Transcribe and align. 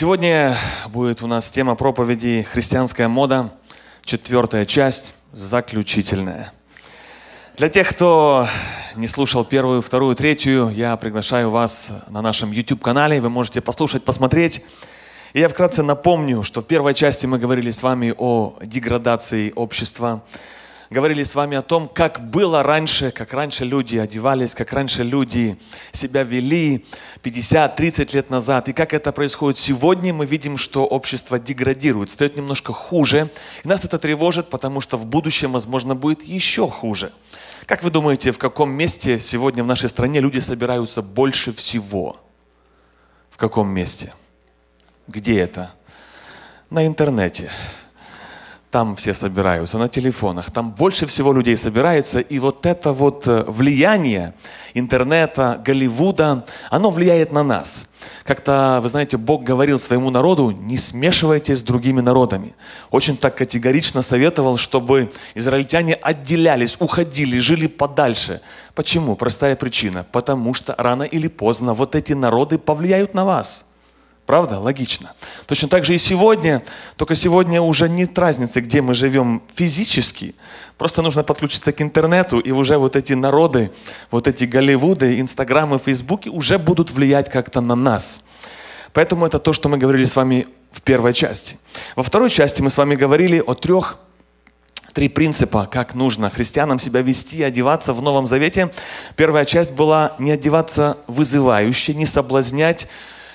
Сегодня 0.00 0.56
будет 0.90 1.22
у 1.22 1.26
нас 1.26 1.50
тема 1.50 1.74
проповеди 1.74 2.46
«Христианская 2.48 3.08
мода», 3.08 3.50
четвертая 4.04 4.64
часть, 4.64 5.14
заключительная. 5.32 6.52
Для 7.56 7.68
тех, 7.68 7.88
кто 7.88 8.46
не 8.94 9.08
слушал 9.08 9.44
первую, 9.44 9.82
вторую, 9.82 10.14
третью, 10.14 10.70
я 10.72 10.96
приглашаю 10.96 11.50
вас 11.50 11.90
на 12.10 12.22
нашем 12.22 12.52
YouTube-канале. 12.52 13.20
Вы 13.20 13.28
можете 13.28 13.60
послушать, 13.60 14.04
посмотреть. 14.04 14.62
И 15.32 15.40
я 15.40 15.48
вкратце 15.48 15.82
напомню, 15.82 16.44
что 16.44 16.60
в 16.60 16.66
первой 16.66 16.94
части 16.94 17.26
мы 17.26 17.40
говорили 17.40 17.72
с 17.72 17.82
вами 17.82 18.14
о 18.16 18.56
деградации 18.62 19.52
общества, 19.56 20.22
говорили 20.90 21.22
с 21.22 21.34
вами 21.34 21.56
о 21.56 21.62
том, 21.62 21.88
как 21.88 22.30
было 22.30 22.62
раньше, 22.62 23.10
как 23.10 23.32
раньше 23.32 23.64
люди 23.64 23.96
одевались, 23.96 24.54
как 24.54 24.72
раньше 24.72 25.02
люди 25.02 25.58
себя 25.92 26.22
вели 26.22 26.84
50-30 27.22 28.14
лет 28.14 28.30
назад. 28.30 28.68
И 28.68 28.72
как 28.72 28.94
это 28.94 29.12
происходит 29.12 29.58
сегодня, 29.58 30.14
мы 30.14 30.26
видим, 30.26 30.56
что 30.56 30.86
общество 30.86 31.38
деградирует, 31.38 32.10
стает 32.10 32.36
немножко 32.36 32.72
хуже. 32.72 33.30
И 33.64 33.68
нас 33.68 33.84
это 33.84 33.98
тревожит, 33.98 34.50
потому 34.50 34.80
что 34.80 34.96
в 34.96 35.06
будущем, 35.06 35.52
возможно, 35.52 35.94
будет 35.94 36.22
еще 36.22 36.68
хуже. 36.68 37.12
Как 37.66 37.82
вы 37.82 37.90
думаете, 37.90 38.32
в 38.32 38.38
каком 38.38 38.70
месте 38.70 39.18
сегодня 39.18 39.62
в 39.62 39.66
нашей 39.66 39.88
стране 39.90 40.20
люди 40.20 40.38
собираются 40.38 41.02
больше 41.02 41.52
всего? 41.52 42.16
В 43.30 43.36
каком 43.36 43.68
месте? 43.68 44.14
Где 45.06 45.40
это? 45.40 45.74
На 46.70 46.86
интернете 46.86 47.50
там 48.70 48.96
все 48.96 49.14
собираются, 49.14 49.78
на 49.78 49.88
телефонах, 49.88 50.50
там 50.50 50.70
больше 50.72 51.06
всего 51.06 51.32
людей 51.32 51.56
собирается, 51.56 52.20
и 52.20 52.38
вот 52.38 52.66
это 52.66 52.92
вот 52.92 53.26
э, 53.26 53.44
влияние 53.46 54.34
интернета, 54.74 55.60
Голливуда, 55.64 56.44
оно 56.70 56.90
влияет 56.90 57.32
на 57.32 57.42
нас. 57.42 57.94
Как-то, 58.24 58.80
вы 58.82 58.88
знаете, 58.88 59.16
Бог 59.16 59.42
говорил 59.42 59.78
своему 59.78 60.10
народу, 60.10 60.50
не 60.50 60.76
смешивайтесь 60.76 61.58
с 61.58 61.62
другими 61.62 62.00
народами. 62.00 62.54
Очень 62.90 63.16
так 63.16 63.36
категорично 63.36 64.02
советовал, 64.02 64.56
чтобы 64.56 65.10
израильтяне 65.34 65.94
отделялись, 65.94 66.76
уходили, 66.78 67.38
жили 67.38 67.66
подальше. 67.66 68.40
Почему? 68.74 69.16
Простая 69.16 69.56
причина. 69.56 70.06
Потому 70.12 70.54
что 70.54 70.74
рано 70.78 71.02
или 71.02 71.28
поздно 71.28 71.74
вот 71.74 71.94
эти 71.94 72.12
народы 72.12 72.58
повлияют 72.58 73.14
на 73.14 73.24
вас. 73.24 73.67
Правда? 74.28 74.58
Логично. 74.60 75.14
Точно 75.46 75.68
так 75.68 75.86
же 75.86 75.94
и 75.94 75.98
сегодня, 75.98 76.62
только 76.96 77.14
сегодня 77.14 77.62
уже 77.62 77.88
нет 77.88 78.18
разницы, 78.18 78.60
где 78.60 78.82
мы 78.82 78.92
живем 78.92 79.42
физически. 79.54 80.34
Просто 80.76 81.00
нужно 81.00 81.24
подключиться 81.24 81.72
к 81.72 81.80
интернету, 81.80 82.38
и 82.38 82.50
уже 82.50 82.76
вот 82.76 82.94
эти 82.94 83.14
народы, 83.14 83.70
вот 84.10 84.28
эти 84.28 84.44
Голливуды, 84.44 85.18
Инстаграмы, 85.18 85.78
Фейсбуки 85.78 86.28
уже 86.28 86.58
будут 86.58 86.90
влиять 86.90 87.30
как-то 87.30 87.62
на 87.62 87.74
нас. 87.74 88.24
Поэтому 88.92 89.24
это 89.24 89.38
то, 89.38 89.54
что 89.54 89.70
мы 89.70 89.78
говорили 89.78 90.04
с 90.04 90.14
вами 90.14 90.46
в 90.72 90.82
первой 90.82 91.14
части. 91.14 91.56
Во 91.96 92.02
второй 92.02 92.28
части 92.28 92.60
мы 92.60 92.68
с 92.68 92.76
вами 92.76 92.96
говорили 92.96 93.38
о 93.38 93.54
трех 93.54 93.96
три 94.92 95.08
принципа, 95.08 95.66
как 95.72 95.94
нужно 95.94 96.28
христианам 96.28 96.78
себя 96.80 97.00
вести, 97.00 97.42
одеваться 97.42 97.94
в 97.94 98.02
Новом 98.02 98.26
Завете. 98.26 98.68
Первая 99.16 99.46
часть 99.46 99.72
была 99.72 100.12
не 100.18 100.32
одеваться 100.32 100.98
вызывающе, 101.06 101.94
не 101.94 102.04
соблазнять 102.04 102.88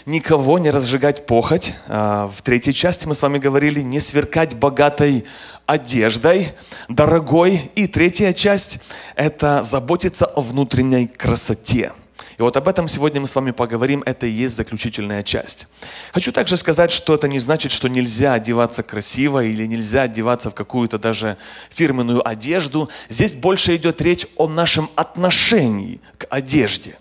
никого 0.06 0.60
не 0.60 0.70
разжигать 0.70 1.26
похоть. 1.26 1.74
А, 1.88 2.30
в 2.34 2.42
третьей 2.42 2.74
части 2.74 3.08
мы 3.08 3.16
с 3.16 3.22
вами 3.22 3.38
говорили, 3.38 3.82
не 3.82 4.00
сверкать 4.00 4.56
богатой 4.56 5.26
одеждой, 5.66 6.54
дорогой. 6.90 7.72
И 7.76 7.88
третья 7.88 8.34
часть– 8.34 8.80
это 9.16 9.64
заботиться 9.64 10.26
о 10.26 10.42
внутренней 10.42 11.08
красоте. 11.08 11.92
И 12.38 12.42
вот 12.42 12.58
об 12.58 12.68
этом 12.68 12.88
сегодня 12.88 13.22
мы 13.22 13.28
с 13.28 13.36
вами 13.36 13.52
поговорим, 13.52 14.02
это 14.06 14.26
и 14.26 14.32
есть 14.32 14.56
заключительная 14.56 15.22
часть. 15.22 15.68
Хочу 16.12 16.32
также 16.32 16.58
сказать, 16.58 16.92
что 16.92 17.14
это 17.14 17.28
не 17.28 17.40
значит, 17.40 17.72
что 17.72 17.88
нельзя 17.88 18.34
одеваться 18.34 18.82
красиво 18.82 19.44
или 19.44 19.66
нельзя 19.66 20.04
одеваться 20.04 20.50
в 20.50 20.56
какую-то 20.56 20.98
даже 20.98 21.38
фирменную 21.70 22.28
одежду. 22.28 22.90
Здесь 23.10 23.34
больше 23.34 23.76
идет 23.76 24.02
речь 24.02 24.26
о 24.38 24.48
нашем 24.48 24.90
отношении 24.96 26.02
к 26.18 26.26
одежде. 26.30 26.98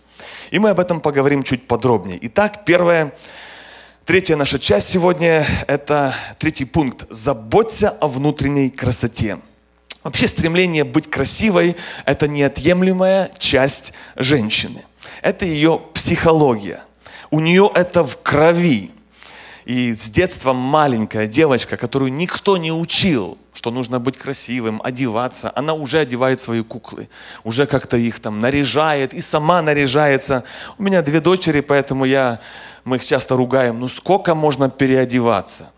И 0.51 0.59
мы 0.59 0.71
об 0.71 0.81
этом 0.81 1.01
поговорим 1.01 1.43
чуть 1.43 1.67
подробнее. 1.67 2.19
Итак, 2.23 2.65
первая, 2.65 3.13
третья 4.05 4.37
наша 4.37 4.59
часть 4.59 4.89
сегодня– 4.89 5.47
это 5.67 6.15
третий 6.39 6.65
пункт. 6.65 7.07
Заботься 7.11 7.91
о 7.91 8.09
внутренней 8.09 8.71
красоте. 8.71 9.39
Вообще 10.03 10.27
стремление 10.27 10.85
быть 10.85 11.09
красивой– 11.09 11.77
это 12.05 12.27
неотъемлемая 12.27 13.31
часть 13.39 13.95
женщины. 14.17 14.83
Это 15.23 15.45
ее 15.45 15.81
психология. 15.95 16.83
У 17.31 17.41
нее 17.41 17.71
это 17.75 18.05
в 18.05 18.21
крови. 18.23 18.91
И 19.65 19.95
с 19.95 20.11
детства 20.11 20.53
маленькая 20.53 21.27
девочка, 21.27 21.77
которую 21.77 22.13
никто 22.13 22.57
не 22.57 22.73
учил, 22.73 23.39
что 23.63 23.71
нужно 23.71 24.01
быть 24.01 24.19
красивым, 24.19 24.81
одеваться, 24.83 25.53
она 25.55 25.73
уже 25.73 26.01
одевает 26.01 26.41
свои 26.41 26.65
куклы, 26.65 27.09
уже 27.45 27.65
как-то 27.67 27.97
их 27.97 28.19
там 28.19 28.41
наряжает 28.41 29.15
и 29.15 29.21
сама 29.21 29.63
наряжается. 29.63 30.43
У 30.79 30.83
меня 30.83 31.01
две 31.01 31.21
дочери, 31.21 31.61
поэтому 31.61 32.05
я, 32.05 32.41
мы 32.83 32.97
их 32.97 33.05
часто 33.05 33.37
ругаем, 33.37 33.79
ну 33.79 33.87
сколько 33.87 34.35
можно 34.35 34.69
переодеваться? 34.69 35.71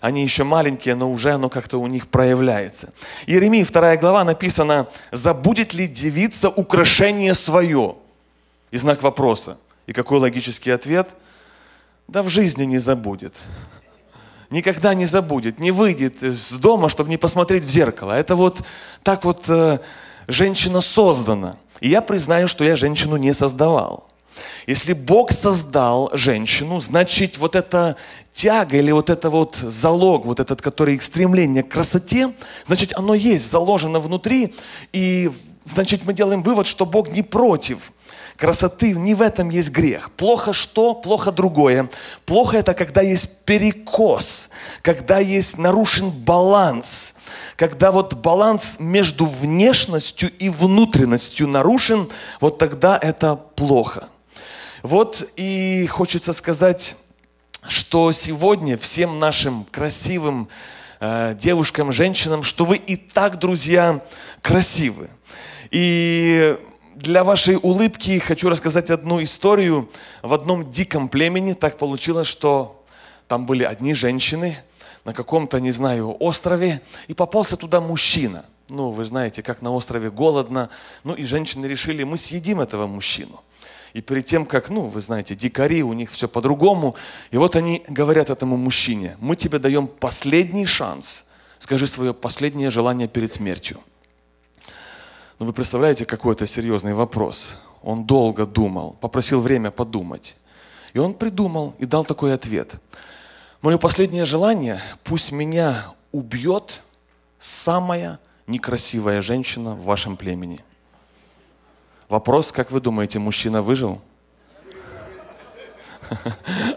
Они 0.00 0.22
еще 0.22 0.44
маленькие, 0.44 0.94
но 0.94 1.10
уже 1.10 1.32
оно 1.32 1.48
как-то 1.48 1.78
у 1.78 1.88
них 1.88 2.06
проявляется. 2.06 2.92
Иеремии 3.26 3.64
2 3.64 3.96
глава 3.96 4.22
написано, 4.22 4.86
забудет 5.10 5.74
ли 5.74 5.88
девица 5.88 6.48
украшение 6.48 7.34
свое? 7.34 7.96
И 8.70 8.76
знак 8.76 9.02
вопроса. 9.02 9.58
И 9.88 9.92
какой 9.92 10.20
логический 10.20 10.70
ответ? 10.70 11.08
Да 12.06 12.22
в 12.22 12.28
жизни 12.28 12.62
не 12.66 12.78
забудет 12.78 13.34
никогда 14.52 14.94
не 14.94 15.06
забудет, 15.06 15.58
не 15.58 15.72
выйдет 15.72 16.22
из 16.22 16.52
дома, 16.52 16.88
чтобы 16.88 17.10
не 17.10 17.16
посмотреть 17.16 17.64
в 17.64 17.68
зеркало. 17.68 18.12
Это 18.12 18.36
вот 18.36 18.62
так 19.02 19.24
вот 19.24 19.44
э, 19.48 19.80
женщина 20.28 20.80
создана. 20.80 21.56
И 21.80 21.88
я 21.88 22.00
признаю, 22.00 22.46
что 22.46 22.64
я 22.64 22.76
женщину 22.76 23.16
не 23.16 23.32
создавал. 23.34 24.08
Если 24.66 24.92
Бог 24.92 25.32
создал 25.32 26.10
женщину, 26.12 26.80
значит 26.80 27.38
вот 27.38 27.56
эта 27.56 27.96
тяга 28.32 28.76
или 28.76 28.92
вот 28.92 29.10
это 29.10 29.28
вот 29.30 29.56
залог, 29.56 30.24
вот 30.24 30.40
этот, 30.40 30.62
который 30.62 30.98
стремление 31.00 31.62
к 31.62 31.68
красоте, 31.70 32.32
значит 32.66 32.92
оно 32.96 33.14
есть, 33.14 33.50
заложено 33.50 34.00
внутри, 34.00 34.54
и 34.92 35.30
значит 35.64 36.04
мы 36.04 36.14
делаем 36.14 36.42
вывод, 36.42 36.66
что 36.66 36.86
Бог 36.86 37.10
не 37.10 37.22
против 37.22 37.92
красоты, 38.42 38.90
не 38.94 39.14
в 39.14 39.22
этом 39.22 39.50
есть 39.50 39.70
грех. 39.70 40.10
Плохо 40.10 40.52
что? 40.52 40.94
Плохо 40.94 41.30
другое. 41.30 41.88
Плохо 42.26 42.56
это, 42.56 42.74
когда 42.74 43.00
есть 43.00 43.44
перекос, 43.44 44.50
когда 44.82 45.20
есть 45.20 45.58
нарушен 45.58 46.10
баланс, 46.10 47.14
когда 47.54 47.92
вот 47.92 48.14
баланс 48.14 48.78
между 48.80 49.26
внешностью 49.26 50.28
и 50.40 50.48
внутренностью 50.48 51.46
нарушен, 51.46 52.08
вот 52.40 52.58
тогда 52.58 52.98
это 53.00 53.36
плохо. 53.36 54.08
Вот 54.82 55.24
и 55.36 55.86
хочется 55.86 56.32
сказать, 56.32 56.96
что 57.68 58.10
сегодня 58.10 58.76
всем 58.76 59.20
нашим 59.20 59.68
красивым 59.70 60.48
э, 60.98 61.36
девушкам, 61.38 61.92
женщинам, 61.92 62.42
что 62.42 62.64
вы 62.64 62.76
и 62.76 62.96
так, 62.96 63.38
друзья, 63.38 64.00
красивы. 64.40 65.10
И 65.70 66.58
для 67.02 67.24
вашей 67.24 67.56
улыбки 67.56 68.18
хочу 68.18 68.48
рассказать 68.48 68.90
одну 68.90 69.22
историю. 69.22 69.90
В 70.22 70.32
одном 70.32 70.70
диком 70.70 71.08
племени 71.08 71.52
так 71.52 71.76
получилось, 71.76 72.28
что 72.28 72.84
там 73.26 73.44
были 73.44 73.64
одни 73.64 73.92
женщины 73.92 74.56
на 75.04 75.12
каком-то, 75.12 75.58
не 75.60 75.72
знаю, 75.72 76.16
острове, 76.20 76.80
и 77.08 77.14
попался 77.14 77.56
туда 77.56 77.80
мужчина. 77.80 78.44
Ну, 78.68 78.90
вы 78.90 79.04
знаете, 79.04 79.42
как 79.42 79.62
на 79.62 79.72
острове 79.72 80.10
голодно. 80.10 80.70
Ну, 81.02 81.14
и 81.14 81.24
женщины 81.24 81.66
решили, 81.66 82.04
мы 82.04 82.16
съедим 82.16 82.60
этого 82.60 82.86
мужчину. 82.86 83.42
И 83.94 84.00
перед 84.00 84.26
тем, 84.26 84.46
как, 84.46 84.70
ну, 84.70 84.82
вы 84.82 85.00
знаете, 85.00 85.34
дикари, 85.34 85.82
у 85.82 85.92
них 85.92 86.10
все 86.10 86.28
по-другому. 86.28 86.94
И 87.32 87.36
вот 87.36 87.56
они 87.56 87.84
говорят 87.88 88.30
этому 88.30 88.56
мужчине, 88.56 89.16
мы 89.20 89.34
тебе 89.34 89.58
даем 89.58 89.88
последний 89.88 90.66
шанс. 90.66 91.26
Скажи 91.58 91.86
свое 91.86 92.14
последнее 92.14 92.70
желание 92.70 93.08
перед 93.08 93.32
смертью. 93.32 93.80
Но 95.42 95.46
ну, 95.46 95.50
вы 95.50 95.54
представляете, 95.54 96.04
какой 96.04 96.34
это 96.34 96.46
серьезный 96.46 96.94
вопрос. 96.94 97.56
Он 97.82 98.04
долго 98.04 98.46
думал, 98.46 98.96
попросил 99.00 99.40
время 99.40 99.72
подумать. 99.72 100.36
И 100.92 101.00
он 101.00 101.14
придумал 101.14 101.74
и 101.80 101.84
дал 101.84 102.04
такой 102.04 102.32
ответ. 102.32 102.76
Мое 103.60 103.76
последнее 103.76 104.24
желание, 104.24 104.80
пусть 105.02 105.32
меня 105.32 105.86
убьет 106.12 106.84
самая 107.40 108.20
некрасивая 108.46 109.20
женщина 109.20 109.74
в 109.74 109.82
вашем 109.82 110.16
племени. 110.16 110.60
Вопрос, 112.08 112.52
как 112.52 112.70
вы 112.70 112.80
думаете, 112.80 113.18
мужчина 113.18 113.62
выжил? 113.62 114.00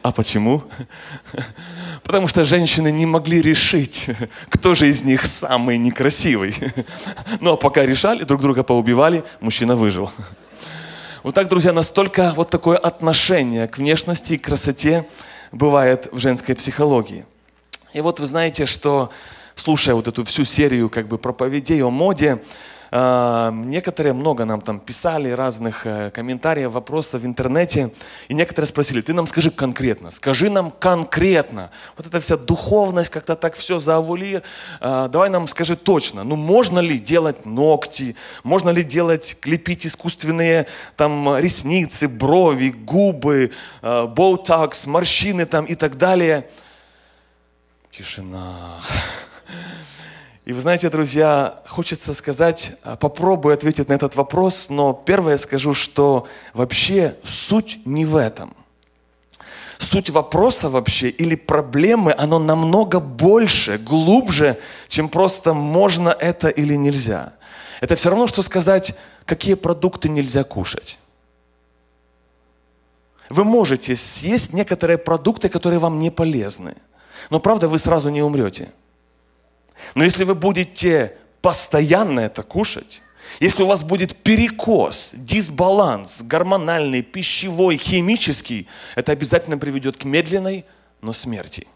А 0.04 0.12
почему? 0.12 0.64
Потому 2.04 2.28
что 2.28 2.44
женщины 2.44 2.92
не 2.92 3.06
могли 3.06 3.42
решить, 3.42 4.10
кто 4.50 4.76
же 4.76 4.88
из 4.88 5.04
них 5.04 5.26
самый 5.26 5.78
некрасивый. 5.78 6.56
Но 7.40 7.58
пока 7.58 7.86
решали, 7.86 8.24
друг 8.24 8.42
друга 8.42 8.64
поубивали, 8.64 9.24
мужчина 9.40 9.76
выжил. 9.76 10.12
Вот 11.24 11.34
так, 11.34 11.48
друзья, 11.48 11.74
настолько 11.74 12.34
вот 12.36 12.50
такое 12.50 12.78
отношение 12.78 13.68
к 13.68 13.80
внешности 13.80 14.34
и 14.34 14.38
красоте 14.38 15.08
бывает 15.52 16.08
в 16.12 16.20
женской 16.20 16.54
психологии. 16.56 17.26
И 17.94 18.02
вот 18.02 18.20
вы 18.20 18.28
знаете, 18.28 18.66
что 18.66 19.10
слушая 19.56 19.96
вот 19.96 20.08
эту 20.08 20.24
всю 20.24 20.46
серию 20.46 20.90
как 20.90 21.08
бы 21.08 21.18
проповедей 21.18 21.82
о 21.82 21.90
моде, 21.90 22.42
некоторые 22.92 24.14
много 24.14 24.46
нам 24.46 24.62
там 24.62 24.80
писали 24.80 25.30
разных 25.32 25.86
э, 25.86 26.12
комментариев, 26.12 26.72
вопросов 26.72 27.22
в 27.22 27.26
интернете. 27.26 27.92
И 28.28 28.34
некоторые 28.34 28.68
спросили, 28.68 29.02
ты 29.02 29.14
нам 29.14 29.28
скажи 29.28 29.52
конкретно, 29.52 30.12
скажи 30.12 30.50
нам 30.50 30.72
конкретно. 30.72 31.72
Вот 31.98 32.08
эта 32.08 32.20
вся 32.20 32.38
духовность, 32.38 33.10
как-то 33.10 33.36
так 33.36 33.56
все 33.56 33.80
заавули. 33.80 34.44
А, 34.80 35.08
давай 35.08 35.30
нам 35.30 35.48
скажи 35.48 35.76
точно, 35.76 36.24
ну 36.24 36.36
можно 36.36 36.80
ли 36.80 37.00
делать 37.00 37.46
ногти, 37.46 38.16
можно 38.44 38.70
ли 38.70 38.84
делать, 38.84 39.38
клепить 39.42 39.86
искусственные 39.86 40.68
там 40.96 41.38
ресницы, 41.38 42.08
брови, 42.08 42.70
губы, 42.70 43.52
а, 43.82 44.08
боутакс, 44.08 44.88
морщины 44.88 45.46
там 45.46 45.66
и 45.66 45.76
так 45.76 45.98
далее. 45.98 46.48
Тишина. 47.92 48.56
И 50.46 50.54
вы 50.54 50.62
знаете, 50.62 50.92
друзья, 50.92 51.60
хочется 51.66 52.14
сказать, 52.14 52.74
а, 52.84 52.96
попробую 52.96 53.56
ответить 53.56 53.90
на 53.90 53.94
этот 53.94 54.16
вопрос, 54.16 54.70
но 54.70 54.94
первое 54.94 55.38
скажу, 55.38 55.74
что 55.74 56.28
вообще 56.54 57.16
суть 57.24 57.80
не 57.84 58.06
в 58.06 58.16
этом. 58.16 58.56
Суть 59.80 60.12
вопроса 60.12 60.70
вообще 60.70 61.10
или 61.10 61.34
проблемы, 61.34 62.14
оно 62.16 62.38
намного 62.38 63.00
больше, 63.00 63.80
глубже, 63.80 64.60
чем 64.88 65.10
просто 65.10 65.56
можно 65.56 66.10
это 66.10 66.50
или 66.50 66.76
нельзя. 66.76 67.34
Это 67.82 67.96
все 67.96 68.10
равно, 68.12 68.28
что 68.28 68.44
сказать, 68.44 68.96
какие 69.26 69.56
продукты 69.56 70.10
нельзя 70.10 70.44
кушать. 70.44 71.00
Вы 73.30 73.44
можете 73.44 73.96
съесть 73.96 74.54
некоторые 74.54 75.00
продукты, 75.00 75.50
которые 75.50 75.80
вам 75.80 75.98
не 75.98 76.12
полезны. 76.12 76.76
Но 77.32 77.40
правда, 77.40 77.68
вы 77.68 77.80
сразу 77.80 78.10
не 78.10 78.22
умрете. 78.22 78.70
Но 79.94 80.04
если 80.04 80.24
вы 80.24 80.36
будете 80.36 81.18
постоянно 81.42 82.22
это 82.22 82.44
кушать, 82.44 83.02
если 83.40 83.64
у 83.64 83.68
вас 83.68 83.84
будет 83.84 84.16
перекос, 84.16 85.14
дисбаланс 85.16 86.22
гормональный, 86.22 87.02
пищевой, 87.02 87.78
химический, 87.78 88.68
это 88.96 89.12
обязательно 89.12 89.58
приведет 89.58 89.98
к 89.98 90.06
медленной, 90.06 90.66
но 91.02 91.12
смерти. 91.14 91.68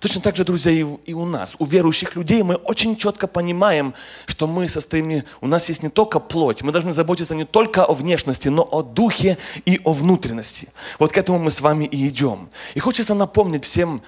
Точно 0.00 0.20
так 0.20 0.34
же, 0.34 0.44
друзья, 0.44 0.72
и, 0.72 1.12
у 1.12 1.24
нас, 1.24 1.54
у 1.60 1.64
верующих 1.64 2.16
людей, 2.16 2.42
мы 2.42 2.56
очень 2.56 2.96
четко 2.96 3.28
понимаем, 3.28 3.94
что 4.26 4.48
мы 4.48 4.68
состоим, 4.68 5.22
у 5.40 5.46
нас 5.46 5.68
есть 5.68 5.84
не 5.84 5.90
только 5.90 6.18
плоть, 6.18 6.62
мы 6.62 6.72
должны 6.72 6.92
заботиться 6.92 7.36
не 7.36 7.44
только 7.44 7.84
о 7.84 7.94
внешности, 7.94 8.48
но 8.48 8.68
о 8.68 8.82
духе 8.82 9.38
и 9.64 9.80
о 9.84 9.92
внутренности. 9.92 10.70
Вот 10.98 11.12
к 11.12 11.18
этому 11.18 11.38
мы 11.38 11.52
с 11.52 11.60
вами 11.60 11.84
и 11.84 12.08
идем. 12.08 12.50
И 12.74 12.80
хочется 12.80 13.14
напомнить 13.14 13.64
всем 13.64 14.02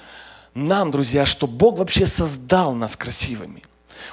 нам, 0.54 0.90
друзья, 0.90 1.26
что 1.26 1.46
Бог 1.46 1.78
вообще 1.78 2.06
создал 2.06 2.74
нас 2.74 2.96
красивыми. 2.96 3.62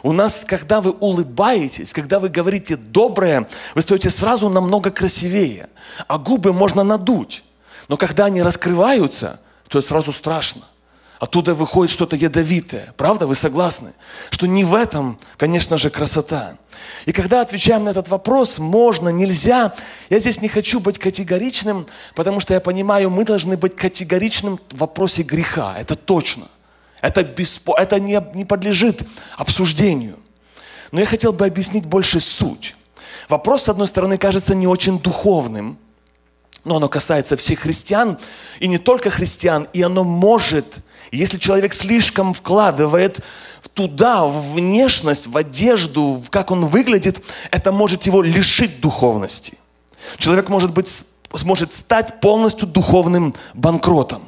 У 0.04 0.12
нас, 0.12 0.46
когда 0.46 0.82
вы 0.82 0.92
улыбаетесь, 0.92 1.94
когда 1.94 2.20
вы 2.20 2.30
говорите 2.30 2.76
доброе, 2.76 3.48
вы 3.76 3.82
стоите 3.82 4.10
сразу 4.10 4.50
намного 4.50 4.90
красивее. 4.90 5.70
А 6.08 6.18
губы 6.18 6.54
можно 6.54 6.84
надуть. 6.84 7.44
Но 7.88 7.98
когда 7.98 8.26
они 8.26 8.42
раскрываются, 8.42 9.40
то 9.68 9.82
сразу 9.82 10.12
страшно. 10.12 10.64
Оттуда 11.22 11.54
выходит 11.54 11.94
что-то 11.94 12.16
ядовитое. 12.16 12.96
Правда, 12.98 13.28
вы 13.28 13.36
согласны? 13.36 13.94
Что 14.32 14.48
не 14.48 14.64
в 14.64 14.74
этом, 14.74 15.20
конечно 15.38 15.78
же, 15.78 15.92
красота. 15.92 16.58
И 17.06 17.12
когда 17.12 17.42
отвечаем 17.42 17.84
на 17.84 17.90
этот 17.90 18.10
вопрос, 18.10 18.58
можно, 18.58 19.10
нельзя, 19.10 19.72
я 20.10 20.18
здесь 20.18 20.42
не 20.42 20.48
хочу 20.48 20.80
быть 20.80 20.98
категоричным, 20.98 21.86
потому 22.16 22.40
что 22.40 22.56
я 22.56 22.60
понимаю, 22.60 23.12
мы 23.12 23.24
должны 23.24 23.56
быть 23.56 23.76
категоричным 23.76 24.60
в 24.72 24.78
вопросе 24.80 25.22
греха. 25.22 25.76
Это 25.78 25.96
точно. 25.96 26.48
Это, 27.02 27.24
беспо... 27.24 27.76
это 27.78 28.00
не, 28.00 28.20
не 28.34 28.44
подлежит 28.44 29.04
обсуждению. 29.38 30.18
Но 30.92 31.02
я 31.02 31.06
хотел 31.06 31.34
бы 31.34 31.46
объяснить 31.46 31.86
больше 31.86 32.20
суть. 32.20 32.76
Вопрос, 33.30 33.66
с 33.66 33.70
одной 33.70 33.88
стороны, 33.88 34.18
кажется 34.18 34.56
не 34.56 34.66
очень 34.66 35.00
духовным, 35.00 35.78
но 36.64 36.78
оно 36.78 36.90
касается 36.90 37.38
всех 37.38 37.60
христиан, 37.60 38.18
и 38.60 38.68
не 38.68 38.80
только 38.80 39.12
христиан, 39.12 39.68
и 39.72 39.84
оно 39.84 40.04
может, 40.04 40.80
если 41.18 41.38
человек 41.38 41.74
слишком 41.74 42.34
вкладывает 42.34 43.20
туда, 43.74 44.26
в 44.26 44.54
внешность, 44.54 45.28
в 45.28 45.38
одежду, 45.38 46.14
в 46.14 46.30
как 46.30 46.52
он 46.52 46.66
выглядит, 46.66 47.22
это 47.52 47.72
может 47.72 48.04
его 48.04 48.22
лишить 48.22 48.82
духовности. 48.82 49.58
Человек 50.18 50.50
может, 50.50 50.74
быть, 50.74 50.88
сможет 51.34 51.74
стать 51.74 52.20
полностью 52.22 52.68
духовным 52.68 53.36
банкротом. 53.54 54.24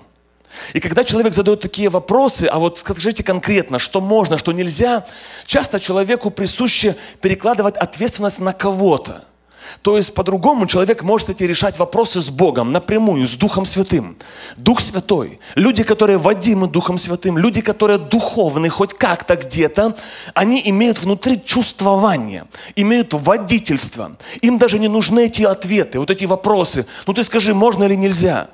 И 0.73 0.79
когда 0.79 1.03
человек 1.03 1.33
задает 1.33 1.61
такие 1.61 1.89
вопросы, 1.89 2.43
а 2.43 2.59
вот 2.59 2.77
скажите 2.77 3.23
конкретно, 3.23 3.79
что 3.79 4.01
можно, 4.01 4.37
что 4.37 4.51
нельзя, 4.51 5.05
часто 5.47 5.79
человеку 5.79 6.29
присуще 6.29 6.95
перекладывать 7.21 7.75
ответственность 7.77 8.39
на 8.39 8.53
кого-то– 8.53 9.25
то 9.81 9.97
есть 9.97 10.13
по-другому 10.13 10.67
человек 10.67 11.03
может 11.03 11.29
эти 11.29 11.43
решать 11.43 11.79
вопросы 11.79 12.21
с 12.21 12.29
Богом 12.29 12.71
напрямую, 12.71 13.27
с 13.27 13.35
Духом 13.35 13.65
Святым. 13.65 14.17
Дух 14.57 14.79
Святой, 14.79 15.39
люди, 15.55 15.83
которые 15.83 16.17
водимы 16.17 16.67
Духом 16.67 16.97
Святым, 16.97 17.37
люди, 17.37 17.61
которые 17.61 17.99
духовны 17.99 18.69
хоть 18.69 18.93
как-то 18.93 19.35
где-то, 19.35 19.95
они 20.33 20.61
имеют 20.65 20.99
внутри 20.99 21.43
чувствование, 21.43 22.45
имеют 22.75 23.13
водительство. 23.13 24.11
Им 24.41 24.57
даже 24.57 24.79
не 24.79 24.87
нужны 24.87 25.25
эти 25.25 25.43
ответы, 25.43 25.99
вот 25.99 26.09
эти 26.09 26.25
вопросы. 26.25 26.85
Ну 27.07 27.13
ты 27.13 27.23
скажи, 27.23 27.53
можно 27.53 27.83
или 27.83 27.95
нельзя? 27.95 28.47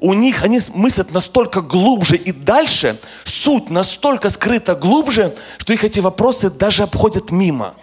У 0.00 0.14
них 0.14 0.44
они 0.44 0.60
мыслят 0.74 1.12
настолько 1.12 1.60
глубже 1.60 2.16
и 2.16 2.30
дальше, 2.30 2.98
суть 3.24 3.68
настолько 3.68 4.30
скрыта 4.30 4.74
глубже, 4.74 5.34
что 5.58 5.72
их 5.72 5.82
эти 5.82 6.00
вопросы 6.00 6.50
даже 6.50 6.84
обходят 6.84 7.30
мимо. 7.30 7.74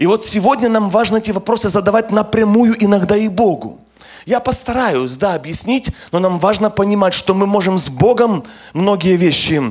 И 0.00 0.06
вот 0.06 0.24
сегодня 0.24 0.70
нам 0.70 0.88
важно 0.88 1.18
эти 1.18 1.30
вопросы 1.30 1.68
задавать 1.68 2.10
напрямую 2.10 2.74
иногда 2.82 3.18
и 3.18 3.28
Богу. 3.28 3.78
Я 4.24 4.40
постараюсь, 4.40 5.18
да, 5.18 5.34
объяснить, 5.34 5.90
но 6.10 6.20
нам 6.20 6.38
важно 6.38 6.70
понимать, 6.70 7.12
что 7.12 7.34
мы 7.34 7.46
можем 7.46 7.78
с 7.78 7.90
Богом 7.90 8.44
многие 8.72 9.16
вещи 9.16 9.62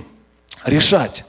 решать. 0.66 1.26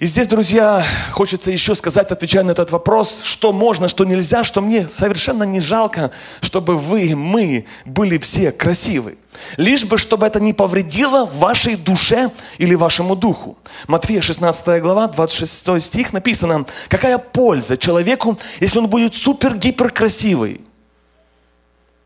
И 0.00 0.06
здесь, 0.06 0.26
друзья, 0.26 0.84
хочется 1.12 1.52
еще 1.52 1.76
сказать, 1.76 2.10
отвечая 2.10 2.42
на 2.42 2.50
этот 2.50 2.72
вопрос, 2.72 3.22
что 3.22 3.52
можно, 3.52 3.88
что 3.88 4.04
нельзя, 4.04 4.42
что 4.42 4.60
мне 4.60 4.88
совершенно 4.92 5.44
не 5.44 5.60
жалко, 5.60 6.10
чтобы 6.40 6.76
вы, 6.76 7.14
мы 7.14 7.66
были 7.84 8.18
все 8.18 8.50
красивы. 8.50 9.16
Лишь 9.56 9.84
бы, 9.84 9.96
чтобы 9.96 10.26
это 10.26 10.40
не 10.40 10.52
повредило 10.52 11.26
вашей 11.26 11.76
душе 11.76 12.32
или 12.58 12.74
вашему 12.74 13.14
духу. 13.14 13.56
Матфея 13.86 14.20
16 14.20 14.82
глава, 14.82 15.06
26 15.06 15.80
стих 15.80 16.12
написано, 16.12 16.66
какая 16.88 17.18
польза 17.18 17.76
человеку, 17.76 18.36
если 18.58 18.80
он 18.80 18.88
будет 18.88 19.14
супер-гипер 19.14 19.90
красивый, 19.90 20.60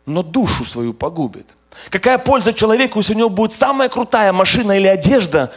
но 0.04 0.22
душу 0.22 0.66
свою 0.66 0.92
погубит. 0.92 1.46
Какая 1.88 2.18
польза 2.18 2.52
человеку, 2.52 2.98
если 2.98 3.14
у 3.14 3.18
него 3.18 3.30
будет 3.30 3.54
самая 3.54 3.88
крутая 3.88 4.34
машина 4.34 4.72
или 4.72 4.86
одежда, 4.86 5.52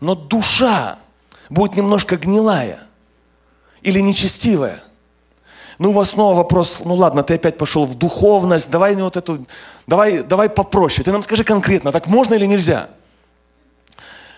но 0.00 0.14
душа 0.14 0.98
будет 1.52 1.76
немножко 1.76 2.16
гнилая 2.16 2.78
или 3.82 4.00
нечестивая. 4.00 4.82
Ну, 5.78 5.90
у 5.90 5.92
вас 5.92 6.10
снова 6.10 6.36
вопрос, 6.36 6.82
ну 6.84 6.94
ладно, 6.94 7.22
ты 7.22 7.34
опять 7.34 7.58
пошел 7.58 7.84
в 7.84 7.94
духовность, 7.94 8.70
давай 8.70 8.94
вот 8.94 9.16
эту, 9.16 9.46
давай, 9.86 10.22
давай 10.22 10.48
попроще. 10.48 11.04
Ты 11.04 11.12
нам 11.12 11.22
скажи 11.22 11.44
конкретно, 11.44 11.92
так 11.92 12.06
можно 12.06 12.34
или 12.34 12.46
нельзя? 12.46 12.88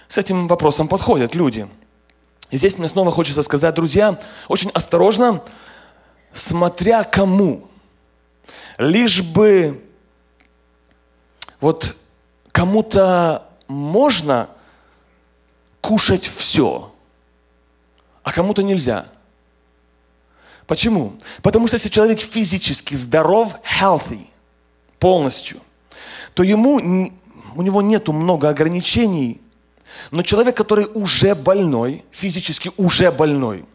С 0.09 0.19
этим 0.19 0.49
вопросом 0.49 0.89
подходят 0.89 1.35
люди. 1.35 1.69
И 2.51 2.57
здесь 2.57 2.79
мне 2.79 2.89
снова 2.89 3.13
хочется 3.13 3.43
сказать, 3.43 3.75
друзья, 3.75 4.19
очень 4.49 4.71
осторожно, 4.71 5.43
смотря 6.33 7.05
кому. 7.05 7.69
Лишь 8.79 9.23
бы 9.23 9.83
вот 11.61 11.97
кому-то 12.51 13.47
можно 13.69 14.49
кушать 15.81 16.25
все– 16.25 16.91
а 18.25 18.33
кому-то 18.33 18.63
нельзя. 18.63 19.07
Почему? 20.67 21.13
Потому 21.43 21.69
что 21.69 21.77
если 21.77 21.91
человек 21.91 22.21
физически 22.21 22.95
здоров, 22.95 23.57
healthy, 23.81 24.27
полностью, 24.99 25.59
то 26.33 26.43
ему, 26.43 27.11
у 27.55 27.63
него 27.63 27.83
нету 27.83 28.13
много 28.13 28.49
ограничений, 28.49 29.41
но 30.11 30.23
человек, 30.23 30.57
который 30.57 30.89
уже 30.95 31.35
больной, 31.35 32.03
физически 32.11 32.71
уже 32.79 33.13
больной, 33.13 33.67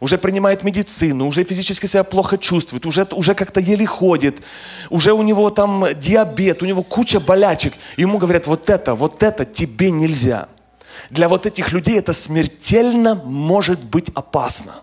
уже 0.00 0.16
принимает 0.16 0.64
медицину, 0.64 1.26
уже 1.26 1.44
физически 1.44 1.86
себя 1.86 2.04
плохо 2.04 2.38
чувствует, 2.38 2.86
уже, 2.86 3.06
уже 3.12 3.34
как-то 3.34 3.60
еле 3.60 3.86
ходит, 3.86 4.42
уже 4.88 5.12
у 5.12 5.22
него 5.22 5.50
там 5.50 5.84
диабет, 5.94 6.62
у 6.62 6.66
него 6.66 6.82
куча 6.82 7.20
болячек. 7.20 7.74
Ему 7.98 8.16
говорят, 8.16 8.46
вот 8.46 8.70
это, 8.70 8.94
вот 8.94 9.22
это 9.22 9.44
тебе 9.44 9.90
нельзя– 9.90 10.48
для 11.10 11.28
вот 11.28 11.46
этих 11.46 11.72
людей 11.72 11.98
это 11.98 12.12
смертельно 12.12 13.14
может 13.14 13.84
быть 13.84 14.10
опасно. 14.14 14.74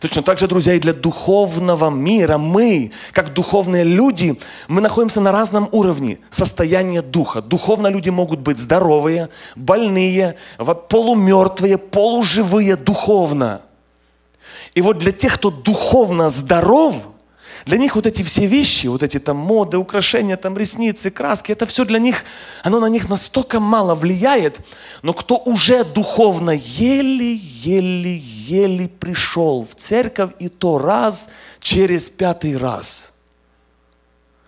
Точно 0.00 0.22
так 0.22 0.38
же, 0.38 0.46
друзья, 0.46 0.74
и 0.74 0.78
для 0.80 0.92
духовного 0.92 1.90
мира 1.90 2.38
мы, 2.38 2.92
как 3.12 3.32
духовные 3.32 3.84
люди, 3.84 4.38
мы 4.68 4.80
находимся 4.80 5.20
на 5.20 5.32
разном 5.32 5.68
уровне 5.72 6.18
состояния 6.30 7.02
духа. 7.02 7.42
Духовно 7.42 7.88
люди 7.88 8.10
могут 8.10 8.40
быть 8.40 8.58
здоровые, 8.58 9.28
больные, 9.56 10.36
полумертвые, 10.88 11.78
полуживые 11.78 12.76
духовно. 12.76 13.62
И 14.74 14.82
вот 14.82 14.98
для 14.98 15.12
тех, 15.12 15.34
кто 15.34 15.50
духовно 15.50 16.28
здоров– 16.28 16.94
для 17.66 17.76
них 17.78 17.96
вот 17.96 18.06
эти 18.06 18.22
все 18.22 18.46
вещи, 18.46 18.86
вот 18.86 19.02
эти 19.02 19.18
там 19.18 19.36
моды, 19.36 19.76
украшения, 19.76 20.36
там 20.36 20.56
ресницы, 20.56 21.10
краски, 21.10 21.52
это 21.52 21.66
все 21.66 21.84
для 21.84 21.98
них, 21.98 22.24
оно 22.62 22.80
на 22.80 22.86
них 22.86 23.08
настолько 23.08 23.60
мало 23.60 23.94
влияет, 23.94 24.60
но 25.02 25.12
кто 25.12 25.36
уже 25.36 25.84
духовно 25.84 26.50
еле-еле-еле 26.50 27.28
пришел 28.88 29.66
в 29.68 29.74
церковь 29.74 30.30
и 30.38 30.48
то 30.48 30.78
раз 30.78 31.30
через 31.60 32.08
пятый 32.08 32.56
раз. 32.56 33.14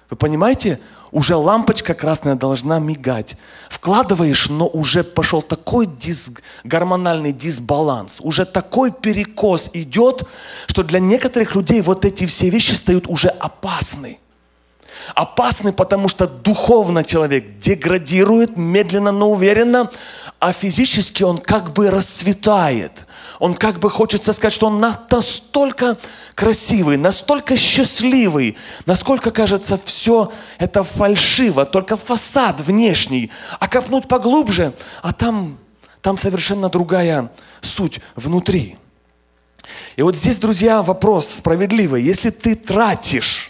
Вы 0.08 0.16
понимаете, 0.16 0.80
уже 1.10 1.34
лампочка 1.34 1.94
красная 1.94 2.34
должна 2.34 2.78
мигать. 2.78 3.36
Вкладываешь, 3.68 4.48
но 4.48 4.66
уже 4.66 5.02
пошел 5.02 5.42
такой 5.42 5.86
дис, 5.86 6.32
гормональный 6.64 7.32
дисбаланс, 7.32 8.20
уже 8.20 8.44
такой 8.44 8.92
перекос 8.92 9.70
идет, 9.72 10.24
что 10.66 10.82
для 10.82 11.00
некоторых 11.00 11.54
людей 11.54 11.80
вот 11.80 12.04
эти 12.04 12.26
все 12.26 12.50
вещи 12.50 12.74
стают 12.74 13.08
уже 13.08 13.28
опасны. 13.28 14.18
Опасны, 15.14 15.72
потому 15.72 16.08
что 16.08 16.28
духовно 16.28 17.02
человек 17.04 17.56
деградирует 17.56 18.56
медленно, 18.56 19.12
но 19.12 19.30
уверенно, 19.30 19.90
а 20.38 20.52
физически 20.52 21.22
он 21.22 21.38
как 21.38 21.72
бы 21.72 21.90
расцветает. 21.90 23.06
Он 23.40 23.54
как 23.54 23.78
бы 23.78 23.90
хочется 23.90 24.34
сказать, 24.34 24.52
что 24.52 24.66
он 24.66 24.78
настолько 24.78 25.96
красивый, 26.34 26.98
настолько 26.98 27.56
счастливый, 27.56 28.56
насколько 28.84 29.30
кажется 29.30 29.80
все 29.82 30.30
это 30.58 30.84
фальшиво, 30.84 31.64
только 31.64 31.96
фасад 31.96 32.60
внешний, 32.60 33.30
а 33.58 33.66
копнуть 33.66 34.06
поглубже, 34.08 34.74
а 35.02 35.14
там, 35.14 35.58
там 36.02 36.18
совершенно 36.18 36.68
другая 36.68 37.32
суть 37.62 38.00
внутри. 38.14 38.76
И 39.96 40.02
вот 40.02 40.16
здесь, 40.16 40.38
друзья, 40.38 40.82
вопрос 40.82 41.26
справедливый. 41.26 42.02
Если 42.02 42.28
ты 42.28 42.54
тратишь 42.54 43.49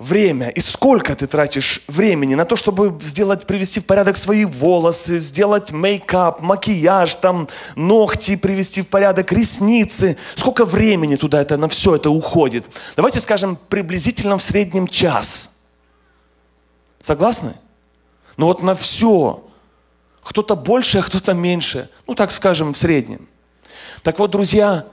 время 0.00 0.48
и 0.48 0.60
сколько 0.60 1.14
ты 1.14 1.26
тратишь 1.26 1.82
времени 1.86 2.34
на 2.34 2.46
то, 2.46 2.56
чтобы 2.56 2.98
сделать, 3.02 3.46
привести 3.46 3.80
в 3.80 3.84
порядок 3.84 4.16
свои 4.16 4.46
волосы, 4.46 5.18
сделать 5.18 5.70
мейкап, 5.70 6.40
макияж, 6.40 7.14
там, 7.16 7.48
ногти 7.76 8.36
привести 8.36 8.80
в 8.80 8.88
порядок, 8.88 9.30
ресницы. 9.30 10.16
Сколько 10.34 10.64
времени 10.64 11.16
туда 11.16 11.42
это, 11.42 11.58
на 11.58 11.68
все 11.68 11.96
это 11.96 12.10
уходит? 12.10 12.64
Давайте 12.96 13.20
скажем, 13.20 13.58
приблизительно 13.68 14.38
в 14.38 14.42
среднем 14.42 14.88
час. 14.88 15.58
Согласны? 16.98 17.52
Ну 18.38 18.46
вот 18.46 18.62
на 18.62 18.74
все. 18.74 19.44
Кто-то 20.22 20.56
больше, 20.56 20.98
а 20.98 21.02
кто-то 21.02 21.34
меньше. 21.34 21.90
Ну 22.06 22.14
так 22.14 22.30
скажем, 22.30 22.72
в 22.72 22.76
среднем. 22.78 23.28
Так 24.02 24.18
вот, 24.18 24.30
друзья, 24.30 24.86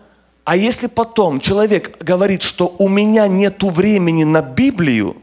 а 0.48 0.56
если 0.56 0.88
потом 0.88 1.42
человек 1.42 2.01
говорит, 2.01 2.42
что 2.42 2.74
у 2.80 2.88
меня 2.88 3.27
нет 3.27 3.62
времени 3.63 4.24
на 4.24 4.42
Библию, 4.42 5.18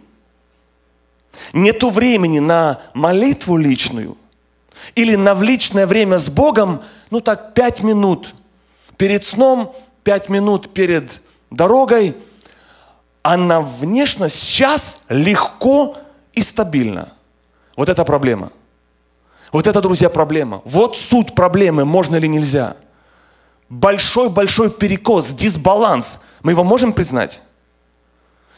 нет 1.54 1.82
времени 1.82 2.40
на 2.40 2.82
молитву 2.92 3.56
личную, 3.56 4.18
или 4.94 5.16
на 5.16 5.32
личное 5.32 5.86
время 5.86 6.18
с 6.18 6.28
Богом, 6.28 6.82
ну 7.10 7.20
так, 7.20 7.54
пять 7.54 7.82
минут 7.82 8.34
перед 8.98 9.24
сном, 9.24 9.74
пять 10.02 10.28
минут 10.28 10.74
перед 10.74 11.22
дорогой, 11.50 12.14
а 13.22 13.38
на 13.38 13.62
внешность 13.62 14.36
сейчас 14.36 15.04
легко 15.08 15.96
и 16.34 16.42
стабильно. 16.42 17.14
Вот 17.76 17.88
это 17.88 18.04
проблема. 18.04 18.52
Вот 19.52 19.66
это, 19.66 19.80
друзья, 19.80 20.10
проблема. 20.10 20.60
Вот 20.66 20.98
суть 20.98 21.34
проблемы, 21.34 21.86
можно 21.86 22.16
или 22.16 22.26
нельзя– 22.26 22.76
большой-большой 23.68 24.70
перекос, 24.70 25.32
дисбаланс. 25.32 26.20
Мы 26.42 26.52
его 26.52 26.64
можем 26.64 26.92
признать? 26.92 27.42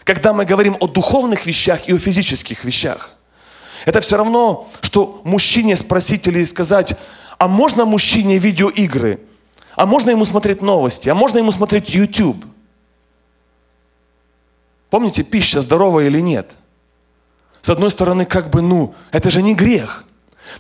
Когда 0.04 0.32
мы 0.32 0.44
говорим 0.44 0.76
о 0.80 0.86
духовных 0.86 1.46
вещах 1.46 1.88
и 1.88 1.92
о 1.92 1.98
физических 1.98 2.64
вещах. 2.64 3.10
Это 3.84 4.00
все 4.00 4.16
равно, 4.16 4.68
что 4.80 5.20
мужчине 5.24 5.76
спросить 5.76 6.26
или 6.26 6.44
сказать, 6.44 6.96
а 7.38 7.48
можно 7.48 7.84
мужчине 7.84 8.38
видеоигры? 8.38 9.20
А 9.74 9.86
можно 9.86 10.10
ему 10.10 10.24
смотреть 10.24 10.62
новости? 10.62 11.08
А 11.08 11.14
можно 11.14 11.38
ему 11.38 11.52
смотреть 11.52 11.90
YouTube? 11.90 12.44
Помните, 14.90 15.22
пища 15.22 15.60
здоровая 15.60 16.06
или 16.06 16.20
нет? 16.20 16.52
С 17.60 17.70
одной 17.70 17.90
стороны, 17.90 18.24
как 18.24 18.50
бы, 18.50 18.62
ну, 18.62 18.94
это 19.10 19.30
же 19.30 19.42
не 19.42 19.54
грех. 19.54 20.04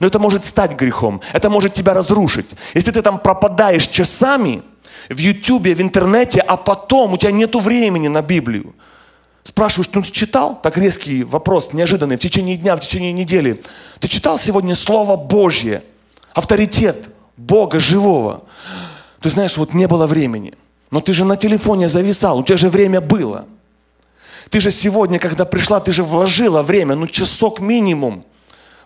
Но 0.00 0.06
это 0.06 0.18
может 0.18 0.44
стать 0.44 0.72
грехом, 0.72 1.20
это 1.32 1.50
может 1.50 1.72
тебя 1.72 1.94
разрушить. 1.94 2.46
Если 2.74 2.90
ты 2.90 3.02
там 3.02 3.18
пропадаешь 3.18 3.86
часами 3.86 4.62
в 5.08 5.18
Ютубе, 5.18 5.74
в 5.74 5.80
интернете, 5.80 6.40
а 6.40 6.56
потом 6.56 7.12
у 7.12 7.16
тебя 7.16 7.32
нет 7.32 7.54
времени 7.54 8.08
на 8.08 8.22
Библию. 8.22 8.74
Спрашиваешь, 9.44 9.90
ну 9.92 10.02
ты 10.02 10.10
читал? 10.10 10.58
Так 10.60 10.76
резкий 10.76 11.22
вопрос, 11.22 11.72
неожиданный, 11.72 12.16
в 12.16 12.20
течение 12.20 12.56
дня, 12.56 12.74
в 12.74 12.80
течение 12.80 13.12
недели. 13.12 13.62
Ты 14.00 14.08
читал 14.08 14.38
сегодня 14.38 14.74
Слово 14.74 15.16
Божье, 15.16 15.82
авторитет 16.34 17.10
Бога 17.36 17.78
живого? 17.78 18.42
Ты 19.20 19.30
знаешь, 19.30 19.56
вот 19.56 19.72
не 19.72 19.86
было 19.86 20.06
времени. 20.06 20.54
Но 20.90 21.00
ты 21.00 21.12
же 21.12 21.24
на 21.24 21.36
телефоне 21.36 21.88
зависал, 21.88 22.38
у 22.38 22.42
тебя 22.42 22.56
же 22.56 22.68
время 22.68 23.00
было. 23.00 23.46
Ты 24.50 24.60
же 24.60 24.70
сегодня, 24.70 25.18
когда 25.18 25.44
пришла, 25.44 25.80
ты 25.80 25.92
же 25.92 26.02
вложила 26.02 26.62
время, 26.62 26.94
ну 26.94 27.06
часок 27.06 27.60
минимум 27.60 28.24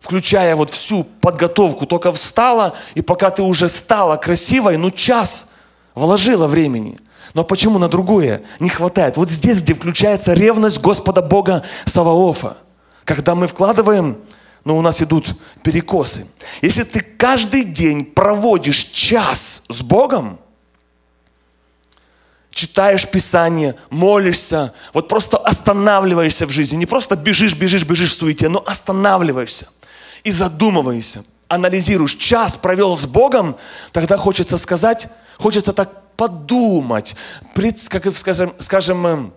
включая 0.01 0.57
вот 0.57 0.71
всю 0.71 1.05
подготовку, 1.05 1.87
только 1.87 2.11
встала, 2.11 2.75
и 2.95 3.03
пока 3.03 3.31
ты 3.31 3.43
уже 3.43 3.69
стала 3.69 4.17
красивой, 4.17 4.77
ну 4.77 4.91
час 4.91 5.51
вложила 5.95 6.49
времени. 6.49 6.99
Но 7.35 7.45
почему 7.45 7.79
на 7.79 7.89
другое 7.89 8.43
не 8.59 8.71
хватает? 8.71 9.17
Вот 9.17 9.31
здесь, 9.31 9.63
где 9.63 9.75
включается 9.75 10.33
ревность 10.33 10.81
Господа 10.81 11.23
Бога 11.23 11.63
Саваофа. 11.85 12.57
Когда 13.05 13.35
мы 13.35 13.47
вкладываем, 13.47 14.19
но 14.65 14.75
ну, 14.75 14.79
у 14.79 14.83
нас 14.83 15.01
идут 15.03 15.37
перекосы. 15.63 16.27
Если 16.61 16.83
ты 16.83 17.01
каждый 17.01 17.65
день 17.65 18.05
проводишь 18.05 18.85
час 18.85 19.65
с 19.69 19.83
Богом, 19.83 20.39
читаешь 22.51 23.09
Писание, 23.09 23.77
молишься, 23.91 24.75
вот 24.93 25.09
просто 25.09 25.37
останавливаешься 25.39 26.47
в 26.47 26.51
жизни, 26.51 26.77
не 26.77 26.87
просто 26.87 27.17
бежишь, 27.17 27.55
бежишь, 27.55 27.85
бежишь 27.85 28.11
в 28.11 28.15
суете, 28.15 28.49
но 28.49 28.63
останавливаешься– 28.67 29.69
и 30.25 30.31
задумываешься, 30.31 31.25
анализируешь, 31.49 32.15
час 32.15 32.57
провел 32.57 32.97
с 32.97 33.07
Богом, 33.07 33.57
тогда 33.93 34.17
хочется 34.17 34.57
сказать, 34.57 35.09
хочется 35.39 35.73
так 35.73 36.03
подумать, 36.17 37.17
пред, 37.55 37.81
как 37.89 38.17
скажем, 38.17 38.53
скажем, 38.59 39.07
эм, 39.07 39.33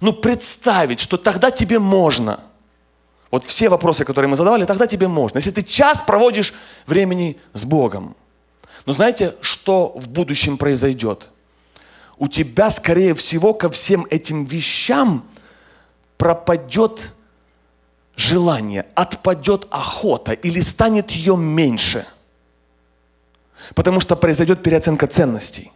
ну, 0.00 0.12
представить, 0.12 1.00
что 1.00 1.16
тогда 1.16 1.50
тебе 1.50 1.78
можно. 1.78 2.40
Вот 3.30 3.44
все 3.44 3.68
вопросы, 3.68 4.04
которые 4.04 4.28
мы 4.28 4.36
задавали, 4.36 4.64
тогда 4.64 4.86
тебе 4.86 5.08
можно. 5.08 5.38
Если 5.38 5.50
ты 5.50 5.62
час 5.62 6.02
проводишь 6.06 6.54
времени 6.86 7.38
с 7.54 7.64
Богом. 7.64 8.16
Но 8.84 8.92
знаете, 8.92 9.34
что 9.40 9.92
в 9.96 10.08
будущем 10.08 10.58
произойдет? 10.58 11.30
У 12.18 12.28
тебя, 12.28 12.70
скорее 12.70 13.14
всего, 13.14 13.52
ко 13.52 13.68
всем 13.68 14.06
этим 14.10 14.44
вещам 14.44 15.24
пропадет 16.16 17.10
желание, 18.16 18.86
отпадет 18.94 19.66
охота 19.70 20.32
или 20.32 20.60
станет 20.60 21.10
ее 21.12 21.36
меньше. 21.36 22.06
Потому 23.74 24.00
что 24.00 24.16
произойдет 24.16 24.62
переоценка 24.62 25.06
ценностей. 25.06 25.70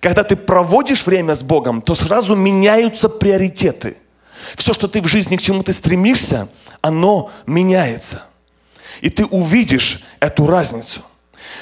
Когда 0.00 0.22
ты 0.22 0.36
проводишь 0.36 1.06
время 1.06 1.34
с 1.34 1.42
Богом, 1.42 1.82
то 1.82 1.94
сразу 1.94 2.36
меняются 2.36 3.08
приоритеты. 3.08 3.96
Все, 4.54 4.72
что 4.72 4.86
ты 4.88 5.00
в 5.00 5.06
жизни 5.06 5.36
к 5.36 5.40
чему 5.40 5.62
ты 5.62 5.72
стремишься, 5.72 6.48
оно 6.80 7.30
меняется. 7.46 8.24
И 9.00 9.10
ты 9.10 9.24
увидишь 9.26 10.04
эту 10.20 10.46
разницу. 10.46 11.02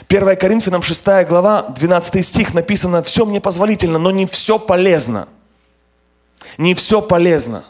1 0.09 0.37
Коринфянам 0.37 0.83
6 0.83 1.05
глава, 1.29 1.69
12 1.69 2.25
стих 2.25 2.55
написано, 2.55 3.03
все 3.03 3.25
мне 3.25 3.41
позволительно, 3.41 3.99
но 3.99 4.11
не 4.11 4.27
все 4.27 4.59
полезно. 4.59 5.29
Не 6.59 6.75
все 6.75 7.01
полезно. 7.01 7.65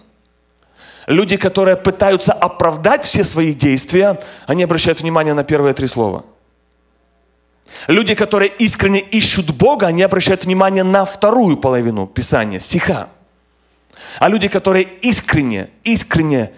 Люди, 1.06 1.36
которые 1.36 1.76
пытаются 1.76 2.32
оправдать 2.32 3.04
все 3.04 3.22
свои 3.22 3.52
действия, 3.52 4.20
они 4.46 4.64
обращают 4.64 5.00
внимание 5.00 5.34
на 5.34 5.44
первые 5.44 5.72
три 5.72 5.86
слова. 5.86 6.24
Люди, 7.86 8.14
которые 8.14 8.50
искренне 8.58 9.00
ищут 9.00 9.50
Бога, 9.50 9.86
они 9.86 10.02
обращают 10.02 10.44
внимание 10.44 10.82
на 10.82 11.04
вторую 11.04 11.56
половину 11.58 12.06
Писания, 12.06 12.58
стиха. 12.58 13.08
А 14.18 14.28
люди, 14.28 14.48
которые 14.48 14.84
искренне, 14.84 15.68
искренне, 15.84 16.50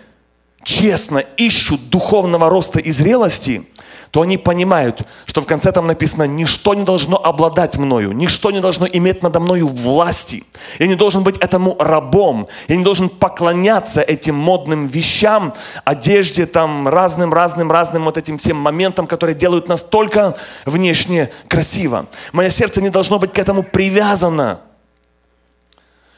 честно 0.62 1.18
ищут 1.18 1.90
духовного 1.90 2.48
роста 2.48 2.78
и 2.78 2.90
зрелости, 2.90 3.66
то 4.10 4.22
они 4.22 4.38
понимают, 4.38 5.02
что 5.26 5.42
в 5.42 5.46
конце 5.46 5.72
там 5.72 5.86
написано, 5.86 6.24
ничто 6.24 6.74
не 6.74 6.84
должно 6.84 7.16
обладать 7.16 7.76
мною, 7.76 8.12
ничто 8.12 8.50
не 8.50 8.60
должно 8.60 8.86
иметь 8.86 9.22
надо 9.22 9.40
мною 9.40 9.68
власти. 9.68 10.44
Я 10.78 10.86
не 10.86 10.94
должен 10.94 11.22
быть 11.22 11.36
этому 11.38 11.76
рабом, 11.78 12.48
я 12.68 12.76
не 12.76 12.84
должен 12.84 13.08
поклоняться 13.08 14.00
этим 14.00 14.34
модным 14.34 14.86
вещам, 14.86 15.52
одежде, 15.84 16.46
там, 16.46 16.88
разным, 16.88 17.32
разным, 17.32 17.70
разным 17.70 18.04
вот 18.04 18.16
этим 18.16 18.38
всем 18.38 18.56
моментам, 18.56 19.06
которые 19.06 19.36
делают 19.36 19.68
нас 19.68 19.82
только 19.82 20.36
внешне 20.64 21.30
красиво. 21.48 22.06
Мое 22.32 22.50
сердце 22.50 22.80
не 22.80 22.90
должно 22.90 23.18
быть 23.18 23.32
к 23.32 23.38
этому 23.38 23.62
привязано. 23.62 24.60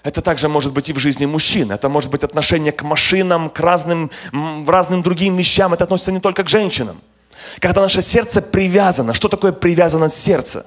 Это 0.02 0.22
также 0.22 0.48
может 0.48 0.72
быть 0.72 0.88
и 0.88 0.92
в 0.92 0.98
жизни 0.98 1.26
мужчин. 1.26 1.70
Это 1.70 1.88
может 1.88 2.10
быть 2.10 2.24
отношение 2.24 2.72
к 2.72 2.82
машинам, 2.82 3.50
к 3.50 3.60
разным, 3.60 4.10
разным 4.66 5.02
другим 5.02 5.36
вещам. 5.36 5.74
Это 5.74 5.84
относится 5.84 6.12
не 6.12 6.20
только 6.20 6.42
к 6.42 6.48
женщинам. 6.48 6.96
Когда 7.58 7.80
наше 7.80 8.02
сердце 8.02 8.42
привязано. 8.42 9.14
Что 9.14 9.28
такое 9.28 9.52
привязанность 9.52 10.16
сердца? 10.16 10.66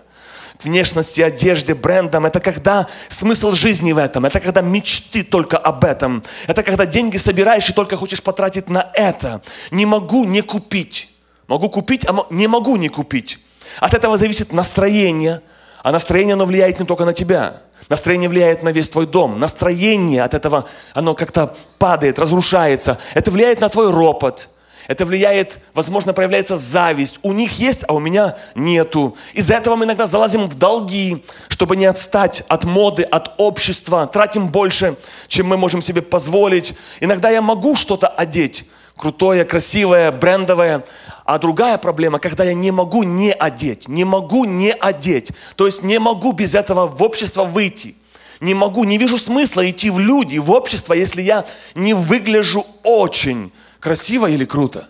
К 0.59 0.65
внешности, 0.65 1.21
одежде, 1.21 1.73
брендам. 1.73 2.25
Это 2.25 2.39
когда 2.39 2.87
смысл 3.07 3.51
жизни 3.51 3.91
в 3.91 3.97
этом. 3.97 4.25
Это 4.25 4.39
когда 4.39 4.61
мечты 4.61 5.23
только 5.23 5.57
об 5.57 5.83
этом. 5.83 6.23
Это 6.47 6.63
когда 6.63 6.85
деньги 6.85 7.17
собираешь 7.17 7.69
и 7.69 7.73
только 7.73 7.97
хочешь 7.97 8.21
потратить 8.21 8.69
на 8.69 8.91
это. 8.93 9.41
Не 9.71 9.85
могу 9.85 10.25
не 10.25 10.41
купить. 10.41 11.09
Могу 11.47 11.69
купить, 11.69 12.05
а 12.07 12.25
не 12.29 12.47
могу 12.47 12.75
не 12.75 12.89
купить. 12.89 13.39
От 13.79 13.93
этого 13.93 14.17
зависит 14.17 14.53
настроение. 14.53 15.41
А 15.81 15.91
настроение, 15.91 16.33
оно 16.33 16.45
влияет 16.45 16.79
не 16.79 16.85
только 16.85 17.03
на 17.03 17.13
тебя. 17.13 17.61
Настроение 17.89 18.29
влияет 18.29 18.63
на 18.63 18.69
весь 18.69 18.89
твой 18.89 19.05
дом. 19.05 19.39
Настроение 19.39 20.23
от 20.23 20.33
этого, 20.33 20.67
оно 20.93 21.15
как-то 21.15 21.55
падает, 21.77 22.19
разрушается. 22.19 22.97
Это 23.13 23.31
влияет 23.31 23.59
на 23.59 23.69
твой 23.69 23.91
ропот. 23.91 24.49
Это 24.87 25.05
влияет, 25.05 25.59
возможно, 25.73 26.13
проявляется 26.13 26.57
зависть. 26.57 27.19
У 27.23 27.31
них 27.31 27.57
есть, 27.59 27.85
а 27.87 27.93
у 27.93 27.99
меня 27.99 28.35
нету. 28.53 29.15
Из-за 29.33 29.55
этого 29.55 29.75
мы 29.75 29.85
иногда 29.85 30.07
залазим 30.07 30.47
в 30.47 30.55
долги, 30.55 31.23
чтобы 31.47 31.77
не 31.77 31.85
отстать 31.85 32.43
от 32.49 32.65
моды, 32.65 33.03
от 33.03 33.35
общества. 33.37 34.07
Тратим 34.07 34.49
больше, 34.49 34.95
чем 35.27 35.47
мы 35.47 35.57
можем 35.57 35.81
себе 35.81 36.01
позволить. 36.01 36.73
Иногда 36.99 37.29
я 37.29 37.41
могу 37.41 37.75
что-то 37.75 38.07
одеть, 38.07 38.65
крутое, 38.97 39.45
красивое, 39.45 40.11
брендовое. 40.11 40.83
А 41.23 41.39
другая 41.39 41.77
проблема, 41.77 42.19
когда 42.19 42.43
я 42.43 42.53
не 42.53 42.71
могу 42.71 43.03
не 43.03 43.31
одеть, 43.31 43.87
не 43.87 44.03
могу 44.03 44.43
не 44.43 44.71
одеть. 44.71 45.31
То 45.55 45.65
есть 45.65 45.81
не 45.81 45.97
могу 45.97 46.33
без 46.33 46.55
этого 46.55 46.87
в 46.87 47.01
общество 47.01 47.45
выйти. 47.45 47.95
Не 48.41 48.53
могу, 48.53 48.83
не 48.83 48.97
вижу 48.97 49.17
смысла 49.17 49.69
идти 49.69 49.89
в 49.89 49.99
люди, 49.99 50.37
в 50.37 50.51
общество, 50.51 50.93
если 50.93 51.21
я 51.21 51.45
не 51.75 51.93
выгляжу 51.93 52.65
очень 52.83 53.53
красиво 53.83 54.27
или 54.27 54.45
круто. 54.45 54.87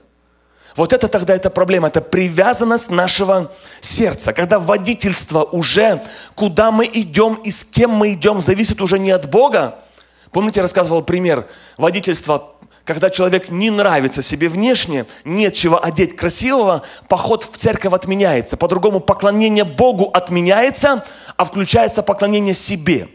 Вот 0.75 0.93
это 0.93 1.07
тогда 1.07 1.35
эта 1.35 1.50
проблема, 1.50 1.88
это 1.88 2.00
привязанность 2.01 2.91
нашего 2.91 3.51
сердца. 3.81 4.33
Когда 4.33 4.59
водительство 4.59 5.43
уже, 5.43 6.03
куда 6.35 6.71
мы 6.71 6.85
идем 6.85 7.33
и 7.43 7.50
с 7.50 7.63
кем 7.63 7.89
мы 7.89 8.13
идем, 8.13 8.39
зависит 8.39 8.81
уже 8.81 9.00
не 9.00 9.09
от 9.09 9.29
Бога. 9.29 9.79
Помните, 10.31 10.59
я 10.59 10.62
рассказывал 10.63 11.03
пример 11.03 11.47
водительства 11.77 12.50
когда 12.85 13.09
человек 13.09 13.50
не 13.50 13.69
нравится 13.69 14.21
себе 14.21 14.50
внешне, 14.50 15.05
нет 15.23 15.53
чего 15.53 15.81
одеть 15.81 16.17
красивого, 16.17 16.81
поход 17.07 17.43
в 17.45 17.57
церковь 17.57 17.93
отменяется. 17.93 18.57
По-другому 18.57 19.00
поклонение 19.00 19.63
Богу 19.63 20.09
отменяется, 20.13 21.05
а 21.38 21.45
включается 21.45 22.03
поклонение 22.03 22.53
себе, 22.53 23.07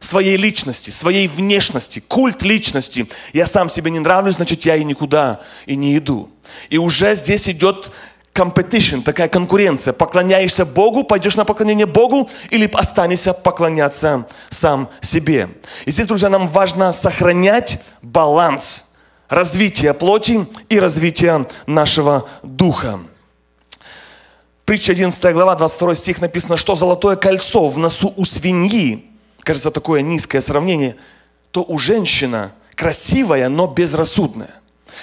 своей 0.00 0.36
личности, 0.36 0.90
своей 0.90 1.28
внешности, 1.28 2.00
культ 2.00 2.42
личности. 2.42 3.08
Я 3.32 3.46
сам 3.46 3.68
себе 3.68 3.90
не 3.90 4.00
нравлюсь, 4.00 4.36
значит 4.36 4.64
я 4.64 4.74
и 4.74 4.82
никуда 4.82 5.40
и 5.66 5.76
не 5.76 5.96
иду. 5.96 6.30
И 6.70 6.78
уже 6.78 7.14
здесь 7.14 7.48
идет 7.48 7.92
competition, 8.34 9.02
такая 9.02 9.28
конкуренция. 9.28 9.92
Поклоняешься 9.92 10.64
Богу, 10.64 11.04
пойдешь 11.04 11.36
на 11.36 11.44
поклонение 11.44 11.86
Богу 11.86 12.28
или 12.50 12.68
останешься 12.72 13.34
поклоняться 13.34 14.26
сам 14.48 14.88
себе. 15.00 15.48
И 15.84 15.90
здесь, 15.90 16.06
друзья, 16.06 16.28
нам 16.28 16.48
важно 16.48 16.92
сохранять 16.92 17.80
баланс– 18.02 18.86
развития 19.30 19.94
плоти 19.94 20.46
и 20.68 20.78
развития 20.80 21.46
нашего 21.66 22.28
духа. 22.42 23.00
Притча 24.64 24.92
11 24.92 25.32
глава, 25.32 25.56
22 25.56 25.94
стих 25.94 26.20
написано, 26.20 26.56
что 26.56 26.74
золотое 26.74 27.16
кольцо 27.16 27.68
в 27.68 27.78
носу 27.78 28.12
у 28.16 28.24
свиньи, 28.24 29.09
кажется, 29.42 29.70
такое 29.70 30.02
низкое 30.02 30.40
сравнение, 30.40 30.96
то 31.50 31.64
у 31.66 31.78
женщины 31.78 32.50
красивая, 32.74 33.48
но 33.48 33.66
безрассудная. 33.66 34.54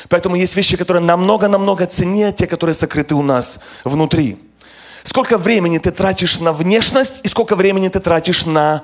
Поэтому 0.10 0.36
есть 0.36 0.56
вещи, 0.56 0.78
которые 0.78 1.04
намного-намного 1.04 1.86
ценнее 1.86 2.32
те, 2.32 2.48
которые 2.48 2.74
сокрыты 2.74 3.16
у 3.16 3.22
нас 3.22 3.60
внутри. 3.84 4.38
Сколько 5.04 5.38
времени 5.38 5.78
ты 5.78 5.92
тратишь 5.92 6.40
на 6.40 6.54
внешность 6.54 7.22
и 7.24 7.28
сколько 7.28 7.56
времени 7.56 7.88
ты 7.88 8.00
тратишь 8.00 8.46
на 8.46 8.84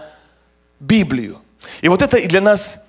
Библию. 0.80 1.40
И 1.82 1.90
вот 1.90 2.02
это 2.02 2.18
и 2.18 2.28
для 2.28 2.42
нас 2.42 2.86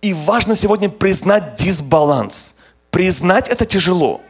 и 0.00 0.14
важно 0.14 0.54
сегодня 0.54 0.88
признать 0.88 1.56
дисбаланс. 1.56 2.56
Признать 2.90 3.48
это 3.48 3.64
тяжело. 3.64 4.20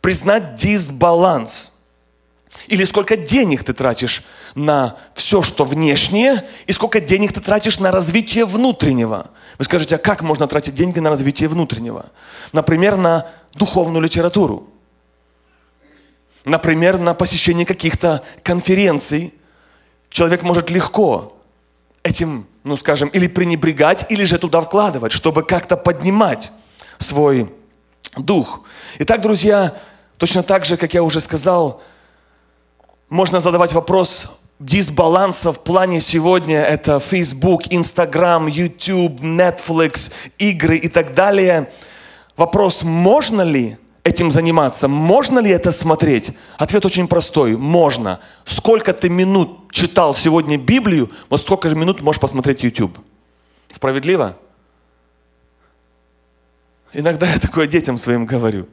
Признать 0.00 0.56
дисбаланс. 0.56 1.74
Или 2.68 2.84
сколько 2.84 3.16
денег 3.16 3.64
ты 3.64 3.72
тратишь 3.72 4.24
на 4.54 4.96
все, 5.14 5.42
что 5.42 5.64
внешнее, 5.64 6.44
и 6.66 6.72
сколько 6.72 7.00
денег 7.00 7.32
ты 7.32 7.40
тратишь 7.40 7.78
на 7.78 7.92
развитие 7.92 8.44
внутреннего. 8.44 9.30
Вы 9.58 9.64
скажете, 9.64 9.96
а 9.96 9.98
как 9.98 10.22
можно 10.22 10.48
тратить 10.48 10.74
деньги 10.74 10.98
на 10.98 11.10
развитие 11.10 11.48
внутреннего? 11.48 12.06
Например, 12.52 12.96
на 12.96 13.28
духовную 13.54 14.02
литературу. 14.02 14.68
Например, 16.44 16.98
на 16.98 17.14
посещение 17.14 17.66
каких-то 17.66 18.22
конференций. 18.42 19.34
Человек 20.10 20.42
может 20.42 20.70
легко 20.70 21.36
этим, 22.02 22.46
ну 22.64 22.76
скажем, 22.76 23.08
или 23.08 23.26
пренебрегать, 23.26 24.06
или 24.10 24.24
же 24.24 24.38
туда 24.38 24.60
вкладывать, 24.60 25.12
чтобы 25.12 25.42
как-то 25.42 25.76
поднимать 25.76 26.52
свой 26.98 27.52
дух. 28.16 28.62
Итак, 28.98 29.20
друзья, 29.22 29.76
точно 30.18 30.42
так 30.42 30.64
же, 30.64 30.76
как 30.76 30.94
я 30.94 31.02
уже 31.02 31.20
сказал, 31.20 31.82
можно 33.08 33.40
задавать 33.40 33.72
вопрос 33.72 34.28
дисбаланса 34.58 35.52
в 35.52 35.62
плане 35.62 36.00
сегодня 36.00 36.62
это 36.62 36.98
Facebook, 36.98 37.68
Instagram, 37.68 38.46
YouTube, 38.46 39.20
Netflix, 39.20 40.12
игры 40.38 40.76
и 40.76 40.88
так 40.88 41.14
далее. 41.14 41.70
Вопрос, 42.36 42.82
можно 42.82 43.42
ли 43.42 43.76
этим 44.02 44.30
заниматься? 44.30 44.88
Можно 44.88 45.40
ли 45.40 45.50
это 45.50 45.72
смотреть? 45.72 46.32
Ответ 46.58 46.84
очень 46.84 47.08
простой. 47.08 47.56
Можно. 47.56 48.20
Сколько 48.44 48.92
ты 48.92 49.08
минут 49.08 49.70
читал 49.72 50.14
сегодня 50.14 50.58
Библию, 50.58 51.10
вот 51.28 51.40
сколько 51.40 51.68
же 51.68 51.76
минут 51.76 52.00
можешь 52.00 52.20
посмотреть 52.20 52.62
YouTube? 52.62 52.98
Справедливо? 53.68 54.36
Иногда 56.92 57.26
я 57.26 57.38
такое 57.38 57.66
детям 57.66 57.98
своим 57.98 58.26
говорю. 58.26 58.66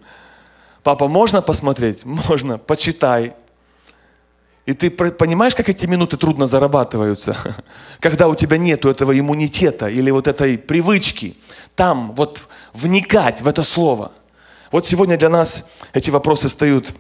Папа, 0.82 1.08
можно 1.08 1.42
посмотреть? 1.42 2.06
Можно. 2.06 2.58
Почитай. 2.58 3.34
И 4.66 4.74
ты 4.74 4.90
понимаешь, 4.92 5.56
как 5.56 5.68
эти 5.70 5.86
минуты 5.86 6.18
трудно 6.18 6.48
зарабатываются? 6.48 7.36
Когда 8.00 8.28
у 8.28 8.36
тебя 8.36 8.58
нету 8.58 8.90
этого 8.90 9.18
иммунитета 9.18 9.88
или 9.88 10.10
вот 10.12 10.28
этой 10.28 10.58
привычки 10.58 11.36
там 11.76 12.14
вот 12.14 12.42
вникать 12.74 13.42
в 13.42 13.48
это 13.48 13.64
слово– 13.64 14.12
вот 14.74 14.88
сегодня 14.88 15.18
для 15.18 15.30
нас 15.30 15.70
эти 15.94 16.10
вопросы 16.10 16.50
стают 16.50 16.96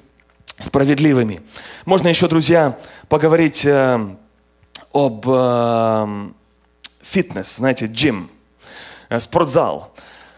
справедливыми. 0.60 1.41
Можно 1.86 2.10
еще, 2.10 2.28
друзья, 2.28 2.78
поговорить 3.10 3.65
э, 3.65 4.15
об 4.93 5.26
э, 5.28 6.30
фитнес, 7.02 7.56
знаете, 7.56 7.88
джим, 7.88 8.30
э, 9.10 9.19
спортзал. 9.19 9.91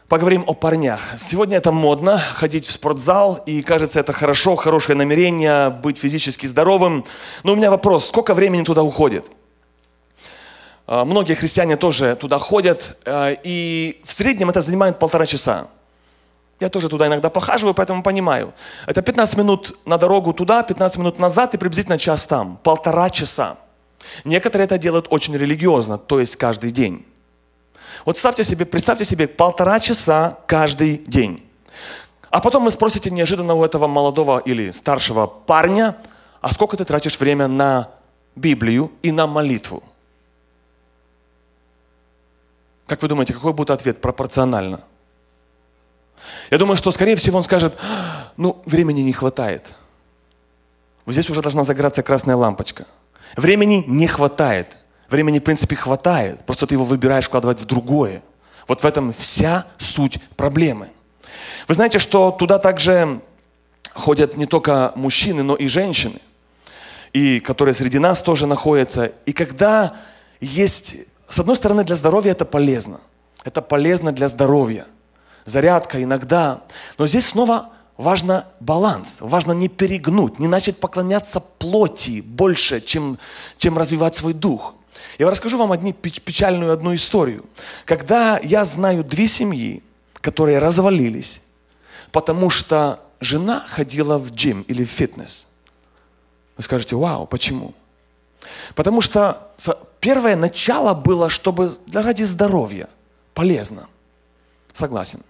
Поговорим 0.07 0.43
о 0.45 0.53
парнях. 0.53 1.01
Сегодня 1.17 1.57
это 1.57 1.71
модно, 1.71 2.19
ходить 2.19 2.67
в 2.67 2.71
спортзал, 2.71 3.41
и 3.47 3.63
кажется, 3.63 3.99
это 3.99 4.13
хорошо, 4.13 4.55
хорошее 4.55 4.95
намерение, 4.95 5.71
быть 5.71 5.97
физически 5.97 6.45
здоровым. 6.45 7.05
Но 7.43 7.53
у 7.53 7.55
меня 7.55 7.71
вопрос, 7.71 8.05
сколько 8.05 8.35
времени 8.35 8.63
туда 8.63 8.83
уходит? 8.83 9.25
Э, 10.85 11.05
многие 11.05 11.33
христиане 11.33 11.75
тоже 11.75 12.15
туда 12.17 12.37
ходят, 12.37 12.99
э, 13.05 13.37
и 13.43 13.99
в 14.03 14.11
среднем 14.11 14.51
это 14.51 14.61
занимает 14.61 14.99
полтора 14.99 15.25
часа. 15.25 15.69
Я 16.59 16.69
тоже 16.69 16.87
туда 16.87 17.07
иногда 17.07 17.31
похаживаю, 17.31 17.73
поэтому 17.73 18.03
понимаю. 18.03 18.53
Это 18.85 19.01
15 19.01 19.37
минут 19.37 19.75
на 19.85 19.97
дорогу 19.97 20.33
туда, 20.33 20.61
15 20.61 20.99
минут 20.99 21.17
назад 21.17 21.55
и 21.55 21.57
приблизительно 21.57 21.97
час 21.97 22.27
там. 22.27 22.59
Полтора 22.61 23.09
часа. 23.09 23.57
Некоторые 24.23 24.65
это 24.65 24.77
делают 24.77 25.07
очень 25.09 25.35
религиозно, 25.35 25.97
то 25.97 26.19
есть 26.19 26.35
каждый 26.35 26.69
день. 26.69 27.03
Вот 28.05 28.19
ставьте 28.19 28.43
себе, 28.43 28.65
представьте 28.65 29.03
себе 29.03 29.27
полтора 29.27 29.79
часа 29.79 30.37
каждый 30.45 30.99
день. 30.99 31.43
А 32.29 32.39
потом 32.39 32.65
вы 32.65 32.71
спросите 32.71 33.09
неожиданно 33.09 33.55
у 33.55 33.65
этого 33.65 33.87
молодого 33.87 34.37
или 34.37 34.71
старшего 34.71 35.25
парня, 35.25 35.97
а 36.39 36.53
сколько 36.53 36.77
ты 36.77 36.85
тратишь 36.85 37.19
время 37.19 37.47
на 37.47 37.89
Библию 38.35 38.91
и 39.01 39.11
на 39.11 39.25
молитву? 39.25 39.83
Как 42.85 43.01
вы 43.01 43.07
думаете, 43.07 43.33
какой 43.33 43.53
будет 43.53 43.71
ответ 43.71 43.99
пропорционально? 43.99 44.81
Я 46.51 46.59
думаю, 46.59 46.75
что, 46.75 46.91
скорее 46.91 47.15
всего, 47.15 47.37
он 47.37 47.43
скажет, 47.43 47.75
ну, 48.37 48.61
времени 48.65 49.01
не 49.01 49.13
хватает. 49.13 49.75
здесь 51.07 51.29
уже 51.31 51.41
должна 51.41 51.63
загораться 51.63 52.03
красная 52.03 52.35
лампочка. 52.35 52.85
Времени 53.35 53.83
не 53.87 54.07
хватает. 54.07 54.77
Времени, 55.09 55.39
в 55.39 55.43
принципе, 55.43 55.75
хватает. 55.75 56.43
Просто 56.45 56.67
ты 56.67 56.75
его 56.75 56.83
выбираешь 56.83 57.25
вкладывать 57.25 57.61
в 57.61 57.65
другое. 57.65 58.21
Вот 58.67 58.81
в 58.81 58.85
этом 58.85 59.13
вся 59.13 59.65
суть 59.77 60.19
проблемы. 60.35 60.89
Вы 61.67 61.75
знаете, 61.75 61.99
что 61.99 62.31
туда 62.31 62.59
также 62.59 63.21
ходят 63.93 64.37
не 64.37 64.45
только 64.45 64.91
мужчины, 64.95 65.43
но 65.43 65.55
и 65.55 65.67
женщины, 65.67 66.19
и 67.13 67.39
которые 67.39 67.73
среди 67.73 67.99
нас 67.99 68.21
тоже 68.21 68.47
находятся. 68.47 69.11
И 69.25 69.33
когда 69.33 69.95
есть, 70.41 70.97
с 71.29 71.39
одной 71.39 71.55
стороны, 71.55 71.83
для 71.83 71.95
здоровья 71.95 72.31
это 72.31 72.45
полезно. 72.45 72.99
Это 73.43 73.61
полезно 73.61 74.11
для 74.11 74.27
здоровья. 74.27 74.85
Зарядка 75.45 76.01
иногда. 76.01 76.61
Но 76.97 77.07
здесь 77.07 77.27
снова 77.27 77.69
важно 77.97 78.45
баланс, 78.59 79.19
важно 79.21 79.51
не 79.53 79.69
перегнуть, 79.69 80.39
не 80.39 80.47
начать 80.47 80.79
поклоняться 80.79 81.39
плоти 81.39 82.21
больше, 82.21 82.81
чем, 82.81 83.17
чем 83.57 83.77
развивать 83.77 84.15
свой 84.15 84.33
дух. 84.33 84.73
Я 85.17 85.29
расскажу 85.29 85.57
вам 85.57 85.71
одни, 85.71 85.93
печальную 85.93 86.71
одну 86.71 86.93
историю. 86.93 87.45
Когда 87.85 88.39
я 88.43 88.63
знаю 88.63 89.03
две 89.03 89.27
семьи, 89.27 89.83
которые 90.21 90.59
развалились, 90.59 91.41
потому 92.11 92.49
что 92.49 92.99
жена 93.19 93.63
ходила 93.67 94.17
в 94.17 94.31
джим 94.31 94.63
или 94.63 94.83
в 94.83 94.89
фитнес. 94.89 95.47
Вы 96.57 96.63
скажете, 96.63 96.95
вау, 96.95 97.27
почему? 97.27 97.73
Потому 98.75 99.01
что 99.01 99.51
первое 99.99 100.35
начало 100.35 100.93
было, 100.93 101.29
чтобы 101.29 101.71
ради 101.91 102.23
здоровья, 102.23 102.87
полезно. 103.33 103.87
Согласен. 104.71 105.21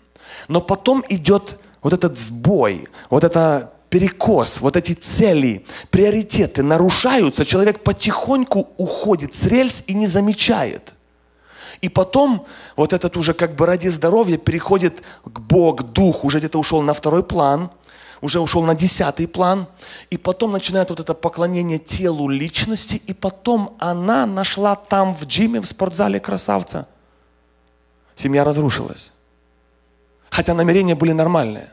Но 0.47 0.61
потом 0.61 1.03
идет 1.09 1.59
вот 1.81 1.93
этот 1.93 2.17
сбой, 2.17 2.87
вот 3.09 3.23
это 3.23 3.71
перекос, 3.95 4.59
вот 4.59 4.75
эти 4.75 4.91
цели, 4.91 5.65
приоритеты 5.89 6.63
нарушаются, 6.63 7.45
человек 7.45 7.79
потихоньку 7.79 8.67
уходит 8.75 9.33
с 9.33 9.45
рельс 9.45 9.85
и 9.87 9.93
не 9.93 10.05
замечает. 10.05 10.91
И 11.79 11.87
потом 11.87 12.45
вот 12.75 12.91
этот 12.91 13.15
уже 13.15 13.33
как 13.33 13.55
бы 13.55 13.65
ради 13.65 13.87
здоровья 13.87 14.37
переходит 14.37 15.01
к 15.23 15.39
Бог, 15.39 15.83
Дух, 15.93 16.25
уже 16.25 16.39
где-то 16.39 16.59
ушел 16.59 16.81
на 16.81 16.93
второй 16.93 17.23
план, 17.23 17.71
уже 18.19 18.41
ушел 18.41 18.63
на 18.63 18.75
десятый 18.75 19.29
план, 19.29 19.65
и 20.09 20.17
потом 20.17 20.51
начинает 20.51 20.89
вот 20.89 20.99
это 20.99 21.13
поклонение 21.13 21.79
телу 21.79 22.27
личности, 22.27 23.01
и 23.07 23.13
потом 23.13 23.77
она 23.79 24.25
нашла 24.25 24.75
там 24.75 25.15
в 25.15 25.23
джиме, 25.23 25.61
в 25.61 25.65
спортзале 25.65 26.19
красавца. 26.19 26.85
Семья 28.13 28.43
разрушилась. 28.43 29.13
Хотя 30.29 30.53
намерения 30.53 30.95
были 30.95 31.13
нормальные. 31.13 31.69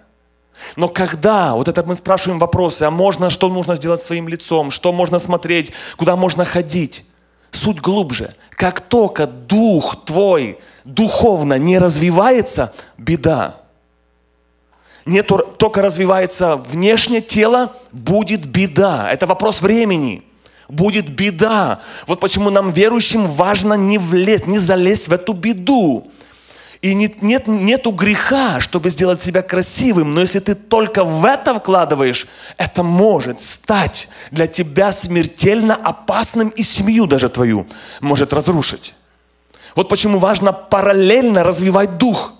Но 0.76 0.88
когда, 0.88 1.54
вот 1.54 1.68
это 1.68 1.82
мы 1.82 1.96
спрашиваем 1.96 2.38
вопросы, 2.38 2.82
а 2.84 2.90
можно, 2.90 3.30
что 3.30 3.48
нужно 3.48 3.74
сделать 3.74 4.00
своим 4.00 4.28
лицом, 4.28 4.70
что 4.70 4.92
можно 4.92 5.18
смотреть, 5.18 5.72
куда 5.96 6.16
можно 6.16 6.44
ходить? 6.44 7.04
Суть 7.50 7.80
глубже. 7.80 8.34
Как 8.50 8.80
только 8.80 9.26
дух 9.26 10.04
твой 10.04 10.58
духовно 10.84 11.58
не 11.58 11.78
развивается, 11.78 12.72
беда. 12.96 13.56
Не 15.04 15.22
только 15.22 15.82
развивается 15.82 16.56
внешнее 16.56 17.20
тело, 17.20 17.74
будет 17.90 18.46
беда. 18.46 19.10
Это 19.10 19.26
вопрос 19.26 19.60
времени. 19.60 20.22
Будет 20.68 21.10
беда. 21.10 21.80
Вот 22.06 22.20
почему 22.20 22.50
нам, 22.50 22.72
верующим, 22.72 23.26
важно 23.26 23.74
не 23.74 23.98
влезть, 23.98 24.46
не 24.46 24.58
залезть 24.58 25.08
в 25.08 25.12
эту 25.12 25.32
беду. 25.32 26.10
И 26.82 26.94
нет, 26.94 27.22
нет, 27.22 27.46
нету 27.46 27.92
греха, 27.92 28.58
чтобы 28.58 28.90
сделать 28.90 29.20
себя 29.20 29.42
красивым. 29.42 30.14
Но 30.14 30.20
если 30.20 30.40
ты 30.40 30.56
только 30.56 31.04
в 31.04 31.24
это 31.24 31.54
вкладываешь, 31.54 32.26
это 32.56 32.82
может 32.82 33.40
стать 33.40 34.08
для 34.32 34.48
тебя 34.48 34.90
смертельно 34.90 35.76
опасным 35.76 36.48
и 36.48 36.64
семью 36.64 37.06
даже 37.06 37.28
твою 37.28 37.68
может 38.00 38.32
разрушить. 38.32 38.96
Вот 39.76 39.88
почему 39.88 40.18
важно 40.18 40.52
параллельно 40.52 41.44
развивать 41.44 41.98
дух. 41.98 42.34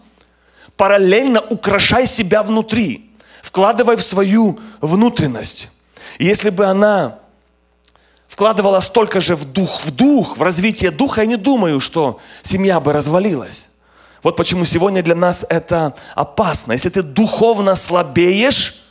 Параллельно 0.77 1.41
украшай 1.41 2.09
себя 2.09 2.43
внутри. 2.43 3.13
Вкладывай 3.43 3.95
в 3.95 4.03
свою 4.03 4.59
внутренность. 4.81 5.71
И 6.19 6.27
если 6.27 6.51
бы 6.51 6.67
она 6.67 7.21
вкладывала 8.27 8.81
столько 8.81 9.21
же 9.21 9.37
в 9.37 9.45
дух, 9.45 9.83
в 9.85 9.93
дух, 9.93 10.37
в 10.37 10.43
развитие 10.43 10.91
духа, 10.91 11.21
я 11.21 11.29
не 11.29 11.37
думаю, 11.37 11.79
что 11.79 12.19
семья 12.43 12.81
бы 12.81 12.93
развалилась. 12.93 13.69
Вот 14.23 14.37
почему 14.37 14.65
сегодня 14.65 15.03
для 15.03 15.15
нас 15.15 15.45
это 15.49 15.95
опасно. 16.15 16.73
Если 16.73 16.91
ты 16.91 17.03
духовно 17.03 17.75
слабеешь, 17.75 18.85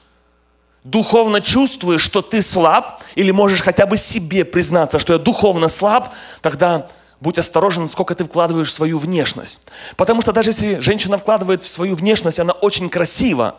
духовно 0.83 1.39
чувствуешь, 1.39 2.01
что 2.01 2.21
ты 2.21 2.41
слаб, 2.41 3.01
или 3.15 3.31
можешь 3.31 3.61
хотя 3.61 3.85
бы 3.85 3.97
себе 3.97 4.43
признаться, 4.43 4.99
что 4.99 5.13
я 5.13 5.19
духовно 5.19 5.69
слаб, 5.69 6.13
тогда 6.41 6.87
будь 7.21 7.37
осторожен, 7.37 7.87
сколько 7.87 8.13
ты 8.13 8.25
вкладываешь 8.25 8.69
в 8.69 8.73
свою 8.73 8.97
внешность. 8.97 9.61
Потому 9.95 10.21
что 10.21 10.33
даже 10.33 10.49
если 10.49 10.79
женщина 10.79 11.17
вкладывает 11.17 11.63
в 11.63 11.69
свою 11.69 11.95
внешность, 11.95 12.39
она 12.39 12.53
очень 12.53 12.89
красива, 12.89 13.55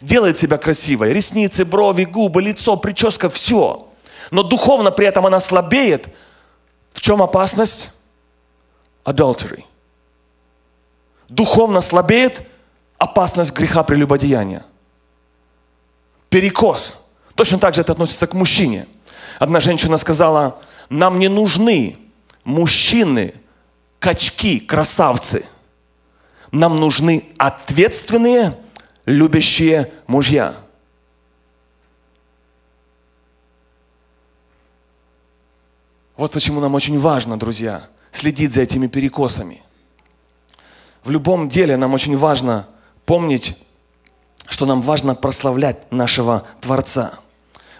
делает 0.00 0.38
себя 0.38 0.56
красивой, 0.56 1.12
ресницы, 1.12 1.64
брови, 1.64 2.04
губы, 2.04 2.42
лицо, 2.42 2.76
прическа, 2.76 3.28
все. 3.28 3.88
Но 4.30 4.44
духовно 4.44 4.92
при 4.92 5.06
этом 5.06 5.26
она 5.26 5.40
слабеет. 5.40 6.08
В 6.92 7.00
чем 7.00 7.22
опасность? 7.22 7.90
Adultery 9.04 9.64
духовно 11.28 11.80
слабеет, 11.80 12.42
опасность 12.96 13.52
греха 13.52 13.82
прелюбодеяния. 13.82 14.64
Перекос. 16.30 17.06
Точно 17.34 17.58
так 17.58 17.74
же 17.74 17.82
это 17.82 17.92
относится 17.92 18.26
к 18.26 18.34
мужчине. 18.34 18.86
Одна 19.38 19.60
женщина 19.60 19.96
сказала, 19.96 20.60
нам 20.88 21.18
не 21.18 21.28
нужны 21.28 21.96
мужчины, 22.44 23.34
качки, 23.98 24.58
красавцы. 24.58 25.46
Нам 26.50 26.80
нужны 26.80 27.24
ответственные, 27.36 28.58
любящие 29.04 29.92
мужья. 30.06 30.54
Вот 36.16 36.32
почему 36.32 36.60
нам 36.60 36.74
очень 36.74 36.98
важно, 36.98 37.38
друзья, 37.38 37.88
следить 38.10 38.52
за 38.52 38.62
этими 38.62 38.88
перекосами– 38.88 39.62
в 41.08 41.10
любом 41.10 41.48
деле 41.48 41.78
нам 41.78 41.94
очень 41.94 42.18
важно 42.18 42.66
помнить, 43.06 43.56
что 44.46 44.66
нам 44.66 44.82
важно 44.82 45.14
прославлять 45.14 45.90
нашего 45.90 46.44
Творца. 46.60 47.14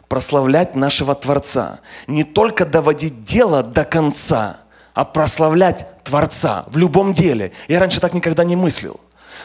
Прославлять 0.08 0.74
нашего 0.74 1.14
Творца. 1.14 1.80
Не 2.06 2.24
только 2.24 2.64
доводить 2.64 3.24
дело 3.24 3.62
до 3.62 3.84
конца, 3.84 4.60
а 4.94 5.04
прославлять 5.04 6.02
Творца 6.04 6.64
в 6.68 6.78
любом 6.78 7.12
деле. 7.12 7.52
Я 7.68 7.80
раньше 7.80 8.00
так 8.00 8.14
никогда 8.14 8.44
не 8.44 8.56
мыслил. 8.56 8.98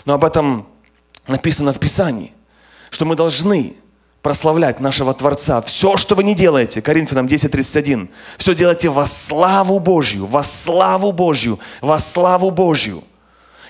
Но 0.05 0.13
об 0.13 0.23
этом 0.23 0.65
написано 1.27 1.73
в 1.73 1.79
Писании, 1.79 2.31
что 2.89 3.03
мы 3.03 3.17
должны 3.17 3.75
прославлять 4.21 4.79
нашего 4.79 5.13
Творца. 5.13 5.59
Все, 5.59 5.97
что 5.97 6.15
вы 6.15 6.23
не 6.23 6.35
делаете, 6.35 6.81
Коринфянам 6.81 7.25
10.31, 7.25 8.07
все 8.37 8.55
делайте 8.55 8.87
во 8.87 9.05
славу 9.05 9.79
Божью, 9.79 10.25
во 10.25 10.41
славу 10.41 11.11
Божью, 11.11 11.59
во 11.81 11.99
славу 11.99 12.49
Божью. 12.49 13.03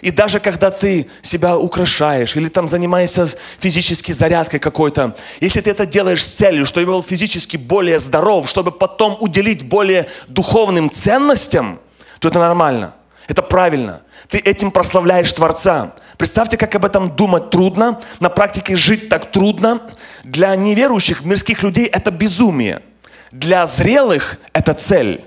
И 0.04 0.12
даже 0.12 0.42
когда 0.42 0.70
ты 0.70 1.08
себя 1.22 1.58
украшаешь 1.58 2.36
или 2.36 2.50
там 2.50 2.68
занимаешься 2.68 3.26
физической 3.58 4.12
зарядкой 4.12 4.60
какой-то, 4.60 5.16
если 5.39 5.62
ты 5.62 5.72
это 5.72 5.86
делаешь 5.86 6.22
с 6.26 6.28
целью, 6.28 6.66
чтобы 6.66 6.88
был 6.88 7.02
физически 7.02 7.56
более 7.56 8.02
здоров, 8.02 8.50
чтобы 8.50 8.74
потом 8.74 9.16
уделить 9.22 9.63
более 9.63 10.10
духовным 10.28 10.92
ценностям, 10.92 11.80
то 12.20 12.28
это 12.28 12.38
нормально. 12.38 12.96
Это 13.30 13.42
правильно. 13.42 14.02
Ты 14.28 14.39
этим 14.39 14.72
прославляешь 14.72 15.32
Творца. 15.32 15.94
Представьте, 16.18 16.58
как 16.58 16.76
об 16.76 16.84
этом 16.84 17.16
думать 17.16 17.50
трудно, 17.50 18.02
на 18.20 18.30
практике 18.30 18.76
жить 18.76 19.08
так 19.08 19.32
трудно. 19.32 19.84
Для 20.26 20.54
неверующих, 20.58 21.24
мирских 21.24 21.63
людей 21.63 21.86
это 21.86 22.12
безумие. 22.12 22.82
Для 23.32 23.66
зрелых 23.66 24.36
это 24.52 24.74
цель. 24.74 25.24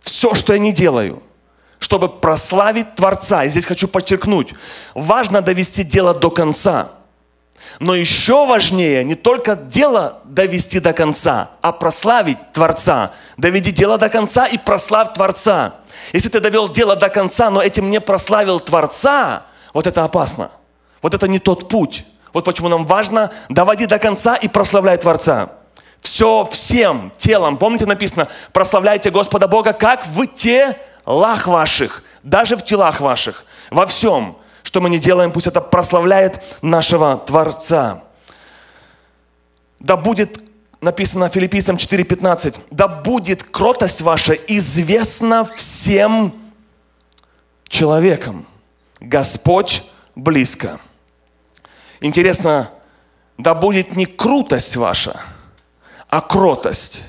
Все, 0.00 0.34
что 0.34 0.52
я 0.52 0.60
не 0.60 0.72
делаю– 0.72 1.20
чтобы 1.78 2.08
прославить 2.08 2.94
Творца. 2.94 3.44
И 3.44 3.48
здесь 3.48 3.66
хочу 3.66 3.88
подчеркнуть, 3.88 4.54
важно 4.94 5.42
довести 5.42 5.84
дело 5.84 6.14
до 6.14 6.30
конца. 6.30 6.90
Но 7.80 7.94
еще 7.94 8.46
важнее 8.46 9.04
не 9.04 9.14
только 9.14 9.54
дело 9.54 10.20
довести 10.24 10.80
до 10.80 10.92
конца, 10.92 11.50
а 11.60 11.72
прославить 11.72 12.38
Творца. 12.52 13.12
Доведи 13.36 13.70
дело 13.70 13.98
до 13.98 14.08
конца 14.08 14.46
и 14.46 14.58
прославь 14.58 15.12
Творца. 15.12 15.74
Если 16.12 16.28
ты 16.28 16.40
довел 16.40 16.68
дело 16.68 16.96
до 16.96 17.08
конца, 17.08 17.50
но 17.50 17.62
этим 17.62 17.90
не 17.90 18.00
прославил 18.00 18.58
Творца, 18.58 19.44
вот 19.74 19.86
это 19.86 20.04
опасно. 20.04 20.50
Вот 21.02 21.14
это 21.14 21.28
не 21.28 21.38
тот 21.38 21.68
путь. 21.68 22.04
Вот 22.32 22.44
почему 22.44 22.68
нам 22.68 22.84
важно 22.84 23.30
доводи 23.48 23.86
до 23.86 23.98
конца 23.98 24.34
и 24.34 24.48
прославлять 24.48 25.02
Творца. 25.02 25.50
Все 26.00 26.44
всем 26.50 27.12
телом. 27.16 27.58
Помните 27.58 27.86
написано, 27.86 28.28
прославляйте 28.52 29.10
Господа 29.10 29.48
Бога, 29.48 29.72
как 29.72 30.06
в 30.06 30.26
те 30.26 30.76
лах 31.08 31.46
ваших, 31.46 32.02
даже 32.22 32.56
в 32.56 32.62
телах 32.62 33.00
ваших, 33.00 33.44
во 33.70 33.86
всем, 33.86 34.36
что 34.62 34.80
мы 34.80 34.90
не 34.90 34.98
делаем, 34.98 35.32
пусть 35.32 35.46
это 35.46 35.60
прославляет 35.60 36.42
нашего 36.60 37.16
Творца. 37.16 38.04
Да 39.80 39.96
будет 39.96 40.42
написано 40.80 41.28
филиппийцам 41.30 41.76
4.15, 41.76 42.56
да 42.70 42.88
будет 42.88 43.42
кротость 43.42 44.02
ваша 44.02 44.34
известна 44.34 45.44
всем 45.44 46.34
человекам. 47.68 48.46
Господь 49.00 49.84
близко. 50.14 50.78
Интересно, 52.00 52.70
да 53.38 53.54
будет 53.54 53.96
не 53.96 54.04
крутость 54.04 54.76
ваша, 54.76 55.18
а 56.08 56.20
кротость. 56.20 57.02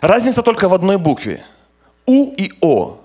Разница 0.00 0.42
только 0.42 0.68
в 0.68 0.74
одной 0.74 0.96
букве. 0.96 1.44
У 2.06 2.32
и 2.32 2.52
О. 2.60 3.01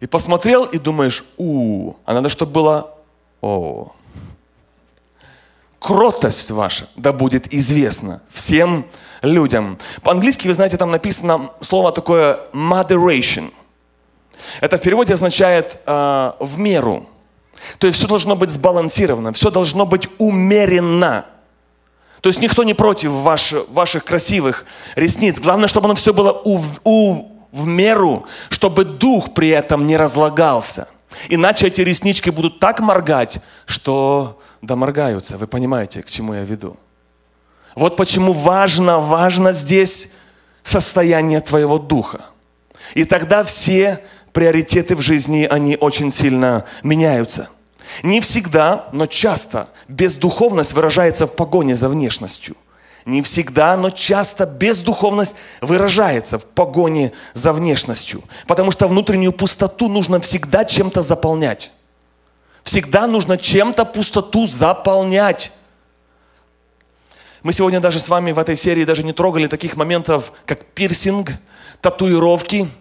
И 0.00 0.06
посмотрел 0.06 0.64
и 0.64 0.78
думаешь, 0.78 1.24
у, 1.36 1.94
а 2.04 2.14
надо, 2.14 2.28
чтобы 2.28 2.52
было 2.52 2.94
о. 3.40 3.92
Кротость 5.78 6.50
ваша 6.50 6.88
да 6.96 7.12
будет 7.12 7.52
известна 7.52 8.22
всем 8.30 8.86
людям. 9.22 9.78
По-английски, 10.02 10.48
вы 10.48 10.54
знаете, 10.54 10.76
там 10.76 10.90
написано 10.90 11.50
слово 11.60 11.92
такое 11.92 12.40
moderation. 12.52 13.52
Это 14.60 14.78
в 14.78 14.82
переводе 14.82 15.12
означает 15.12 15.78
э, 15.86 16.32
в 16.40 16.58
меру. 16.58 17.08
То 17.78 17.86
есть 17.86 17.98
все 17.98 18.08
должно 18.08 18.36
быть 18.36 18.50
сбалансировано, 18.50 19.32
все 19.32 19.50
должно 19.50 19.86
быть 19.86 20.08
умеренно. 20.18 21.26
То 22.20 22.28
есть 22.28 22.40
никто 22.40 22.64
не 22.64 22.74
против 22.74 23.10
ваш, 23.10 23.54
ваших 23.68 24.04
красивых 24.04 24.64
ресниц. 24.96 25.38
Главное, 25.38 25.68
чтобы 25.68 25.86
оно 25.86 25.94
все 25.94 26.14
было 26.14 26.32
у, 26.44 26.58
у, 26.84 27.28
в 27.54 27.66
меру, 27.66 28.26
чтобы 28.50 28.84
дух 28.84 29.32
при 29.32 29.48
этом 29.48 29.86
не 29.86 29.96
разлагался. 29.96 30.88
Иначе 31.28 31.68
эти 31.68 31.80
реснички 31.80 32.30
будут 32.30 32.58
так 32.58 32.80
моргать, 32.80 33.38
что 33.64 34.40
доморгаются. 34.60 35.38
Вы 35.38 35.46
понимаете, 35.46 36.02
к 36.02 36.10
чему 36.10 36.34
я 36.34 36.42
веду? 36.42 36.76
Вот 37.76 37.96
почему 37.96 38.32
важно, 38.32 38.98
важно 38.98 39.52
здесь 39.52 40.14
состояние 40.64 41.40
твоего 41.40 41.78
духа. 41.78 42.26
И 42.94 43.04
тогда 43.04 43.44
все 43.44 44.00
приоритеты 44.32 44.96
в 44.96 45.00
жизни, 45.00 45.46
они 45.48 45.76
очень 45.80 46.10
сильно 46.10 46.64
меняются. 46.82 47.48
Не 48.02 48.20
всегда, 48.20 48.88
но 48.92 49.06
часто 49.06 49.68
бездуховность 49.86 50.72
выражается 50.72 51.26
в 51.26 51.36
погоне 51.36 51.76
за 51.76 51.88
внешностью. 51.88 52.56
Не 53.04 53.20
всегда, 53.20 53.76
но 53.76 53.90
часто 53.90 54.46
бездуховность 54.46 55.36
выражается 55.60 56.38
в 56.38 56.46
погоне 56.46 57.12
за 57.34 57.52
внешностью. 57.52 58.22
Потому 58.46 58.70
что 58.70 58.88
внутреннюю 58.88 59.32
пустоту 59.32 59.88
нужно 59.88 60.20
всегда 60.20 60.64
чем-то 60.64 61.02
заполнять. 61.02 61.70
Всегда 62.62 63.06
нужно 63.06 63.36
чем-то 63.36 63.84
пустоту 63.84 64.46
заполнять. 64.46 65.52
Мы 67.42 67.52
сегодня 67.52 67.80
даже 67.80 67.98
с 67.98 68.08
вами 68.08 68.32
в 68.32 68.38
этой 68.38 68.56
серии 68.56 68.84
даже 68.84 69.02
не 69.02 69.12
трогали 69.12 69.48
таких 69.48 69.76
моментов, 69.76 70.32
как 70.46 70.64
пирсинг, 70.64 71.32
татуировки– 71.82 72.68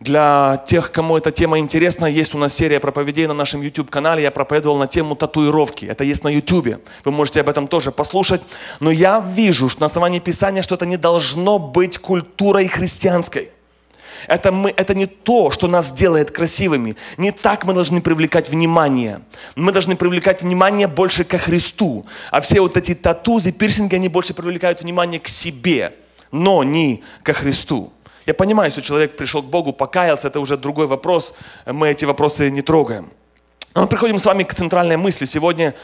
для 0.00 0.64
тех, 0.66 0.92
кому 0.92 1.18
эта 1.18 1.30
тема 1.30 1.58
интересна, 1.58 2.06
есть 2.06 2.34
у 2.34 2.38
нас 2.38 2.54
серия 2.54 2.80
проповедей 2.80 3.26
на 3.26 3.34
нашем 3.34 3.60
YouTube-канале. 3.60 4.22
Я 4.22 4.30
проповедовал 4.30 4.78
на 4.78 4.86
тему 4.86 5.14
татуировки. 5.14 5.84
Это 5.84 6.04
есть 6.04 6.24
на 6.24 6.28
YouTube. 6.28 6.78
Вы 7.04 7.12
можете 7.12 7.40
об 7.40 7.50
этом 7.50 7.68
тоже 7.68 7.92
послушать. 7.92 8.40
Но 8.80 8.90
я 8.90 9.20
вижу, 9.20 9.68
что 9.68 9.80
на 9.80 9.86
основании 9.86 10.18
Писания, 10.18 10.62
что 10.62 10.74
это 10.74 10.86
не 10.86 10.96
должно 10.96 11.58
быть 11.58 11.98
культурой 11.98 12.66
христианской. 12.66 13.50
Это, 14.26 14.52
мы, 14.52 14.72
это 14.74 14.94
не 14.94 15.04
то, 15.04 15.50
что 15.50 15.66
нас 15.66 15.92
делает 15.92 16.30
красивыми. 16.30 16.96
Не 17.18 17.30
так 17.30 17.66
мы 17.66 17.74
должны 17.74 18.00
привлекать 18.00 18.48
внимание. 18.48 19.20
Мы 19.54 19.70
должны 19.70 19.96
привлекать 19.96 20.42
внимание 20.42 20.88
больше 20.88 21.24
ко 21.24 21.36
Христу. 21.36 22.06
А 22.30 22.40
все 22.40 22.62
вот 22.62 22.78
эти 22.78 22.94
татузы, 22.94 23.52
пирсинги, 23.52 23.96
они 23.96 24.08
больше 24.08 24.32
привлекают 24.32 24.80
внимание 24.80 25.20
к 25.20 25.28
себе, 25.28 25.92
но 26.32 26.64
не 26.64 27.02
ко 27.22 27.34
Христу. 27.34 27.92
Я 28.26 28.34
понимаю, 28.34 28.68
если 28.68 28.80
человек 28.80 29.16
пришел 29.16 29.42
к 29.42 29.46
Богу, 29.46 29.72
покаялся, 29.72 30.28
это 30.28 30.40
уже 30.40 30.56
другой 30.56 30.86
вопрос, 30.86 31.34
мы 31.66 31.88
эти 31.88 32.04
вопросы 32.04 32.50
не 32.50 32.62
трогаем. 32.62 33.10
Но 33.74 33.82
мы 33.82 33.86
приходим 33.86 34.18
с 34.18 34.26
вами 34.26 34.42
к 34.42 34.54
центральной 34.54 34.96
мысли 34.96 35.24
сегодня 35.24 35.74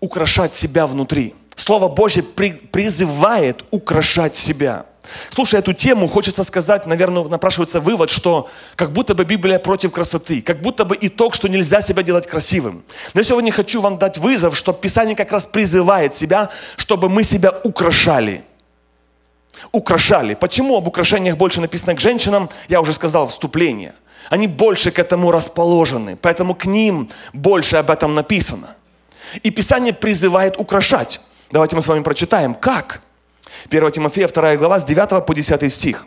украшать 0.00 0.54
себя 0.54 0.86
внутри. 0.86 1.34
Слово 1.54 1.88
Божье 1.88 2.22
при, 2.22 2.52
призывает 2.52 3.64
украшать 3.70 4.36
себя. 4.36 4.86
Слушая 5.30 5.60
эту 5.60 5.72
тему, 5.72 6.08
хочется 6.08 6.44
сказать, 6.44 6.86
наверное, 6.86 7.24
напрашивается 7.24 7.78
вывод, 7.80 8.10
что 8.10 8.48
как 8.74 8.92
будто 8.92 9.14
бы 9.14 9.24
Библия 9.24 9.58
против 9.58 9.92
красоты, 9.92 10.40
как 10.40 10.60
будто 10.62 10.84
бы 10.84 10.96
итог, 11.00 11.34
что 11.34 11.48
нельзя 11.48 11.80
себя 11.80 12.02
делать 12.02 12.26
красивым. 12.26 12.82
Но 13.12 13.20
я 13.20 13.24
сегодня 13.24 13.52
хочу 13.52 13.80
вам 13.80 13.98
дать 13.98 14.18
вызов, 14.18 14.56
что 14.56 14.72
Писание 14.72 15.14
как 15.14 15.30
раз 15.30 15.46
призывает 15.46 16.14
себя, 16.14 16.50
чтобы 16.76 17.08
мы 17.08 17.22
себя 17.22 17.52
украшали– 17.64 18.42
украшали. 19.72 20.34
Почему 20.34 20.76
об 20.76 20.88
украшениях 20.88 21.36
больше 21.36 21.60
написано 21.60 21.94
к 21.94 22.00
женщинам? 22.00 22.50
Я 22.68 22.80
уже 22.80 22.92
сказал, 22.92 23.26
вступление. 23.26 23.94
Они 24.30 24.46
больше 24.46 24.90
к 24.90 24.98
этому 24.98 25.30
расположены, 25.30 26.16
поэтому 26.16 26.54
к 26.54 26.64
ним 26.64 27.10
больше 27.32 27.76
об 27.76 27.90
этом 27.90 28.14
написано. 28.14 28.74
И 29.42 29.50
Писание 29.50 29.92
призывает 29.92 30.58
украшать. 30.58 31.20
Давайте 31.50 31.76
мы 31.76 31.82
с 31.82 31.88
вами 31.88 32.02
прочитаем, 32.02 32.54
как. 32.54 33.02
1 33.70 33.90
Тимофея 33.90 34.28
2 34.28 34.56
глава 34.56 34.78
с 34.78 34.84
9 34.84 35.26
по 35.26 35.34
10 35.34 35.72
стих. 35.72 36.06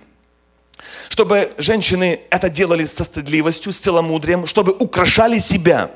Чтобы 1.10 1.52
женщины 1.58 2.20
это 2.30 2.50
делали 2.50 2.86
со 2.86 3.04
стыдливостью, 3.04 3.72
с 3.72 3.78
целомудрием, 3.78 4.46
чтобы 4.46 4.74
украшали 4.74 5.40
себя. 5.40 5.92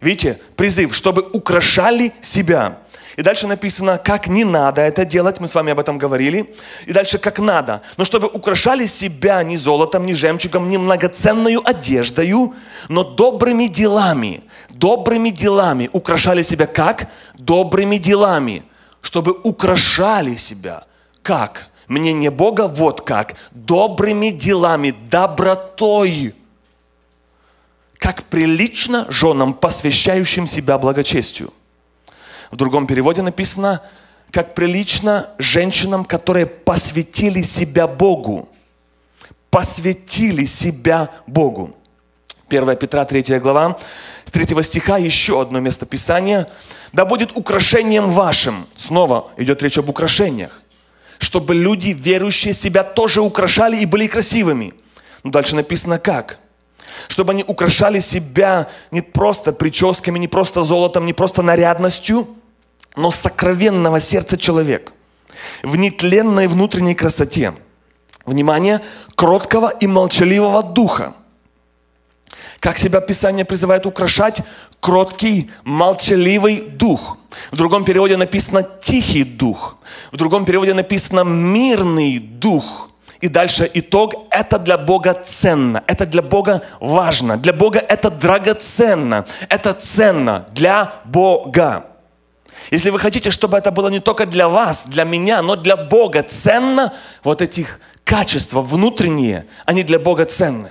Видите, 0.00 0.38
призыв, 0.56 0.94
чтобы 0.94 1.22
украшали 1.32 2.12
себя 2.20 2.78
и 3.16 3.22
дальше 3.22 3.46
написано, 3.46 3.98
как 3.98 4.26
не 4.28 4.44
надо 4.44 4.82
это 4.82 5.04
делать, 5.04 5.38
мы 5.38 5.46
с 5.46 5.54
вами 5.54 5.72
об 5.72 5.78
этом 5.78 5.98
говорили. 5.98 6.52
И 6.86 6.92
дальше, 6.92 7.18
как 7.18 7.38
надо. 7.38 7.82
Но 7.96 8.04
чтобы 8.04 8.26
украшали 8.26 8.86
себя 8.86 9.42
ни 9.44 9.56
золотом, 9.56 10.04
ни 10.04 10.12
жемчугом, 10.12 10.68
ни 10.68 10.76
многоценную 10.76 11.60
одеждою, 11.64 12.54
но 12.88 13.04
добрыми 13.04 13.66
делами. 13.66 14.42
Добрыми 14.68 15.30
делами. 15.30 15.88
Украшали 15.92 16.42
себя 16.42 16.66
как? 16.66 17.08
Добрыми 17.34 17.98
делами. 17.98 18.64
Чтобы 19.00 19.32
украшали 19.44 20.34
себя. 20.34 20.84
Как? 21.22 21.68
Мнение 21.86 22.30
Бога 22.30 22.66
вот 22.66 23.02
как. 23.02 23.34
Добрыми 23.52 24.30
делами, 24.30 24.92
добротой. 25.08 26.34
Как 27.98 28.24
прилично 28.24 29.06
женам, 29.08 29.54
посвящающим 29.54 30.48
себя 30.48 30.78
благочестию. 30.78 31.52
В 32.54 32.56
другом 32.56 32.86
переводе 32.86 33.20
написано, 33.20 33.82
как 34.30 34.54
прилично 34.54 35.30
женщинам, 35.38 36.04
которые 36.04 36.46
посвятили 36.46 37.42
себя 37.42 37.88
Богу. 37.88 38.48
Посвятили 39.50 40.44
себя 40.44 41.10
Богу. 41.26 41.74
1 42.48 42.76
Петра 42.76 43.04
3 43.04 43.40
глава, 43.40 43.76
с 44.24 44.30
3 44.30 44.62
стиха 44.62 44.98
еще 44.98 45.42
одно 45.42 45.58
место 45.58 45.84
Писания. 45.84 46.46
«Да 46.92 47.04
будет 47.04 47.36
украшением 47.36 48.12
вашим». 48.12 48.68
Снова 48.76 49.32
идет 49.36 49.60
речь 49.60 49.78
об 49.78 49.88
украшениях. 49.88 50.62
Чтобы 51.18 51.56
люди, 51.56 51.88
верующие 51.88 52.54
себя, 52.54 52.84
тоже 52.84 53.20
украшали 53.20 53.78
и 53.78 53.84
были 53.84 54.06
красивыми. 54.06 54.74
Но 55.24 55.32
дальше 55.32 55.56
написано 55.56 55.98
как? 55.98 56.38
Чтобы 57.08 57.32
они 57.32 57.42
украшали 57.44 57.98
себя 57.98 58.68
не 58.92 59.00
просто 59.00 59.52
прическами, 59.52 60.20
не 60.20 60.28
просто 60.28 60.62
золотом, 60.62 61.04
не 61.04 61.12
просто 61.12 61.42
нарядностью– 61.42 62.28
но 62.96 63.10
сокровенного 63.10 64.00
сердца 64.00 64.36
человек, 64.36 64.92
в 65.62 65.76
нетленной 65.76 66.46
внутренней 66.46 66.94
красоте. 66.94 67.54
Внимание, 68.24 68.80
кроткого 69.16 69.68
и 69.68 69.86
молчаливого 69.86 70.62
духа. 70.62 71.12
Как 72.60 72.78
себя 72.78 73.00
Писание 73.00 73.44
призывает 73.44 73.84
украшать? 73.84 74.42
Кроткий, 74.80 75.50
молчаливый 75.64 76.62
дух. 76.62 77.18
В 77.50 77.56
другом 77.56 77.84
переводе 77.84 78.16
написано 78.16 78.62
тихий 78.80 79.24
дух. 79.24 79.76
В 80.12 80.16
другом 80.16 80.44
переводе 80.46 80.72
написано 80.72 81.24
мирный 81.24 82.18
дух. 82.18 82.90
И 83.20 83.28
дальше 83.28 83.70
итог, 83.74 84.26
это 84.30 84.58
для 84.58 84.78
Бога 84.78 85.14
ценно, 85.14 85.82
это 85.86 86.04
для 86.06 86.22
Бога 86.22 86.62
важно, 86.80 87.36
для 87.36 87.52
Бога 87.52 87.78
это 87.78 88.10
драгоценно, 88.10 89.24
это 89.48 89.72
ценно 89.72 90.46
для 90.52 90.94
Бога. 91.04 91.86
Если 92.70 92.90
вы 92.90 92.98
хотите, 92.98 93.30
чтобы 93.30 93.58
это 93.58 93.70
было 93.70 93.88
не 93.88 94.00
только 94.00 94.26
для 94.26 94.48
вас, 94.48 94.86
для 94.86 95.04
меня, 95.04 95.42
но 95.42 95.56
для 95.56 95.76
Бога 95.76 96.22
ценно, 96.22 96.92
вот 97.22 97.42
этих 97.42 97.80
качества 98.04 98.60
внутренние, 98.62 99.46
они 99.64 99.82
для 99.82 99.98
Бога 99.98 100.24
ценны. 100.24 100.70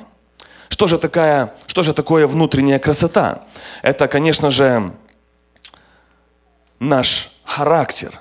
Что 0.69 0.87
же, 0.87 0.97
такая, 0.97 1.53
что 1.67 1.83
же 1.83 1.93
такое 1.93 2.25
внутренняя 2.27 2.79
красота? 2.79 3.43
Это, 3.81 4.07
конечно 4.07 4.49
же, 4.49 4.91
наш 6.79 7.31
характер. 7.43 8.19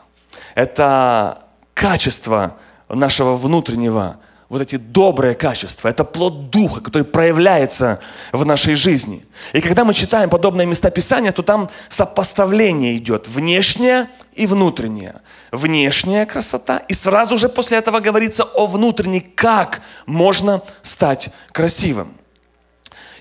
Это 0.55 1.43
качество 1.75 2.57
нашего 2.89 3.37
внутреннего 3.37 4.19
вот 4.53 4.61
эти 4.61 4.77
добрые 4.77 5.35
качества. 5.35 5.89
Это 5.89 6.05
плод 6.05 6.51
Духа, 6.51 6.83
который 6.83 7.05
проявляется 7.05 8.01
в 8.33 8.45
нашей 8.45 8.75
жизни. 8.75 9.25
И 9.55 9.63
когда 9.63 9.83
мы 9.83 9.95
читаем 9.95 10.29
подобные 10.29 10.67
места 10.67 10.91
Писания, 10.91 11.33
то 11.33 11.43
там 11.43 11.71
сопоставление 11.89 12.99
идет. 12.99 13.29
Внешнее 13.29 14.11
и 14.35 14.47
внутреннее. 14.47 15.15
Внешняя 15.53 16.27
красота. 16.27 16.83
И 16.87 16.93
сразу 16.93 17.39
же 17.39 17.49
после 17.49 17.79
этого 17.79 18.01
говорится 18.01 18.45
о 18.45 18.67
внутренней, 18.67 19.21
как 19.21 19.81
можно 20.05 20.61
стать 20.83 21.31
красивым. 21.51 22.13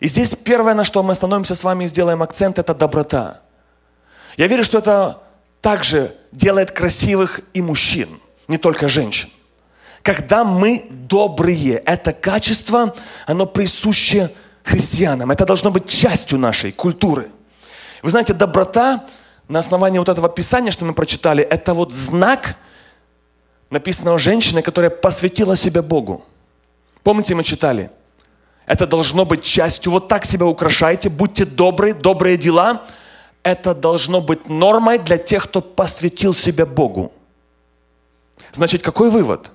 И 0.02 0.10
здесь 0.10 0.36
первое, 0.36 0.74
на 0.74 0.84
что 0.84 1.02
мы 1.02 1.14
остановимся 1.14 1.56
с 1.56 1.64
вами 1.64 1.86
и 1.86 1.88
сделаем 1.88 2.22
акцент, 2.22 2.60
это 2.60 2.76
доброта. 2.76 3.40
Я 4.36 4.48
верю, 4.48 4.66
что 4.66 4.80
это 4.80 5.22
также 5.62 6.14
делает 6.34 6.72
красивых 6.72 7.40
и 7.54 7.62
мужчин, 7.62 8.10
не 8.50 8.58
только 8.58 8.90
женщин 8.90 9.30
когда 10.04 10.44
мы 10.44 10.86
добрые. 10.90 11.76
Это 11.86 12.14
качество, 12.14 12.94
оно 13.28 13.46
присуще 13.46 14.32
христианам. 14.64 15.32
Это 15.32 15.46
должно 15.46 15.72
быть 15.72 15.88
частью 15.88 16.40
нашей 16.40 16.72
культуры. 16.72 17.32
Вы 18.02 18.10
знаете, 18.10 18.34
доброта 18.34 19.06
на 19.48 19.60
основании 19.60 20.00
вот 20.00 20.10
этого 20.10 20.30
писания, 20.30 20.72
что 20.72 20.86
мы 20.86 20.94
прочитали, 20.94 21.44
это 21.44 21.74
вот 21.74 21.94
знак 21.94 22.56
написанного 23.70 24.18
женщины, 24.18 24.62
которая 24.62 24.90
посвятила 24.90 25.56
себя 25.56 25.82
Богу. 25.82 26.26
Помните, 27.04 27.36
мы 27.36 27.44
читали? 27.44 27.90
Это 28.66 28.88
должно 28.88 29.26
быть 29.26 29.44
частью. 29.44 29.92
Вот 29.92 30.08
так 30.08 30.26
себя 30.26 30.46
украшайте, 30.46 31.10
будьте 31.10 31.46
добры, 31.46 31.94
добрые 31.94 32.38
дела. 32.38 32.86
Это 33.44 33.74
должно 33.74 34.22
быть 34.22 34.48
нормой 34.48 35.00
для 35.00 35.18
тех, 35.18 35.44
кто 35.46 35.62
посвятил 35.62 36.34
себя 36.34 36.66
Богу. 36.66 37.12
Значит, 38.52 38.82
какой 38.82 39.10
вывод? 39.10 39.52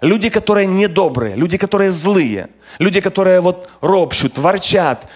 Люди, 0.00 0.30
которые 0.30 0.66
недобрые, 0.66 1.36
люди, 1.36 1.58
которые 1.58 1.90
злые, 1.90 2.48
люди, 2.78 3.00
которые 3.00 3.40
вот 3.40 3.68
ропщут, 3.80 4.38
ворчат, 4.38 5.08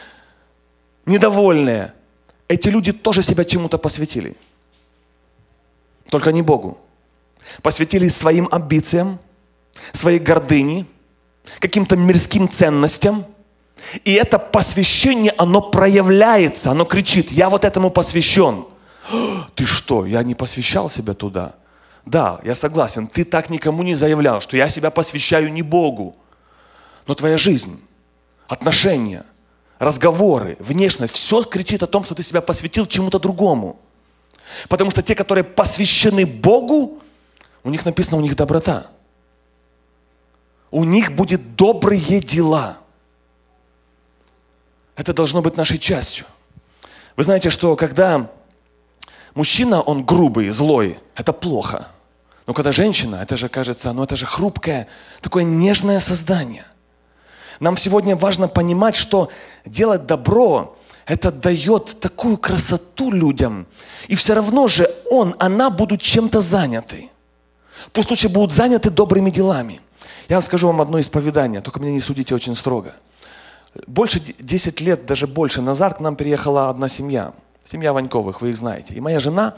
недовольные. 1.07 1.93
Эти 2.49 2.69
люди 2.69 2.93
тоже 2.93 3.23
себя 3.23 3.45
чему-то 3.45 3.79
посвятили. 3.79 4.37
Только 6.11 6.33
не 6.33 6.43
Богу. 6.43 6.79
Посвятили 7.63 8.09
своим 8.09 8.49
амбициям, 8.51 9.19
своей 9.93 10.19
гордыне, 10.19 10.87
каким-то 11.61 11.97
мирским 11.97 12.49
ценностям. 12.49 13.25
И 14.05 14.13
это 14.13 14.39
посвящение, 14.39 15.33
оно 15.37 15.61
проявляется, 15.63 16.71
оно 16.71 16.85
кричит, 16.85 17.31
я 17.33 17.49
вот 17.49 17.65
этому 17.65 17.91
посвящен. 17.91 18.67
Ты 19.55 19.67
что, 19.67 20.07
я 20.07 20.23
не 20.23 20.35
посвящал 20.35 20.89
себя 20.89 21.15
туда? 21.15 21.55
Да, 22.07 22.41
я 22.45 22.55
согласен, 22.55 23.07
ты 23.07 23.25
так 23.25 23.51
никому 23.51 23.83
не 23.83 23.95
заявлял, 23.95 24.41
что 24.41 24.57
я 24.57 24.69
себя 24.69 24.91
посвящаю 24.91 25.53
не 25.53 25.63
Богу. 25.63 26.15
Но 27.07 27.15
твоя 27.15 27.39
жизнь, 27.39 27.81
отношения, 28.47 29.25
разговоры, 29.79 30.57
внешность, 30.61 31.15
все 31.15 31.43
кричит 31.43 31.83
о 31.83 31.87
том, 31.87 32.05
что 32.05 32.15
ты 32.15 32.23
себя 32.23 32.41
посвятил 32.41 32.87
чему-то 32.87 33.19
другому. 33.19 33.81
Потому 34.69 34.91
что 34.91 35.03
те, 35.03 35.15
которые 35.15 35.45
посвящены 35.45 36.27
Богу, 36.27 37.01
у 37.63 37.71
них 37.71 37.85
написано, 37.85 38.19
у 38.19 38.21
них 38.21 38.37
доброта. 38.37 38.87
У 40.71 40.85
них 40.85 41.13
будет 41.13 41.57
добрые 41.57 42.21
дела. 42.21 42.79
Это 44.97 45.13
должно 45.15 45.41
быть 45.41 45.57
нашей 45.57 45.79
частью. 45.79 46.27
Вы 47.17 47.25
знаете, 47.25 47.49
что 47.51 47.77
когда 47.77 48.31
мужчина, 49.35 49.81
он 49.81 50.05
грубый, 50.05 50.51
злой, 50.51 50.99
это 51.15 51.33
плохо. 51.33 51.89
Но 52.47 52.53
когда 52.53 52.73
женщина, 52.73 53.17
это 53.17 53.37
же 53.37 53.49
кажется, 53.49 53.93
ну 53.93 54.03
это 54.05 54.17
же 54.17 54.27
хрупкое, 54.27 54.87
такое 55.21 55.45
нежное 55.45 56.01
создание. 56.01 56.67
Нам 57.61 57.77
сегодня 57.77 58.17
важно 58.17 58.49
понимать, 58.49 58.95
что 58.95 59.31
делать 59.65 60.07
добро, 60.07 60.77
это 61.07 61.31
дает 61.31 61.97
такую 62.01 62.37
красоту 62.37 63.11
людям. 63.11 63.67
И 64.09 64.15
все 64.15 64.35
равно 64.35 64.67
же 64.69 64.89
он, 65.11 65.35
она 65.39 65.71
будут 65.71 66.03
чем-то 66.03 66.41
заняты. 66.41 67.11
Пусть 67.93 68.11
лучше 68.11 68.29
будут 68.29 68.53
заняты 68.53 68.91
добрыми 68.91 69.31
делами. 69.31 69.81
Я 70.29 70.37
вам 70.37 70.43
скажу 70.43 70.67
вам 70.67 70.81
одно 70.81 71.01
исповедание, 71.01 71.61
только 71.61 71.81
меня 71.81 71.93
не 71.93 72.01
судите 72.01 72.35
очень 72.35 72.55
строго. 72.55 72.95
Больше 73.87 74.21
10 74.21 74.81
лет, 74.81 75.07
даже 75.07 75.27
больше 75.27 75.61
назад 75.61 75.99
к 75.99 76.01
нам 76.01 76.17
переехала 76.17 76.71
одна 76.71 76.89
семья. 76.89 77.33
Семья 77.63 77.93
Ваньковых, 77.93 78.41
вы 78.41 78.51
их 78.51 78.57
знаете. 78.57 78.95
И 78.95 79.01
моя 79.01 79.21
жена, 79.21 79.55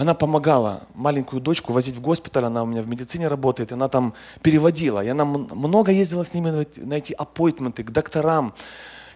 она 0.00 0.14
помогала 0.14 0.84
маленькую 0.94 1.42
дочку 1.42 1.74
возить 1.74 1.94
в 1.94 2.00
госпиталь, 2.00 2.46
она 2.46 2.62
у 2.62 2.66
меня 2.66 2.80
в 2.80 2.88
медицине 2.88 3.28
работает, 3.28 3.70
она 3.70 3.86
там 3.88 4.14
переводила. 4.40 5.04
И 5.04 5.08
она 5.08 5.26
много 5.26 5.92
ездила 5.92 6.24
с 6.24 6.32
ними 6.32 6.66
на 6.86 6.94
эти 6.94 7.12
аппойтменты 7.12 7.84
к 7.84 7.90
докторам. 7.90 8.54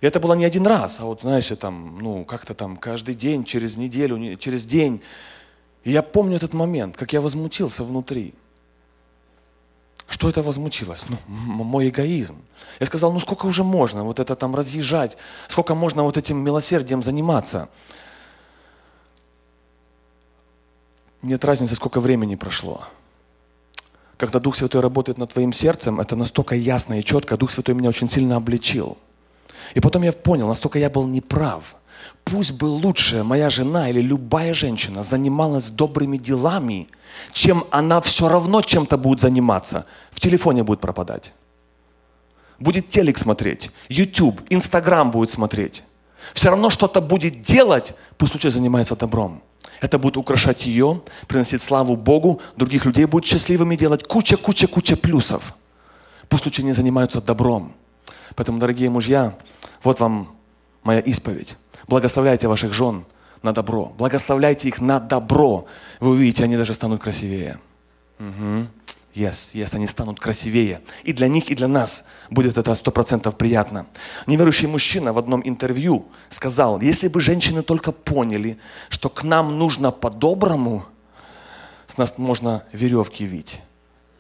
И 0.03 0.07
это 0.07 0.21
было 0.21 0.35
не 0.35 0.45
один 0.45 0.67
раз, 0.67 1.01
а 1.01 1.07
вот, 1.07 1.23
знаешь, 1.23 1.51
там, 1.59 1.99
ну, 2.03 2.27
как-то 2.27 2.53
там 2.53 2.77
каждый 2.77 3.15
день, 3.15 3.45
через 3.45 3.79
неделю, 3.79 4.37
через 4.37 4.67
день. 4.67 5.01
И 5.85 5.91
я 5.91 6.03
помню 6.03 6.37
этот 6.37 6.53
момент, 6.53 6.99
как 6.99 7.15
я 7.15 7.23
возмутился 7.23 7.83
внутри. 7.83 8.35
Что 10.07 10.29
это 10.29 10.43
возмутилось? 10.43 11.07
Ну, 11.09 11.17
мой 11.65 11.89
эгоизм. 11.89 12.37
Я 12.79 12.85
сказал, 12.85 13.11
ну 13.11 13.21
сколько 13.21 13.47
уже 13.47 13.65
можно 13.65 14.05
вот 14.05 14.21
это 14.21 14.37
там 14.37 14.55
разъезжать, 14.55 15.17
сколько 15.49 15.75
можно 15.75 16.03
вот 16.03 16.19
этим 16.19 16.45
милосердием 16.45 17.03
заниматься. 17.03 17.71
Нет 21.25 21.43
разницы, 21.43 21.75
сколько 21.75 22.01
времени 22.01 22.35
прошло. 22.35 22.83
Когда 24.19 24.39
Дух 24.41 24.57
Святой 24.57 24.83
работает 24.83 25.17
над 25.17 25.33
твоим 25.33 25.55
сердцем, 25.55 25.99
это 25.99 26.17
настолько 26.17 26.55
ясно 26.55 27.01
и 27.01 27.03
четко. 27.03 27.39
Дух 27.39 27.51
Святой 27.51 27.75
меня 27.75 27.89
очень 27.89 28.09
сильно 28.09 28.37
обличил. 28.37 28.99
И 29.73 29.81
потом 29.81 30.03
я 30.03 30.13
понял, 30.13 30.47
настолько 30.47 30.79
я 30.79 30.91
был 30.91 31.07
неправ. 31.07 31.77
Пусть 32.25 32.53
бы 32.53 32.67
лучше 32.67 33.25
моя 33.25 33.49
жена 33.49 33.89
или 33.89 34.03
любая 34.03 34.53
женщина 34.53 35.03
занималась 35.03 35.71
добрыми 35.71 36.19
делами, 36.19 36.89
чем 37.33 37.65
она 37.71 38.03
все 38.03 38.29
равно 38.29 38.61
чем-то 38.61 38.99
будет 38.99 39.21
заниматься. 39.21 39.87
В 40.11 40.21
телефоне 40.21 40.63
будет 40.63 40.81
пропадать. 40.81 41.33
Будет 42.59 42.89
телек 42.89 43.17
смотреть, 43.17 43.71
YouTube, 43.89 44.43
Инстаграм 44.51 45.11
будет 45.11 45.31
смотреть. 45.31 45.85
Все 46.35 46.51
равно 46.51 46.69
что-то 46.69 47.01
будет 47.01 47.41
делать, 47.41 47.95
пусть 48.19 48.35
лучше 48.35 48.51
занимается 48.51 48.95
добром. 48.95 49.43
Это 49.85 49.99
будет 49.99 50.17
украшать 50.17 50.65
ее, 50.65 51.03
приносить 51.29 51.61
славу 51.61 51.95
Богу, 51.95 52.41
других 52.57 52.87
людей 52.87 53.05
будет 53.05 53.27
счастливыми 53.27 53.77
делать. 53.77 54.09
Куча, 54.09 54.39
куча, 54.39 54.67
куча 54.67 54.97
плюсов. 54.97 55.55
Пусть 56.31 56.47
лучше 56.47 56.63
не 56.63 56.73
занимаются 56.73 57.21
добром. 57.21 57.75
Поэтому, 58.35 58.59
дорогие 58.59 58.89
мужья, 58.89 59.35
вот 59.83 60.01
вам 60.01 60.29
моя 60.85 61.01
исповедь. 61.01 61.59
Благословляйте 61.87 62.49
ваших 62.49 62.73
жен 62.73 63.05
на 63.43 63.53
добро. 63.53 63.93
Благословляйте 63.99 64.69
их 64.69 64.81
на 64.81 65.01
добро. 65.01 65.67
Вы 66.01 66.13
увидите, 66.13 66.45
они 66.45 66.57
даже 66.57 66.73
станут 66.73 67.03
красивее. 67.03 67.59
Угу. 68.19 68.67
Yes, 69.15 69.55
yes, 69.55 69.77
они 69.77 69.87
станут 69.87 70.19
красивее. 70.19 70.81
И 71.05 71.13
для 71.13 71.29
них, 71.29 71.49
и 71.51 71.55
для 71.55 71.69
нас 71.69 72.09
будет 72.31 72.59
это 72.59 72.75
сто 72.75 72.91
процентов 72.91 73.37
приятно. 73.37 73.87
Неверующий 74.27 74.67
мужчина 74.67 75.13
в 75.13 75.19
одном 75.19 75.41
интервью 75.45 76.07
сказал, 76.29 76.81
если 76.81 77.07
бы 77.07 77.21
женщины 77.21 77.63
только 77.63 77.93
поняли, 77.93 78.59
что 78.89 79.09
к 79.09 79.23
нам 79.23 79.57
нужно 79.57 79.93
по-доброму, 79.93 80.85
с 81.87 81.97
нас 81.97 82.19
можно 82.19 82.65
веревки 82.73 83.25
вить. 83.25 83.61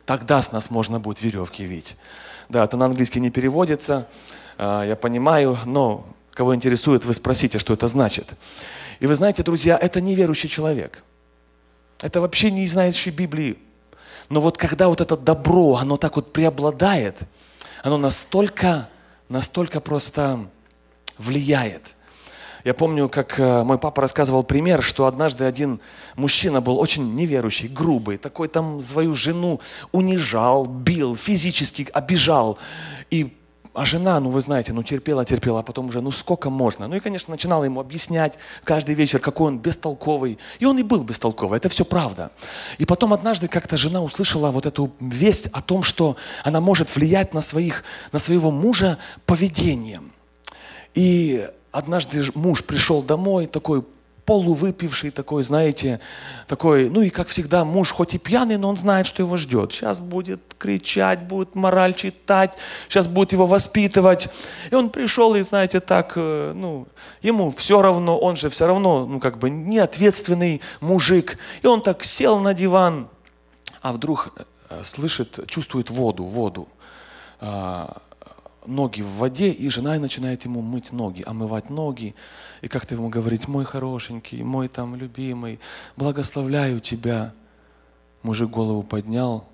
Тогда 0.06 0.40
с 0.40 0.52
нас 0.52 0.70
можно 0.70 1.00
будет 1.00 1.22
веревки 1.22 1.64
вить. 1.64 1.96
Да, 2.48 2.62
это 2.62 2.76
на 2.76 2.84
английский 2.84 3.18
не 3.18 3.30
переводится, 3.30 4.06
а, 4.58 4.84
я 4.84 4.94
понимаю, 4.94 5.58
но 5.64 6.06
кого 6.34 6.54
интересует, 6.54 7.04
вы 7.04 7.14
спросите, 7.14 7.58
что 7.58 7.74
это 7.74 7.88
значит. 7.88 8.36
И 9.00 9.08
вы 9.08 9.16
знаете, 9.16 9.42
друзья, 9.42 9.76
это 9.76 10.00
неверующий 10.00 10.48
человек. 10.48 11.02
Это 12.00 12.20
вообще 12.20 12.52
не 12.52 12.66
знающий 12.68 13.10
Библии 13.10 13.58
но 14.28 14.40
вот 14.40 14.56
когда 14.56 14.88
вот 14.88 15.00
это 15.00 15.16
добро, 15.16 15.76
оно 15.76 15.96
так 15.96 16.16
вот 16.16 16.32
преобладает, 16.32 17.20
оно 17.82 17.98
настолько, 17.98 18.88
настолько 19.28 19.80
просто 19.80 20.40
влияет. 21.18 21.94
Я 22.64 22.72
помню, 22.72 23.10
как 23.10 23.38
э, 23.38 23.62
мой 23.62 23.76
папа 23.76 24.00
рассказывал 24.00 24.42
пример, 24.42 24.82
что 24.82 25.04
однажды 25.04 25.44
один 25.44 25.80
мужчина 26.16 26.62
был 26.62 26.78
очень 26.78 27.14
неверующий, 27.14 27.68
грубый, 27.68 28.16
такой 28.16 28.48
там 28.48 28.80
свою 28.80 29.12
жену 29.12 29.60
унижал, 29.92 30.64
бил, 30.64 31.14
физически 31.14 31.86
обижал. 31.92 32.58
И 33.10 33.36
а 33.74 33.84
жена, 33.84 34.20
ну 34.20 34.30
вы 34.30 34.40
знаете, 34.40 34.72
ну 34.72 34.84
терпела, 34.84 35.24
терпела, 35.24 35.60
а 35.60 35.62
потом 35.64 35.88
уже, 35.88 36.00
ну 36.00 36.12
сколько 36.12 36.48
можно? 36.48 36.86
Ну 36.86 36.94
и, 36.94 37.00
конечно, 37.00 37.32
начинала 37.32 37.64
ему 37.64 37.80
объяснять 37.80 38.38
каждый 38.62 38.94
вечер, 38.94 39.18
какой 39.18 39.48
он 39.48 39.58
бестолковый. 39.58 40.38
И 40.60 40.64
он 40.64 40.78
и 40.78 40.84
был 40.84 41.02
бестолковый, 41.02 41.56
это 41.56 41.68
все 41.68 41.84
правда. 41.84 42.30
И 42.78 42.84
потом 42.84 43.12
однажды 43.12 43.48
как-то 43.48 43.76
жена 43.76 44.00
услышала 44.00 44.52
вот 44.52 44.64
эту 44.64 44.92
весть 45.00 45.48
о 45.48 45.60
том, 45.60 45.82
что 45.82 46.16
она 46.44 46.60
может 46.60 46.94
влиять 46.94 47.34
на, 47.34 47.40
своих, 47.40 47.82
на 48.12 48.20
своего 48.20 48.52
мужа 48.52 48.98
поведением. 49.26 50.12
И 50.94 51.48
однажды 51.72 52.24
муж 52.34 52.62
пришел 52.62 53.02
домой 53.02 53.46
такой 53.46 53.84
полувыпивший 54.24 55.10
такой, 55.10 55.42
знаете, 55.42 56.00
такой, 56.46 56.88
ну 56.88 57.02
и 57.02 57.10
как 57.10 57.28
всегда, 57.28 57.64
муж 57.64 57.92
хоть 57.92 58.14
и 58.14 58.18
пьяный, 58.18 58.56
но 58.56 58.68
он 58.68 58.76
знает, 58.76 59.06
что 59.06 59.22
его 59.22 59.36
ждет. 59.36 59.72
Сейчас 59.72 60.00
будет 60.00 60.40
кричать, 60.58 61.20
будет 61.22 61.54
мораль 61.54 61.94
читать, 61.94 62.54
сейчас 62.88 63.06
будет 63.06 63.32
его 63.32 63.46
воспитывать. 63.46 64.28
И 64.70 64.74
он 64.74 64.90
пришел, 64.90 65.34
и, 65.34 65.42
знаете, 65.42 65.80
так, 65.80 66.14
э, 66.16 66.52
ну, 66.54 66.86
ему 67.22 67.50
все 67.50 67.82
равно, 67.82 68.18
он 68.18 68.36
же 68.36 68.48
все 68.48 68.66
равно, 68.66 69.06
ну, 69.06 69.20
как 69.20 69.38
бы, 69.38 69.50
неответственный 69.50 70.60
мужик. 70.80 71.38
И 71.62 71.66
он 71.66 71.82
так 71.82 72.02
сел 72.04 72.38
на 72.38 72.54
диван, 72.54 73.08
а 73.82 73.92
вдруг 73.92 74.32
э, 74.70 74.82
слышит, 74.82 75.46
чувствует 75.46 75.90
воду, 75.90 76.24
воду 76.24 76.68
а, 77.40 77.98
ноги 78.66 79.02
в 79.02 79.08
воде, 79.16 79.50
и 79.50 79.68
жена 79.68 79.98
начинает 79.98 80.44
ему 80.44 80.60
мыть 80.60 80.92
ноги, 80.92 81.22
омывать 81.26 81.70
ноги, 81.70 82.14
и 82.62 82.68
как-то 82.68 82.94
ему 82.94 83.08
говорить, 83.08 83.48
мой 83.48 83.64
хорошенький, 83.64 84.42
мой 84.42 84.68
там 84.68 84.96
любимый, 84.96 85.60
благословляю 85.96 86.80
тебя. 86.80 87.32
Мужик 88.22 88.50
голову 88.50 88.82
поднял 88.82 89.44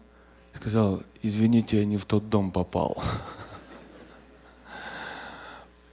сказал, 0.55 1.03
извините, 1.23 1.79
я 1.79 1.85
не 1.85 1.97
в 1.97 2.05
тот 2.05 2.29
дом 2.29 2.51
попал. 2.51 3.03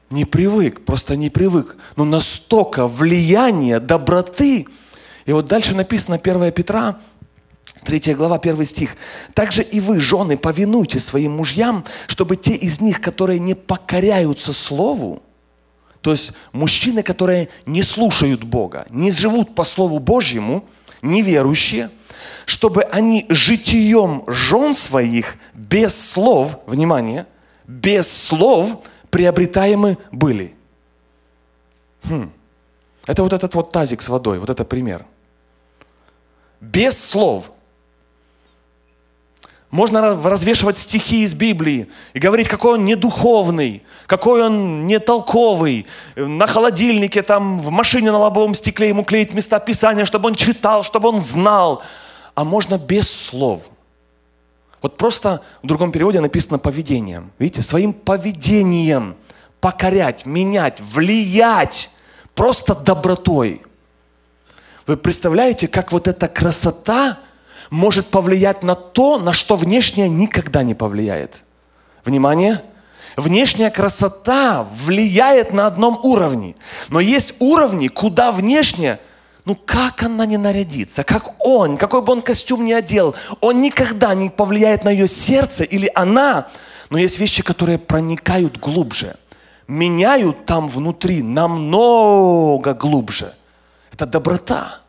Не 0.10 0.24
привык, 0.24 0.86
просто 0.86 1.18
не 1.18 1.30
привык. 1.30 1.76
Но 1.98 2.06
настолько 2.06 2.88
влияние 2.88 3.82
доброты. 3.82 4.66
И 5.26 5.34
вот 5.34 5.48
дальше 5.48 5.76
написано 5.76 6.16
1 6.16 6.54
Петра, 6.54 7.02
3 7.88 8.16
глава, 8.16 8.36
1 8.36 8.66
стих. 8.66 8.98
«Также 9.34 9.64
и 9.64 9.80
вы, 9.80 10.02
жены, 10.02 10.38
повинуйте 10.38 11.00
своим 11.00 11.38
мужьям, 11.38 11.86
чтобы 12.08 12.36
те 12.36 12.54
из 12.54 12.82
них, 12.82 13.00
которые 13.00 13.40
не 13.40 13.56
покоряются 13.56 14.52
Слову, 14.52 15.24
то 16.02 16.12
есть 16.12 16.34
мужчины, 16.52 17.02
которые 17.02 17.48
не 17.66 17.84
слушают 17.84 18.44
Бога, 18.44 18.86
не 18.90 19.10
живут 19.12 19.56
по 19.56 19.64
Слову 19.64 20.00
Божьему, 20.00 20.66
неверующие, 21.02 21.90
чтобы 22.46 22.84
они 22.84 23.26
житием 23.30 24.26
жен 24.28 24.74
своих 24.74 25.38
без 25.54 25.96
слов, 25.96 26.60
внимание, 26.66 27.26
без 27.66 28.12
слов 28.12 28.80
приобретаемы 29.10 29.98
были. 30.12 30.54
Хм. 32.04 32.32
Это 33.06 33.24
вот 33.24 33.32
этот 33.32 33.56
вот 33.56 33.72
тазик 33.72 34.02
с 34.02 34.10
водой, 34.10 34.40
вот 34.40 34.50
это 34.50 34.66
пример. 34.66 35.06
Без 36.60 37.02
слов– 37.02 37.52
можно 39.70 40.16
развешивать 40.24 40.78
стихи 40.78 41.24
из 41.24 41.34
Библии 41.34 41.88
и 42.14 42.20
говорить, 42.20 42.48
какой 42.48 42.76
он 42.76 42.86
недуховный, 42.86 43.84
какой 44.06 44.44
он 44.44 44.88
нетолковый. 44.88 45.86
На 46.16 46.48
холодильнике, 46.48 47.22
там, 47.22 47.60
в 47.60 47.70
машине 47.70 48.12
на 48.12 48.18
лобовом 48.18 48.54
стекле 48.54 48.90
ему 48.90 49.04
клеить 49.04 49.34
места 49.34 49.60
Писания, 49.60 50.06
чтобы 50.06 50.30
он 50.30 50.36
читал, 50.36 50.84
чтобы 50.84 51.10
он 51.10 51.20
знал. 51.20 51.84
А 52.34 52.46
можно 52.46 52.78
без 52.78 53.12
слов. 53.12 53.64
Вот 54.82 54.96
просто 54.96 55.42
в 55.62 55.68
другом 55.68 55.92
переводе 55.92 56.22
написано 56.22 56.60
поведением. 56.60 57.32
Видите, 57.38 57.62
своим 57.62 57.92
поведением 57.92 59.18
покорять, 59.60 60.26
менять, 60.26 60.80
влиять 60.80 61.92
просто 62.36 62.74
добротой. 62.74 63.64
Вы 64.86 64.96
представляете, 64.96 65.68
как 65.68 65.92
вот 65.92 66.08
эта 66.08 66.30
красота– 66.30 67.18
может 67.70 68.12
повлиять 68.12 68.64
на 68.64 68.76
то, 68.76 69.20
на 69.20 69.34
что 69.34 69.56
внешнее 69.56 70.10
никогда 70.10 70.64
не 70.64 70.76
повлияет. 70.76 71.44
Внимание! 72.04 72.62
Внешняя 73.16 73.72
красота 73.72 74.68
влияет 74.86 75.52
на 75.52 75.66
одном 75.66 76.00
уровне. 76.04 76.56
Но 76.90 77.00
есть 77.00 77.36
уровни, 77.40 77.88
куда 77.88 78.32
внешне, 78.32 79.00
ну 79.44 79.56
как 79.56 80.04
она 80.04 80.28
не 80.28 80.38
нарядится, 80.38 81.04
как 81.04 81.44
он, 81.44 81.78
какой 81.78 82.04
бы 82.04 82.14
он 82.14 82.22
костюм 82.22 82.64
ни 82.64 82.74
одел, 82.74 83.16
он 83.42 83.62
никогда 83.62 84.14
не 84.14 84.30
повлияет 84.30 84.84
на 84.84 84.90
ее 84.90 85.08
сердце 85.08 85.64
или 85.64 85.90
она. 85.96 86.48
Но 86.92 87.00
есть 87.00 87.20
вещи, 87.20 87.42
которые 87.42 87.80
проникают 87.80 88.60
глубже, 88.60 89.16
меняют 89.68 90.46
там 90.46 90.70
внутри 90.70 91.24
намного 91.24 92.76
глубже. 92.76 93.34
Это 93.92 94.06
доброта. 94.06 94.82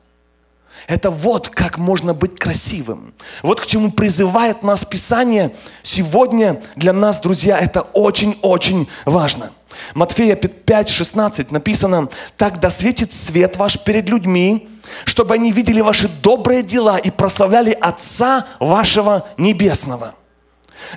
Это 0.86 1.10
вот 1.10 1.48
как 1.48 1.78
можно 1.78 2.14
быть 2.14 2.38
красивым. 2.38 3.14
Вот 3.42 3.60
к 3.60 3.66
чему 3.66 3.90
призывает 3.90 4.62
нас 4.62 4.84
Писание. 4.84 5.54
Сегодня 5.82 6.62
для 6.76 6.92
нас, 6.92 7.20
друзья, 7.20 7.58
это 7.58 7.82
очень-очень 7.82 8.88
важно. 9.04 9.50
Матфея 9.94 10.36
5, 10.36 10.88
16 10.88 11.50
написано, 11.50 12.08
«Так 12.36 12.60
да 12.60 12.70
светит 12.70 13.12
свет 13.12 13.56
ваш 13.56 13.78
перед 13.78 14.08
людьми, 14.08 14.68
чтобы 15.04 15.34
они 15.34 15.52
видели 15.52 15.80
ваши 15.80 16.08
добрые 16.08 16.62
дела 16.62 16.96
и 16.96 17.10
прославляли 17.10 17.72
Отца 17.72 18.46
вашего 18.60 19.26
Небесного». 19.36 20.14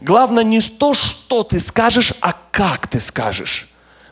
Главное 0.01 0.43
не 0.43 0.61
то, 0.61 0.93
что 0.93 1.43
ты 1.43 1.59
скажешь, 1.59 2.13
а 2.21 2.36
как 2.51 2.88
ты 2.88 2.99
скажешь 2.99 3.70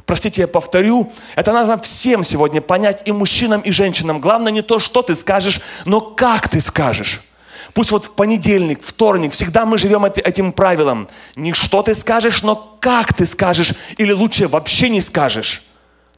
простите, 0.09 0.41
я 0.41 0.47
повторю, 0.47 1.11
это 1.35 1.53
надо 1.53 1.77
всем 1.83 2.23
сегодня 2.23 2.61
понять, 2.61 3.03
и 3.05 3.11
мужчинам, 3.11 3.61
и 3.61 3.69
женщинам. 3.69 4.19
Главное 4.19 4.51
не 4.51 4.63
то, 4.63 4.79
что 4.79 5.03
ты 5.03 5.13
скажешь, 5.13 5.61
но 5.85 6.01
как 6.01 6.49
ты 6.49 6.61
скажешь. 6.61 7.21
Пусть 7.75 7.91
вот 7.91 8.05
в 8.05 8.15
понедельник, 8.15 8.81
вторник, 8.81 9.33
всегда 9.33 9.67
мы 9.67 9.77
живем 9.77 10.05
этим 10.05 10.51
правилом. 10.51 11.07
Не 11.35 11.53
что 11.53 11.83
ты 11.83 11.93
скажешь, 11.93 12.41
но 12.41 12.55
как 12.81 13.13
ты 13.13 13.27
скажешь, 13.27 13.75
или 13.99 14.11
лучше 14.11 14.47
вообще 14.47 14.89
не 14.89 14.99
скажешь. 14.99 15.63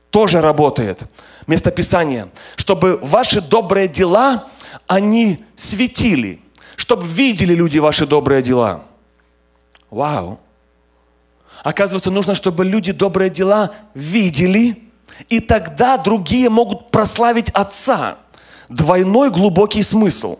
Тоже 0.09 0.39
работает. 0.39 0.99
Место 1.45 1.69
Писания. 1.69 2.29
Чтобы 2.55 2.97
ваши 3.01 3.41
добрые 3.41 3.89
дела, 3.89 4.47
они 4.87 5.43
светили. 5.55 6.39
Чтобы 6.77 7.05
видели 7.05 7.53
люди 7.53 7.79
ваши 7.79 8.05
добрые 8.05 8.41
дела. 8.41 8.85
Вау. 9.89 10.39
Оказывается, 11.63 12.09
нужно, 12.09 12.33
чтобы 12.33 12.65
люди 12.65 12.91
добрые 12.91 13.29
дела 13.29 13.71
видели, 13.93 14.83
и 15.29 15.39
тогда 15.39 15.97
другие 15.97 16.49
могут 16.49 16.89
прославить 16.89 17.49
Отца. 17.51 18.17
Двойной 18.69 19.29
глубокий 19.29 19.83
смысл. 19.83 20.39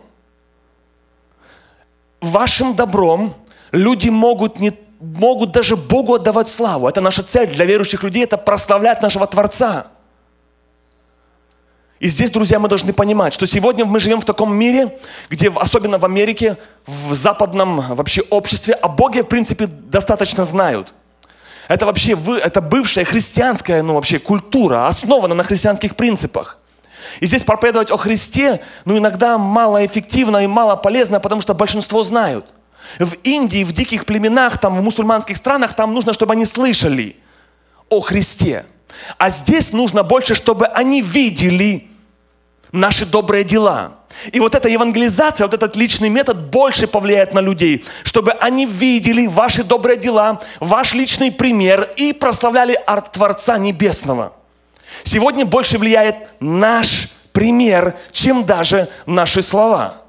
Вашим 2.20 2.74
добром 2.74 3.34
люди 3.72 4.08
могут, 4.08 4.58
не, 4.58 4.72
могут 5.00 5.52
даже 5.52 5.76
Богу 5.76 6.14
отдавать 6.14 6.48
славу. 6.48 6.88
Это 6.88 7.00
наша 7.00 7.22
цель 7.22 7.54
для 7.54 7.66
верующих 7.66 8.02
людей, 8.02 8.24
это 8.24 8.36
прославлять 8.36 9.02
нашего 9.02 9.26
Творца. 9.26 9.88
И 12.00 12.08
здесь, 12.08 12.32
друзья, 12.32 12.58
мы 12.58 12.68
должны 12.68 12.92
понимать, 12.92 13.32
что 13.32 13.46
сегодня 13.46 13.84
мы 13.84 14.00
живем 14.00 14.20
в 14.20 14.24
таком 14.24 14.52
мире, 14.52 14.98
где, 15.30 15.52
особенно 15.54 15.98
в 15.98 16.04
Америке, 16.04 16.56
в 16.84 17.14
западном 17.14 17.94
вообще 17.94 18.22
обществе, 18.22 18.74
о 18.74 18.88
Боге, 18.88 19.22
в 19.22 19.28
принципе, 19.28 19.66
достаточно 19.68 20.44
знают– 20.44 20.94
это 21.72 21.86
вообще 21.86 22.18
это 22.42 22.60
бывшая 22.60 23.04
христианская 23.06 23.82
ну, 23.82 23.94
вообще 23.94 24.18
культура, 24.18 24.88
основана 24.88 25.34
на 25.34 25.42
христианских 25.42 25.96
принципах. 25.96 26.58
И 27.20 27.26
здесь 27.26 27.44
проповедовать 27.44 27.90
о 27.90 27.96
Христе, 27.96 28.60
ну, 28.84 28.98
иногда 28.98 29.38
малоэффективно 29.38 30.44
и 30.44 30.46
мало 30.46 30.76
полезно, 30.76 31.18
потому 31.18 31.40
что 31.40 31.54
большинство 31.54 32.02
знают. 32.02 32.44
В 32.98 33.14
Индии, 33.22 33.64
в 33.64 33.72
диких 33.72 34.04
племенах, 34.04 34.58
там, 34.58 34.76
в 34.76 34.82
мусульманских 34.82 35.36
странах, 35.38 35.74
там 35.74 35.94
нужно, 35.94 36.12
чтобы 36.12 36.34
они 36.34 36.44
слышали 36.44 37.16
о 37.88 38.00
Христе. 38.00 38.66
А 39.16 39.30
здесь 39.30 39.72
нужно 39.72 40.02
больше, 40.02 40.34
чтобы 40.34 40.66
они 40.66 41.00
видели 41.00 41.88
наши 42.70 43.06
добрые 43.06 43.44
дела. 43.44 43.94
И 44.32 44.40
вот 44.40 44.54
эта 44.54 44.68
евангелизация, 44.68 45.46
вот 45.46 45.54
этот 45.54 45.76
личный 45.76 46.08
метод 46.08 46.50
больше 46.50 46.86
повлияет 46.86 47.34
на 47.34 47.40
людей, 47.40 47.84
чтобы 48.04 48.32
они 48.32 48.66
видели 48.66 49.26
ваши 49.26 49.64
добрые 49.64 49.96
дела, 49.96 50.40
ваш 50.60 50.94
личный 50.94 51.30
пример 51.32 51.90
и 51.96 52.12
прославляли 52.12 52.78
Творца 53.12 53.58
Небесного. 53.58 54.32
Сегодня 55.04 55.44
больше 55.44 55.78
влияет 55.78 56.16
наш 56.40 57.10
пример, 57.32 57.96
чем 58.12 58.44
даже 58.44 58.88
наши 59.06 59.42
слова. 59.42 60.01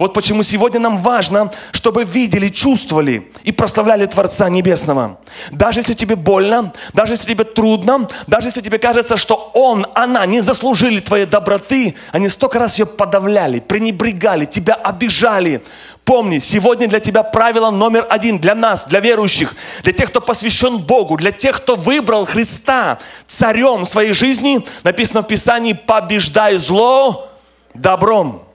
Вот 0.00 0.14
почему 0.14 0.42
сегодня 0.42 0.80
нам 0.80 0.96
важно, 0.96 1.52
чтобы 1.72 2.04
видели, 2.04 2.48
чувствовали 2.48 3.30
и 3.42 3.52
прославляли 3.52 4.06
Творца 4.06 4.48
Небесного. 4.48 5.20
Даже 5.50 5.80
если 5.80 5.92
тебе 5.92 6.16
больно, 6.16 6.72
даже 6.94 7.12
если 7.12 7.34
тебе 7.34 7.44
трудно, 7.44 8.08
даже 8.26 8.48
если 8.48 8.62
тебе 8.62 8.78
кажется, 8.78 9.18
что 9.18 9.50
он, 9.52 9.86
она 9.94 10.24
не 10.24 10.40
заслужили 10.40 11.00
твоей 11.00 11.26
доброты, 11.26 11.94
они 12.12 12.30
столько 12.30 12.58
раз 12.58 12.78
ее 12.78 12.86
подавляли, 12.86 13.60
пренебрегали, 13.60 14.46
тебя 14.46 14.72
обижали. 14.72 15.62
Помни, 16.06 16.38
сегодня 16.38 16.88
для 16.88 17.00
тебя 17.00 17.22
правило 17.22 17.70
номер 17.70 18.06
один, 18.08 18.38
для 18.38 18.54
нас, 18.54 18.86
для 18.86 19.00
верующих, 19.00 19.54
для 19.82 19.92
тех, 19.92 20.08
кто 20.08 20.22
посвящен 20.22 20.78
Богу, 20.78 21.18
для 21.18 21.30
тех, 21.30 21.58
кто 21.58 21.76
выбрал 21.76 22.24
Христа 22.24 22.98
царем 23.26 23.84
своей 23.84 24.14
жизни, 24.14 24.64
написано 24.82 25.20
в 25.20 25.26
Писании, 25.26 25.74
побеждай 25.74 26.56
зло 26.56 27.28
добром 27.74 28.49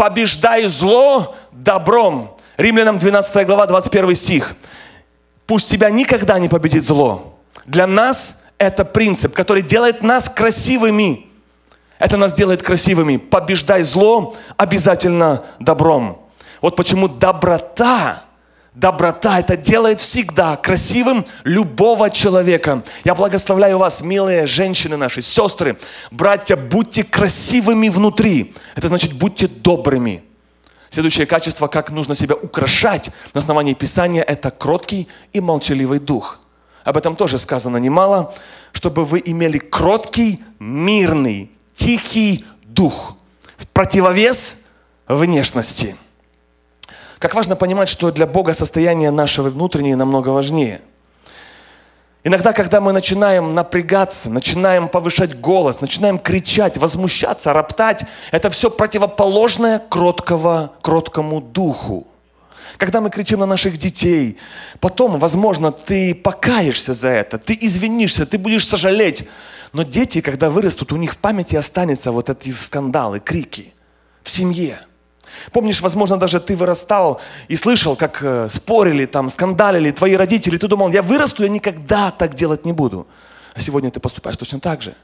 побеждай 0.00 0.66
зло 0.66 1.34
добром. 1.52 2.30
Римлянам 2.56 2.98
12 2.98 3.46
глава, 3.46 3.66
21 3.66 4.14
стих. 4.14 4.56
Пусть 5.46 5.68
тебя 5.68 5.90
никогда 5.90 6.38
не 6.38 6.48
победит 6.48 6.86
зло. 6.86 7.34
Для 7.66 7.86
нас 7.86 8.44
это 8.56 8.86
принцип, 8.86 9.34
который 9.34 9.62
делает 9.62 10.02
нас 10.02 10.30
красивыми. 10.30 11.26
Это 11.98 12.16
нас 12.16 12.32
делает 12.32 12.62
красивыми. 12.62 13.18
Побеждай 13.18 13.82
зло 13.82 14.34
обязательно 14.56 15.42
добром. 15.58 16.22
Вот 16.62 16.76
почему 16.76 17.06
доброта, 17.06 18.22
доброта 18.74 19.40
это 19.40 19.56
делает 19.56 20.00
всегда 20.00 20.56
красивым 20.56 21.26
любого 21.44 22.10
человека. 22.10 22.82
Я 23.04 23.14
благословляю 23.14 23.78
вас, 23.78 24.02
милые 24.02 24.46
женщины 24.46 24.96
наши, 24.96 25.22
сестры, 25.22 25.78
братья, 26.10 26.56
будьте 26.56 27.04
красивыми 27.04 27.88
внутри. 27.88 28.54
Это 28.76 28.88
значит, 28.88 29.12
будьте 29.14 29.48
добрыми. 29.48 30.22
Следующее 30.90 31.26
качество, 31.26 31.68
как 31.68 31.90
нужно 31.90 32.14
себя 32.14 32.34
украшать 32.34 33.10
на 33.32 33.38
основании 33.38 33.74
Писания, 33.74 34.22
это 34.22 34.50
кроткий 34.50 35.08
и 35.32 35.40
молчаливый 35.40 36.00
дух. 36.00 36.40
Об 36.82 36.96
этом 36.96 37.14
тоже 37.14 37.38
сказано 37.38 37.76
немало, 37.76 38.34
чтобы 38.72 39.04
вы 39.04 39.22
имели 39.24 39.58
кроткий, 39.58 40.42
мирный, 40.58 41.52
тихий 41.74 42.44
дух 42.64 43.16
в 43.56 43.68
противовес 43.68 44.62
внешности. 45.06 45.96
Как 47.20 47.34
важно 47.34 47.54
понимать, 47.54 47.90
что 47.90 48.10
для 48.10 48.26
Бога 48.26 48.54
состояние 48.54 49.10
нашего 49.10 49.50
внутреннее 49.50 49.94
намного 49.94 50.30
важнее. 50.30 50.80
Иногда, 52.24 52.54
когда 52.54 52.80
мы 52.80 52.92
начинаем 52.92 53.54
напрягаться, 53.54 54.30
начинаем 54.30 54.88
повышать 54.88 55.38
голос, 55.38 55.82
начинаем 55.82 56.18
кричать, 56.18 56.78
возмущаться, 56.78 57.52
роптать, 57.52 58.06
это 58.32 58.48
все 58.48 58.70
противоположное 58.70 59.80
кроткого, 59.80 60.72
кроткому 60.80 61.42
духу. 61.42 62.06
Когда 62.78 63.02
мы 63.02 63.10
кричим 63.10 63.40
на 63.40 63.46
наших 63.46 63.76
детей, 63.76 64.38
потом, 64.80 65.18
возможно, 65.18 65.72
ты 65.72 66.14
покаешься 66.14 66.94
за 66.94 67.10
это, 67.10 67.36
ты 67.36 67.56
извинишься, 67.60 68.24
ты 68.24 68.38
будешь 68.38 68.66
сожалеть. 68.66 69.28
Но 69.74 69.82
дети, 69.82 70.22
когда 70.22 70.48
вырастут, 70.48 70.90
у 70.92 70.96
них 70.96 71.12
в 71.12 71.18
памяти 71.18 71.56
останется 71.56 72.12
вот 72.12 72.30
эти 72.30 72.50
скандалы, 72.52 73.20
крики 73.20 73.74
в 74.22 74.30
семье– 74.30 74.80
Помнишь, 75.52 75.80
возможно, 75.80 76.18
даже 76.18 76.40
ты 76.40 76.56
вырастал 76.56 77.20
и 77.48 77.56
слышал, 77.56 77.96
как 77.96 78.22
э, 78.22 78.48
спорили, 78.48 79.06
там, 79.06 79.28
скандалили 79.30 79.90
твои 79.90 80.14
родители. 80.14 80.58
Ты 80.58 80.68
думал, 80.68 80.90
я 80.90 81.02
вырасту, 81.02 81.42
я 81.42 81.48
никогда 81.48 82.10
так 82.10 82.34
делать 82.34 82.64
не 82.64 82.72
буду. 82.72 83.06
А 83.54 83.60
сегодня 83.60 83.90
ты 83.90 84.00
поступаешь 84.00 84.36
точно 84.36 84.60
так 84.60 84.82
же. 84.82 84.94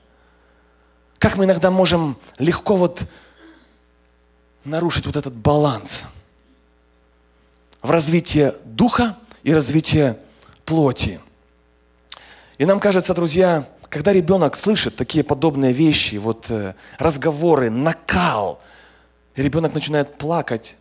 Как 1.18 1.36
мы 1.36 1.44
иногда 1.44 1.70
можем 1.70 2.16
легко 2.38 2.76
вот 2.76 3.02
нарушить 4.64 5.06
вот 5.06 5.16
этот 5.16 5.34
баланс 5.34 6.08
в 7.82 7.90
развитии 7.90 8.52
духа 8.64 9.16
и 9.42 9.54
развитии 9.54 10.16
плоти. 10.64 11.20
И 12.58 12.64
нам 12.64 12.80
кажется, 12.80 13.14
друзья, 13.14 13.68
когда 13.88 14.12
ребенок 14.12 14.56
слышит 14.56 14.96
такие 14.96 15.22
подобные 15.22 15.72
вещи, 15.72 16.16
вот 16.16 16.50
э, 16.50 16.74
разговоры, 16.98 17.70
накал– 17.70 18.60
и 19.36 19.42
ребенок 19.42 19.74
начинает 19.74 20.16
плакать, 20.16 20.78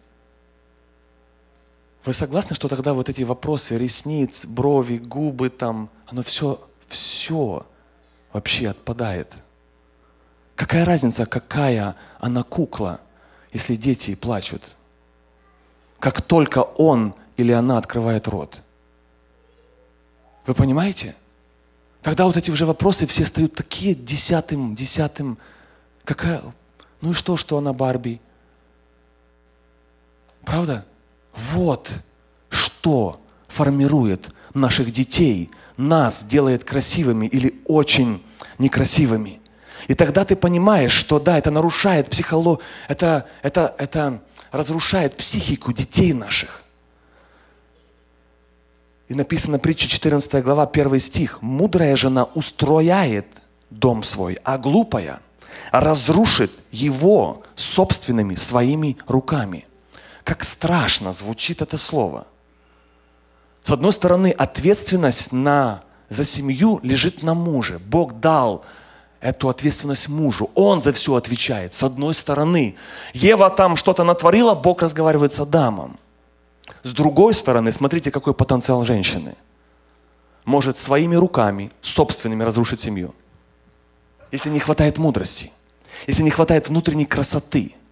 вы 2.06 2.14
согласны, 2.14 2.56
что 2.56 2.68
тогда 2.68 2.93
вот 2.93 3.10
эти 3.10 3.24
вопросы, 3.24 3.78
ресниц, 3.78 4.45
брови, 4.45 4.97
губы 4.97 5.49
там, 5.49 5.89
оно 6.08 6.22
все, 6.22 6.66
все 6.88 7.66
вообще 8.32 8.70
отпадает? 8.70 9.34
Какая 10.56 10.86
разница, 10.86 11.26
какая 11.26 11.95
она 12.20 12.43
кукла, 12.43 13.01
если 13.51 13.76
дети 13.76 14.16
плачут? 14.16 14.62
Как 15.99 16.22
только 16.22 16.60
он 16.60 17.14
или 17.36 17.51
она 17.51 17.78
открывает 17.78 18.28
рот. 18.28 18.62
Вы 20.45 20.53
понимаете? 20.53 21.16
Тогда 22.01 22.26
вот 22.26 22.38
эти 22.38 22.51
уже 22.51 22.66
вопросы 22.66 23.06
все 23.08 23.26
стают 23.26 23.56
такие 23.56 23.95
десятым, 23.95 24.76
десятым. 24.76 25.39
Какая, 26.03 26.41
ну 27.01 27.12
и 27.12 27.14
что, 27.14 27.36
что 27.36 27.58
она 27.58 27.74
Барби? 27.74 28.22
Правда? 30.46 30.86
Вот 31.34 31.91
что 32.50 33.20
формирует 33.48 34.30
наших 34.54 34.91
детей, 34.91 35.52
нас 35.76 36.24
делает 36.24 36.64
красивыми 36.64 37.26
или 37.26 37.62
очень 37.66 38.24
некрасивыми. 38.58 39.41
И 39.88 39.93
тогда 39.93 40.24
ты 40.24 40.36
понимаешь, 40.36 40.93
что 40.93 41.20
да, 41.20 41.38
это 41.38 41.52
нарушает 41.52 42.10
психологию, 42.10 42.64
это, 42.88 43.26
это, 43.41 43.76
это 43.78 44.22
разрушает 44.52 45.18
психику 45.18 45.74
детей 45.74 46.14
наших. 46.14 46.64
И 49.08 49.14
написано 49.14 49.60
притча 49.60 49.88
14 49.88 50.43
глава, 50.43 50.64
1 50.64 51.00
стих. 51.00 51.41
«Мудрая 51.41 51.96
жена 51.96 52.24
устрояет 52.24 53.28
дом 53.70 54.04
свой, 54.04 54.39
а 54.43 54.58
глупая 54.58 55.20
разрушит 55.72 56.52
его 56.72 57.43
собственными 57.56 58.36
своими 58.36 58.98
руками». 59.08 59.68
Как 60.26 60.43
страшно 60.43 61.13
звучит 61.13 61.61
это 61.61 61.78
слово. 61.78 62.26
С 63.61 63.69
одной 63.69 63.93
стороны, 63.93 64.32
ответственность 64.32 65.32
на, 65.32 65.84
за 66.09 66.23
семью 66.23 66.80
лежит 66.82 67.21
на 67.21 67.36
муже. 67.36 67.78
Бог 67.78 68.19
дал 68.19 68.65
эту 69.21 69.49
ответственность 69.49 70.09
мужу. 70.09 70.49
Он 70.55 70.82
за 70.82 70.93
все 70.93 71.13
отвечает. 71.13 71.76
С 71.76 71.84
одной 71.84 72.15
стороны, 72.15 72.76
Ева 73.13 73.51
там 73.51 73.76
что-то 73.76 74.03
натворила, 74.03 74.55
Бог 74.55 74.82
разговаривает 74.82 75.32
с 75.32 75.39
Адамом. 75.39 75.99
С 76.82 76.93
другой 76.93 77.36
стороны, 77.36 77.71
смотрите, 77.71 78.09
какой 78.09 78.34
потенциал 78.34 78.84
женщины. 78.84 79.36
Может 80.43 80.80
своими 80.80 81.15
руками, 81.15 81.71
собственными 81.82 82.43
разрушить 82.43 82.82
семью. 82.82 83.13
Если 84.32 84.49
не 84.49 84.59
хватает 84.59 84.97
мудрости, 84.97 85.51
если 86.07 86.23
не 86.23 86.32
хватает 86.32 86.67
внутренней 86.67 87.05
красоты– 87.05 87.76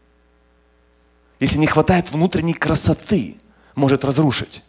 если 1.44 1.58
не 1.60 1.68
хватает 1.68 2.10
внутренней 2.10 2.54
красоты, 2.54 3.36
может 3.76 4.06
разрушить. 4.06 4.64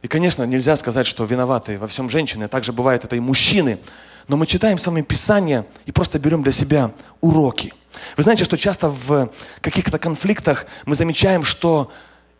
И, 0.00 0.08
конечно, 0.08 0.42
нельзя 0.44 0.74
сказать, 0.76 1.06
что 1.06 1.24
виноваты 1.24 1.78
во 1.78 1.86
всем 1.86 2.08
женщины, 2.08 2.48
также 2.48 2.72
бывает 2.72 3.04
это 3.04 3.14
и 3.14 3.20
мужчины. 3.20 3.78
Но 4.26 4.38
мы 4.38 4.46
читаем 4.46 4.78
с 4.78 4.86
вами 4.86 5.02
Писание 5.02 5.66
и 5.84 5.92
просто 5.92 6.18
берем 6.18 6.42
для 6.42 6.52
себя 6.52 6.92
уроки. 7.20 7.74
Вы 8.16 8.22
знаете, 8.22 8.44
что 8.44 8.56
часто 8.56 8.88
в 8.88 9.30
каких-то 9.60 9.98
конфликтах 9.98 10.64
мы 10.86 10.94
замечаем, 10.94 11.44
что 11.44 11.92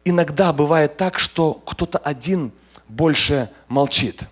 иногда 0.04 0.52
бывает 0.54 0.96
так, 0.96 1.18
что 1.18 1.52
кто-то 1.52 1.98
один 1.98 2.52
больше 2.88 3.50
молчит. 3.68 4.22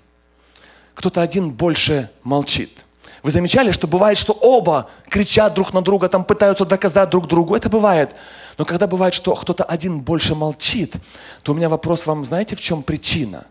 Кто-то 0.94 1.20
один 1.20 1.50
больше 1.50 2.10
молчит. 2.22 2.86
Вы 3.22 3.30
замечали, 3.30 3.70
что 3.70 3.86
бывает, 3.86 4.16
что 4.16 4.32
оба 4.32 4.88
кричат 5.08 5.52
друг 5.52 5.74
на 5.74 5.82
друга, 5.82 6.08
там 6.08 6.24
пытаются 6.24 6.64
доказать 6.64 7.10
друг 7.10 7.26
другу. 7.26 7.54
Это 7.54 7.68
бывает. 7.68 8.14
Но 8.60 8.66
когда 8.66 8.86
бывает, 8.86 9.14
что 9.14 9.34
кто-то 9.34 9.64
один 9.64 10.00
больше 10.02 10.34
молчит, 10.34 10.94
то 11.42 11.52
у 11.52 11.54
меня 11.54 11.70
вопрос 11.70 12.04
вам, 12.04 12.26
знаете, 12.26 12.56
в 12.56 12.60
чем 12.60 12.82
причина? 12.82 13.46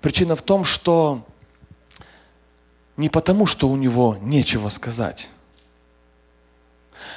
Причина 0.00 0.36
в 0.36 0.42
том, 0.42 0.62
что 0.62 1.26
не 2.96 3.08
потому, 3.08 3.46
что 3.46 3.68
у 3.68 3.74
него 3.74 4.16
нечего 4.22 4.68
сказать, 4.68 5.28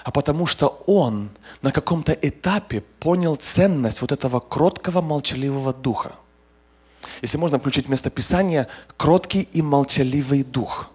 а 0.03 0.09
потому 0.09 0.47
что 0.47 0.81
он 0.87 1.29
на 1.61 1.71
каком-то 1.71 2.11
этапе 2.11 2.81
понял 2.99 3.35
ценность 3.35 4.01
вот 4.01 4.11
этого 4.11 4.39
кроткого, 4.39 5.01
молчаливого 5.01 5.75
духа. 5.75 6.15
Если 7.21 7.37
можно 7.37 7.59
включить 7.59 7.87
место 7.87 8.09
Писания, 8.09 8.67
кроткий 8.97 9.47
и 9.51 9.61
молчаливый 9.61 10.41
дух. 10.41 10.89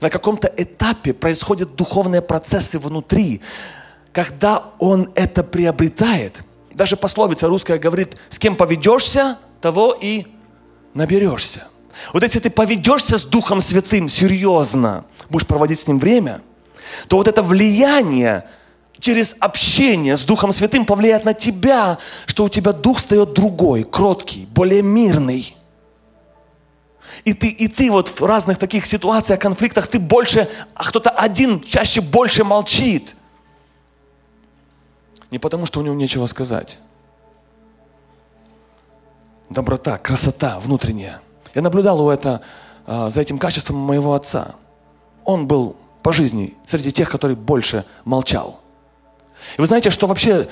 На 0.00 0.08
каком-то 0.08 0.50
этапе 0.56 1.12
происходят 1.12 1.76
духовные 1.76 2.22
процессы 2.22 2.78
внутри, 2.78 3.42
когда 4.14 4.70
он 4.78 5.10
это 5.16 5.42
приобретает, 5.42 6.44
даже 6.72 6.96
пословица 6.96 7.48
русская 7.48 7.78
говорит, 7.78 8.16
с 8.30 8.38
кем 8.38 8.54
поведешься, 8.54 9.38
того 9.60 9.96
и 10.00 10.26
наберешься. 10.94 11.66
Вот 12.12 12.22
если 12.22 12.38
ты 12.38 12.48
поведешься 12.48 13.18
с 13.18 13.24
Духом 13.24 13.60
Святым 13.60 14.08
серьезно, 14.08 15.04
будешь 15.28 15.46
проводить 15.46 15.80
с 15.80 15.88
Ним 15.88 15.98
время, 15.98 16.42
то 17.08 17.16
вот 17.16 17.26
это 17.26 17.42
влияние 17.42 18.44
через 19.00 19.34
общение 19.40 20.16
с 20.16 20.22
Духом 20.22 20.52
Святым 20.52 20.86
повлияет 20.86 21.24
на 21.24 21.34
тебя, 21.34 21.98
что 22.26 22.44
у 22.44 22.48
тебя 22.48 22.72
Дух 22.72 23.00
стает 23.00 23.32
другой, 23.32 23.82
кроткий, 23.82 24.46
более 24.46 24.82
мирный. 24.82 25.56
И 27.24 27.32
ты, 27.32 27.48
и 27.48 27.66
ты 27.66 27.90
вот 27.90 28.20
в 28.20 28.24
разных 28.24 28.58
таких 28.58 28.86
ситуациях, 28.86 29.40
конфликтах, 29.40 29.88
ты 29.88 29.98
больше, 29.98 30.48
а 30.74 30.84
кто-то 30.84 31.10
один 31.10 31.60
чаще 31.60 32.00
больше 32.00 32.44
молчит– 32.44 33.16
не 35.30 35.38
потому, 35.38 35.66
что 35.66 35.80
у 35.80 35.82
него 35.82 35.94
нечего 35.94 36.26
сказать. 36.26 36.78
Доброта, 39.50 39.98
красота 39.98 40.58
внутренняя. 40.60 41.20
Я 41.54 41.62
наблюдал 41.62 42.00
у 42.00 42.10
это, 42.10 42.42
а, 42.86 43.10
за 43.10 43.20
этим 43.20 43.38
качеством 43.38 43.76
моего 43.76 44.14
отца. 44.14 44.54
Он 45.24 45.46
был 45.46 45.76
по 46.02 46.12
жизни 46.12 46.54
среди 46.66 46.92
тех, 46.92 47.08
который 47.08 47.36
больше 47.36 47.84
молчал. 48.04 48.60
И 49.56 49.60
вы 49.60 49.66
знаете, 49.66 49.90
что 49.90 50.06
вообще 50.06 50.48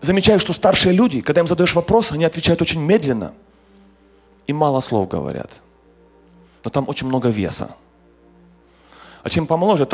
замечаю, 0.00 0.40
что 0.40 0.52
старшие 0.52 0.92
люди, 0.92 1.20
когда 1.20 1.40
им 1.40 1.46
задаешь 1.46 1.74
вопрос, 1.74 2.12
они 2.12 2.24
отвечают 2.24 2.60
очень 2.60 2.80
медленно 2.80 3.32
и 4.46 4.52
мало 4.52 4.80
слов 4.80 5.08
говорят. 5.08 5.60
Но 6.64 6.70
там 6.70 6.88
очень 6.88 7.06
много 7.06 7.28
веса. 7.28 7.74
А 9.22 9.28
чем 9.28 9.46
помоложе, 9.46 9.86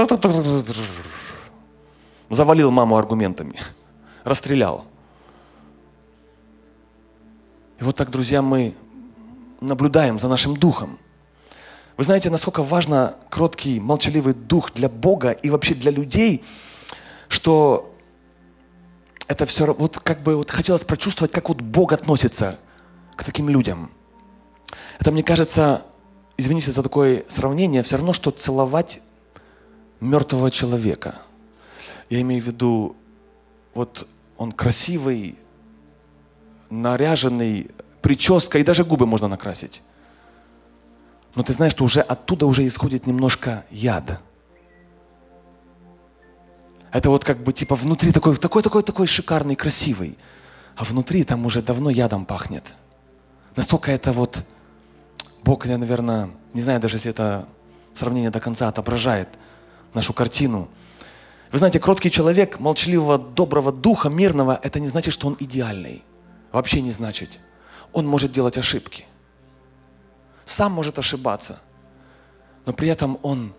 завалил 2.30 2.70
маму 2.70 2.96
аргументами, 2.96 3.60
расстрелял. 4.24 4.84
И 7.80 7.84
вот 7.84 7.96
так, 7.96 8.10
друзья, 8.10 8.42
мы 8.42 8.74
наблюдаем 9.60 10.18
за 10.18 10.28
нашим 10.28 10.56
духом. 10.56 10.98
Вы 11.96 12.04
знаете, 12.04 12.30
насколько 12.30 12.62
важно 12.62 13.16
кроткий, 13.28 13.80
молчаливый 13.80 14.34
дух 14.34 14.72
для 14.72 14.88
Бога 14.88 15.30
и 15.30 15.50
вообще 15.50 15.74
для 15.74 15.90
людей, 15.90 16.44
что 17.28 17.92
это 19.26 19.46
все, 19.46 19.72
вот 19.74 19.98
как 19.98 20.22
бы 20.22 20.36
вот 20.36 20.50
хотелось 20.50 20.84
прочувствовать, 20.84 21.32
как 21.32 21.48
вот 21.48 21.60
Бог 21.60 21.92
относится 21.92 22.58
к 23.16 23.24
таким 23.24 23.48
людям. 23.48 23.90
Это, 24.98 25.12
мне 25.12 25.22
кажется, 25.22 25.82
извините 26.36 26.72
за 26.72 26.82
такое 26.82 27.24
сравнение, 27.28 27.82
все 27.82 27.96
равно, 27.96 28.12
что 28.12 28.30
целовать 28.30 29.00
мертвого 30.00 30.50
человека. 30.50 31.16
Я 32.10 32.20
имею 32.20 32.42
в 32.42 32.46
виду, 32.46 32.96
вот 33.74 34.06
он 34.36 34.52
красивый, 34.52 35.36
наряженный, 36.70 37.70
прическа, 38.02 38.58
и 38.58 38.64
даже 38.64 38.84
губы 38.84 39.06
можно 39.06 39.28
накрасить. 39.28 39.82
Но 41.34 41.42
ты 41.42 41.52
знаешь, 41.52 41.72
что 41.72 41.84
уже 41.84 42.00
оттуда 42.00 42.46
уже 42.46 42.66
исходит 42.66 43.06
немножко 43.06 43.64
яд. 43.70 44.20
Это 46.90 47.10
вот 47.10 47.24
как 47.24 47.38
бы 47.38 47.52
типа 47.52 47.74
внутри 47.76 48.12
такой, 48.12 48.36
такой, 48.36 48.62
такой, 48.62 48.82
такой 48.82 49.06
шикарный, 49.06 49.56
красивый. 49.56 50.16
А 50.74 50.84
внутри 50.84 51.24
там 51.24 51.44
уже 51.44 51.60
давно 51.60 51.90
ядом 51.90 52.24
пахнет. 52.24 52.74
Настолько 53.56 53.90
это 53.90 54.12
вот, 54.12 54.44
Бог, 55.42 55.66
я, 55.66 55.76
наверное, 55.76 56.30
не 56.54 56.62
знаю 56.62 56.80
даже, 56.80 56.96
если 56.96 57.10
это 57.10 57.46
сравнение 57.94 58.30
до 58.30 58.40
конца 58.40 58.68
отображает 58.68 59.28
нашу 59.92 60.12
картину. 60.12 60.68
Вы 61.50 61.58
знаете, 61.58 61.80
кроткий 61.80 62.10
человек, 62.10 62.60
молчаливого, 62.60 63.18
доброго 63.18 63.72
духа, 63.72 64.08
мирного, 64.08 64.60
это 64.62 64.80
не 64.80 64.88
значит, 64.88 65.14
что 65.14 65.26
он 65.28 65.36
идеальный. 65.40 66.04
Вообще 66.52 66.82
не 66.82 66.92
значит. 66.92 67.40
Он 67.92 68.06
может 68.06 68.32
делать 68.32 68.58
ошибки. 68.58 69.06
Сам 70.44 70.72
может 70.72 70.98
ошибаться. 70.98 71.60
Но 72.66 72.72
при 72.74 72.88
этом 72.88 73.18
он 73.22 73.54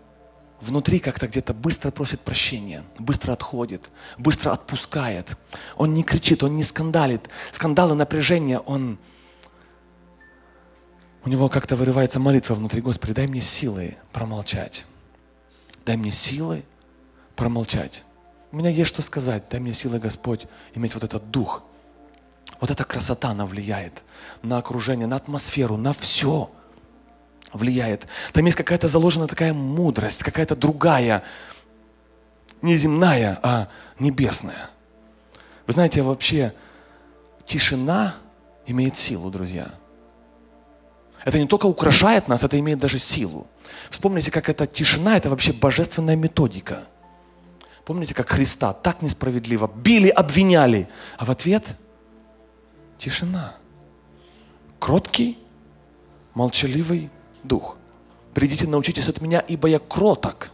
внутри 0.62 1.00
как-то 1.00 1.28
где-то 1.28 1.54
быстро 1.54 1.90
просит 1.90 2.20
прощения, 2.22 2.84
быстро 3.00 3.34
отходит, 3.34 3.90
быстро 4.18 4.52
отпускает. 4.52 5.36
Он 5.76 5.94
не 5.94 6.04
кричит, 6.04 6.44
он 6.44 6.56
не 6.56 6.64
скандалит. 6.64 7.30
Скандалы, 7.52 7.96
напряжение, 7.96 8.60
он... 8.60 9.00
У 11.26 11.30
него 11.30 11.50
как-то 11.50 11.76
вырывается 11.76 12.20
молитва 12.20 12.54
внутри. 12.54 12.82
Господи, 12.82 13.14
дай 13.14 13.28
мне 13.28 13.42
силы 13.42 13.98
промолчать. 14.12 14.86
Дай 15.86 15.98
мне 15.98 16.12
силы 16.12 16.64
промолчать. 17.40 18.04
У 18.52 18.58
меня 18.58 18.70
есть 18.70 18.90
что 18.90 19.02
сказать. 19.02 19.44
Дай 19.50 19.62
мне 19.62 19.74
силы, 19.74 19.98
Господь, 19.98 20.46
иметь 20.76 20.94
вот 20.94 21.06
этот 21.06 21.32
дух. 21.32 21.64
Вот 22.60 22.70
эта 22.70 22.84
красота, 22.84 23.30
она 23.30 23.46
влияет 23.46 24.04
на 24.44 24.58
окружение, 24.58 25.08
на 25.08 25.16
атмосферу, 25.16 25.78
на 25.78 25.94
все 25.94 26.52
влияет. 27.54 28.08
Там 28.34 28.46
есть 28.46 28.58
какая-то 28.58 28.90
заложена 28.90 29.26
такая 29.28 29.54
мудрость, 29.54 30.22
какая-то 30.22 30.58
другая, 30.58 31.24
не 32.62 32.76
земная, 32.76 33.40
а 33.42 33.70
небесная. 34.00 34.70
Вы 35.66 35.74
знаете, 35.74 36.02
вообще 36.02 36.54
тишина 37.46 38.16
имеет 38.68 38.98
силу, 38.98 39.32
друзья. 39.32 39.70
Это 41.24 41.40
не 41.40 41.48
только 41.48 41.68
украшает 41.68 42.28
нас, 42.28 42.44
это 42.44 42.60
имеет 42.60 42.80
даже 42.80 43.00
силу. 43.00 43.48
Вспомните, 43.90 44.30
как 44.30 44.50
эта 44.50 44.68
тишина, 44.68 45.16
это 45.16 45.30
вообще 45.30 45.54
божественная 45.54 46.18
методика. 46.18 46.84
Помните, 47.90 48.14
как 48.14 48.30
Христа 48.30 48.72
так 48.72 49.02
несправедливо 49.02 49.68
били, 49.68 50.10
обвиняли, 50.10 50.88
а 51.18 51.26
в 51.26 51.32
ответ 51.32 51.76
тишина. 53.00 53.56
Кроткий, 54.78 55.40
молчаливый 56.36 57.10
дух. 57.44 57.78
Придите, 58.36 58.68
научитесь 58.68 59.08
от 59.08 59.22
меня, 59.22 59.40
ибо 59.40 59.68
я 59.68 59.80
кроток. 59.80 60.52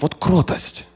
Вот 0.00 0.16
кротость. 0.16 0.88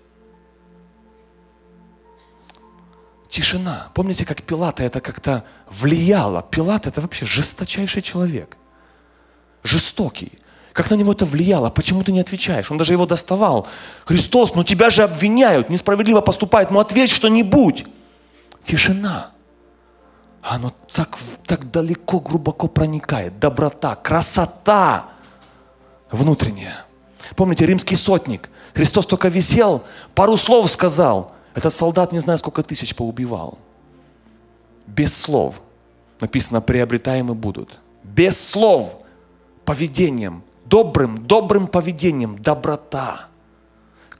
Тишина. 3.28 3.92
Помните, 3.94 4.24
как 4.24 4.42
Пилата 4.42 4.82
это 4.82 5.00
как-то 5.00 5.44
влияло? 5.70 6.42
Пилат 6.42 6.88
это 6.88 7.00
вообще 7.00 7.24
жесточайший 7.24 8.02
человек. 8.02 8.56
Жестокий. 9.62 10.40
Как 10.76 10.90
на 10.90 10.94
него 10.94 11.12
это 11.12 11.24
влияло? 11.24 11.70
Почему 11.70 12.02
ты 12.04 12.12
не 12.12 12.20
отвечаешь? 12.20 12.70
Он 12.70 12.76
даже 12.76 12.92
его 12.92 13.06
доставал. 13.06 13.66
Христос, 14.04 14.54
ну 14.54 14.62
тебя 14.62 14.90
же 14.90 15.04
обвиняют, 15.04 15.70
несправедливо 15.70 16.20
поступает, 16.20 16.70
ну 16.70 16.80
ответь 16.80 17.08
что-нибудь. 17.08 17.86
Тишина. 18.62 19.30
Оно 20.42 20.74
так, 20.92 21.16
так 21.46 21.70
далеко, 21.70 22.20
глубоко 22.20 22.68
проникает. 22.68 23.38
Доброта, 23.38 23.94
красота 23.94 25.06
внутренняя. 26.10 26.84
Помните, 27.36 27.64
римский 27.64 27.96
сотник. 27.96 28.50
Христос 28.74 29.06
только 29.06 29.28
висел, 29.28 29.82
пару 30.14 30.36
слов 30.36 30.70
сказал. 30.70 31.32
Этот 31.54 31.72
солдат 31.72 32.12
не 32.12 32.20
знаю, 32.20 32.38
сколько 32.38 32.62
тысяч 32.62 32.94
поубивал. 32.94 33.58
Без 34.86 35.16
слов. 35.16 35.62
Написано, 36.20 36.60
приобретаемы 36.60 37.34
будут. 37.34 37.78
Без 38.04 38.38
слов. 38.38 38.98
Поведением 39.64 40.42
добрым, 40.68 41.26
добрым 41.26 41.66
поведением, 41.66 42.38
доброта. 42.38 43.26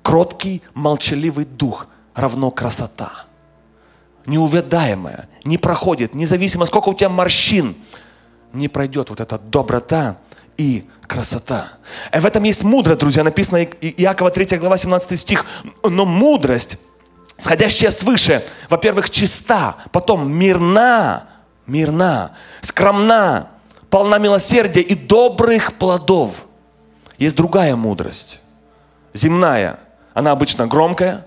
Кроткий, 0.03 0.63
молчаливый 0.75 1.45
дух 1.45 1.89
равно 2.15 2.51
красота. 2.51 3.13
Неувядаемая, 4.27 5.29
не 5.45 5.59
проходит, 5.59 6.15
независимо 6.15 6.67
сколько 6.67 6.89
у 6.89 6.95
тебя 6.95 7.09
морщин, 7.09 7.77
не 8.53 8.69
пройдет 8.69 9.11
вот 9.11 9.21
эта 9.21 9.39
доброта 9.39 10.17
и 10.57 10.89
красота. 11.07 11.69
И 12.13 12.19
в 12.19 12.27
этом 12.27 12.43
есть 12.45 12.65
мудрость, 12.65 13.01
друзья, 13.01 13.23
написано 13.23 13.63
Иакова 13.63 14.31
3 14.31 14.59
глава 14.59 14.77
17 14.77 15.19
стих. 15.19 15.45
Но 15.85 16.05
мудрость, 16.05 16.79
сходящая 17.39 17.91
свыше, 17.91 18.45
во-первых, 18.69 19.11
чиста, 19.11 19.77
потом 19.93 20.31
мирна, 20.33 21.29
мирна, 21.67 22.33
скромна, 22.61 23.51
полна 23.91 24.19
милосердия 24.19 24.81
и 24.81 24.95
добрых 24.95 25.75
плодов. 25.75 26.47
Есть 27.19 27.37
другая 27.37 27.77
мудрость, 27.77 28.41
земная. 29.15 29.81
Она 30.15 30.33
обычно 30.33 30.67
громкая, 30.67 31.27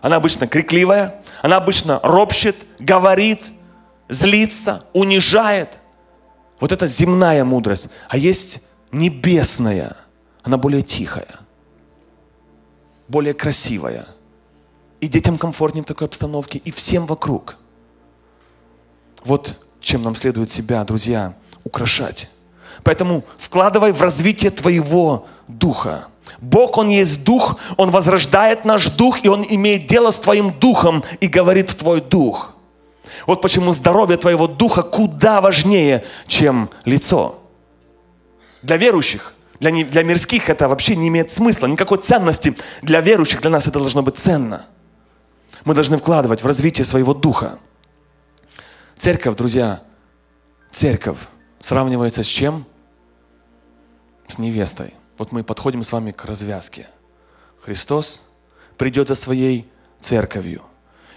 она 0.00 0.16
обычно 0.16 0.46
крикливая, 0.46 1.22
она 1.42 1.56
обычно 1.56 2.00
ропщет, 2.02 2.56
говорит, 2.78 3.52
злится, 4.08 4.84
унижает. 4.92 5.80
Вот 6.60 6.72
это 6.72 6.86
земная 6.86 7.44
мудрость. 7.44 7.88
А 8.08 8.16
есть 8.16 8.64
небесная, 8.92 9.96
она 10.42 10.58
более 10.58 10.82
тихая, 10.82 11.28
более 13.06 13.34
красивая. 13.34 14.06
И 15.00 15.08
детям 15.08 15.38
комфортнее 15.38 15.84
в 15.84 15.86
такой 15.86 16.08
обстановке, 16.08 16.58
и 16.58 16.70
всем 16.70 17.06
вокруг. 17.06 17.56
Вот 19.24 19.54
чем 19.80 20.02
нам 20.02 20.14
следует 20.16 20.50
себя, 20.50 20.82
друзья, 20.84 21.34
украшать. 21.64 22.28
Поэтому 22.82 23.24
вкладывай 23.38 23.92
в 23.92 24.02
развитие 24.02 24.50
твоего 24.50 25.26
духа. 25.46 26.06
Бог, 26.40 26.78
Он 26.78 26.88
есть 26.88 27.24
дух, 27.24 27.58
Он 27.76 27.90
возрождает 27.90 28.64
наш 28.64 28.86
дух, 28.90 29.24
и 29.24 29.28
Он 29.28 29.44
имеет 29.48 29.86
дело 29.86 30.10
с 30.10 30.18
твоим 30.18 30.52
духом 30.52 31.02
и 31.20 31.26
говорит 31.26 31.70
в 31.70 31.74
твой 31.74 32.00
дух. 32.00 32.56
Вот 33.26 33.42
почему 33.42 33.72
здоровье 33.72 34.16
твоего 34.16 34.46
духа 34.46 34.82
куда 34.82 35.40
важнее, 35.40 36.04
чем 36.26 36.70
лицо. 36.84 37.38
Для 38.62 38.76
верующих, 38.76 39.34
для, 39.60 39.70
не, 39.70 39.84
для 39.84 40.02
мирских 40.02 40.48
это 40.48 40.68
вообще 40.68 40.94
не 40.96 41.08
имеет 41.08 41.32
смысла, 41.32 41.66
никакой 41.66 41.98
ценности. 41.98 42.56
Для 42.82 43.00
верующих, 43.00 43.40
для 43.40 43.50
нас 43.50 43.66
это 43.66 43.78
должно 43.78 44.02
быть 44.02 44.18
ценно. 44.18 44.66
Мы 45.64 45.74
должны 45.74 45.98
вкладывать 45.98 46.42
в 46.42 46.46
развитие 46.46 46.84
своего 46.84 47.14
духа. 47.14 47.58
Церковь, 48.96 49.36
друзья, 49.36 49.82
церковь 50.70 51.18
сравнивается 51.60 52.22
с 52.22 52.26
чем? 52.26 52.64
С 54.26 54.38
невестой. 54.38 54.94
Вот 55.16 55.32
мы 55.32 55.42
подходим 55.42 55.82
с 55.84 55.92
вами 55.92 56.10
к 56.10 56.24
развязке. 56.24 56.86
Христос 57.60 58.22
придет 58.76 59.08
за 59.08 59.14
своей 59.14 59.68
церковью. 60.00 60.62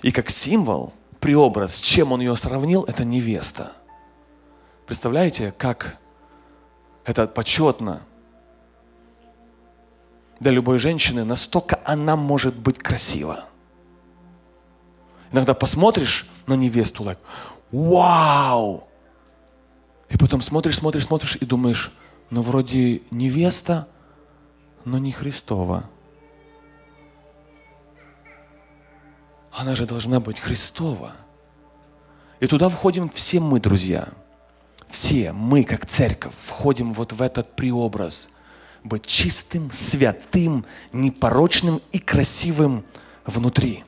И 0.01 0.11
как 0.11 0.29
символ, 0.29 0.93
преобраз, 1.19 1.75
с 1.75 1.81
чем 1.81 2.11
он 2.11 2.21
ее 2.21 2.35
сравнил, 2.35 2.83
это 2.83 3.05
невеста. 3.05 3.71
Представляете, 4.87 5.53
как 5.57 5.97
это 7.05 7.27
почетно 7.27 8.01
для 10.39 10.51
любой 10.51 10.79
женщины, 10.79 11.23
настолько 11.23 11.79
она 11.85 12.15
может 12.15 12.55
быть 12.55 12.79
красива. 12.79 13.45
Иногда 15.31 15.53
посмотришь 15.53 16.29
на 16.47 16.55
невесту, 16.55 17.03
like, 17.03 17.19
вау! 17.71 18.87
И 20.11 20.17
потом 20.17 20.41
смотришь, 20.41 20.77
смотришь, 20.77 21.05
смотришь 21.05 21.37
и 21.39 21.45
думаешь, 21.45 21.91
ну 22.29 22.41
вроде 22.41 23.01
невеста, 23.11 23.87
но 24.83 24.97
не 24.97 25.11
Христова. 25.11 25.89
Она 29.51 29.75
же 29.75 29.85
должна 29.85 30.19
быть 30.19 30.39
Христова. 30.39 31.13
И 32.39 32.47
туда 32.47 32.67
входим 32.69 33.09
все 33.09 33.39
мы, 33.39 33.59
друзья. 33.59 34.07
Все 34.89 35.31
мы, 35.31 35.63
как 35.63 35.85
церковь, 35.85 36.33
входим 36.37 36.93
вот 36.93 37.13
в 37.13 37.21
этот 37.21 37.55
преобраз. 37.55 38.31
Быть 38.83 39.05
чистым, 39.05 39.71
святым, 39.71 40.65
непорочным 40.91 41.81
и 41.91 41.99
красивым 41.99 42.83
внутри. 43.25 43.83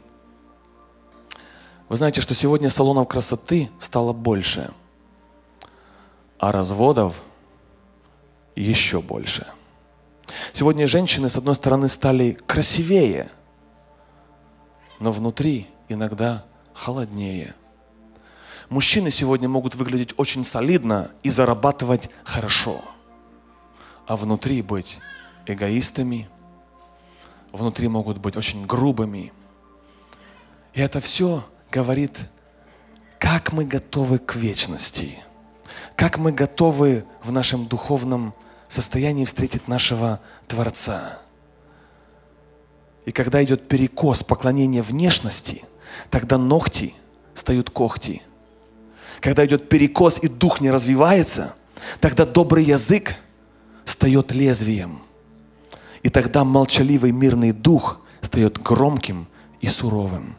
Вы 1.89 1.97
знаете, 1.97 2.21
что 2.21 2.33
сегодня 2.33 2.69
салонов 2.69 3.07
красоты 3.07 3.69
стало 3.79 4.13
больше, 4.13 4.71
а 6.43 6.51
разводов 6.51 7.21
еще 8.53 9.01
больше. 9.01 9.47
Сегодня 10.51 10.87
женщины, 10.87 11.29
с 11.29 11.37
одной 11.37 11.55
стороны, 11.55 11.87
стали 11.87 12.33
красивее, 12.33 13.29
но 14.99 15.13
внутри 15.13 15.67
иногда 15.87 16.43
холоднее. 16.73 17.55
Мужчины 18.67 19.09
сегодня 19.09 19.47
могут 19.47 19.75
выглядеть 19.75 20.15
очень 20.17 20.43
солидно 20.43 21.11
и 21.23 21.29
зарабатывать 21.29 22.09
хорошо, 22.25 22.81
а 24.05 24.17
внутри 24.17 24.61
быть 24.61 24.99
эгоистами, 25.45 26.27
внутри 27.53 27.87
могут 27.87 28.17
быть 28.17 28.35
очень 28.35 28.65
грубыми. 28.65 29.31
И 30.73 30.81
это 30.81 30.99
все 30.99 31.45
говорит, 31.71 32.19
как 33.17 33.53
мы 33.53 33.63
готовы 33.63 34.19
к 34.19 34.35
вечности, 34.35 35.17
как 35.95 36.17
мы 36.17 36.31
готовы 36.31 37.05
в 37.23 37.31
нашем 37.31 37.67
духовном 37.67 38.33
состоянии 38.67 39.25
встретить 39.25 39.67
нашего 39.67 40.19
Творца. 40.47 41.19
И 43.05 43.11
когда 43.11 43.43
идет 43.43 43.67
перекос 43.67 44.23
поклонения 44.23 44.81
внешности, 44.81 45.63
тогда 46.09 46.37
ногти 46.37 46.93
стают 47.33 47.69
когти. 47.69 48.21
Когда 49.19 49.45
идет 49.45 49.69
перекос 49.69 50.19
и 50.19 50.27
дух 50.27 50.61
не 50.61 50.71
развивается, 50.71 51.55
тогда 51.99 52.25
добрый 52.25 52.63
язык 52.63 53.15
стает 53.85 54.31
лезвием. 54.31 55.01
И 56.01 56.09
тогда 56.09 56.43
молчаливый 56.43 57.11
мирный 57.11 57.51
дух 57.51 58.01
стает 58.21 58.61
громким 58.61 59.27
и 59.61 59.67
суровым. 59.67 60.35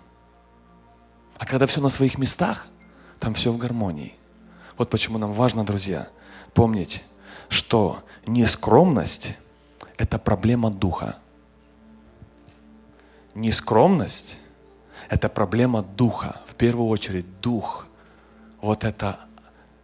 А 1.38 1.46
когда 1.46 1.66
все 1.66 1.80
на 1.80 1.88
своих 1.88 2.18
местах, 2.18 2.68
там 3.18 3.34
все 3.34 3.52
в 3.52 3.58
гармонии. 3.58 4.14
Вот 4.76 4.90
почему 4.90 5.18
нам 5.18 5.32
важно, 5.32 5.64
друзья, 5.64 6.08
помнить, 6.52 7.04
что 7.48 8.02
нескромность– 8.26 9.36
это 9.98 10.18
проблема 10.18 10.70
духа. 10.70 11.16
Нескромность– 13.34 14.38
это 15.08 15.28
проблема 15.28 15.82
духа. 15.82 16.40
В 16.46 16.54
первую 16.54 16.88
очередь 16.88 17.40
дух. 17.40 17.86
Вот 18.60 18.84
это, 18.84 19.20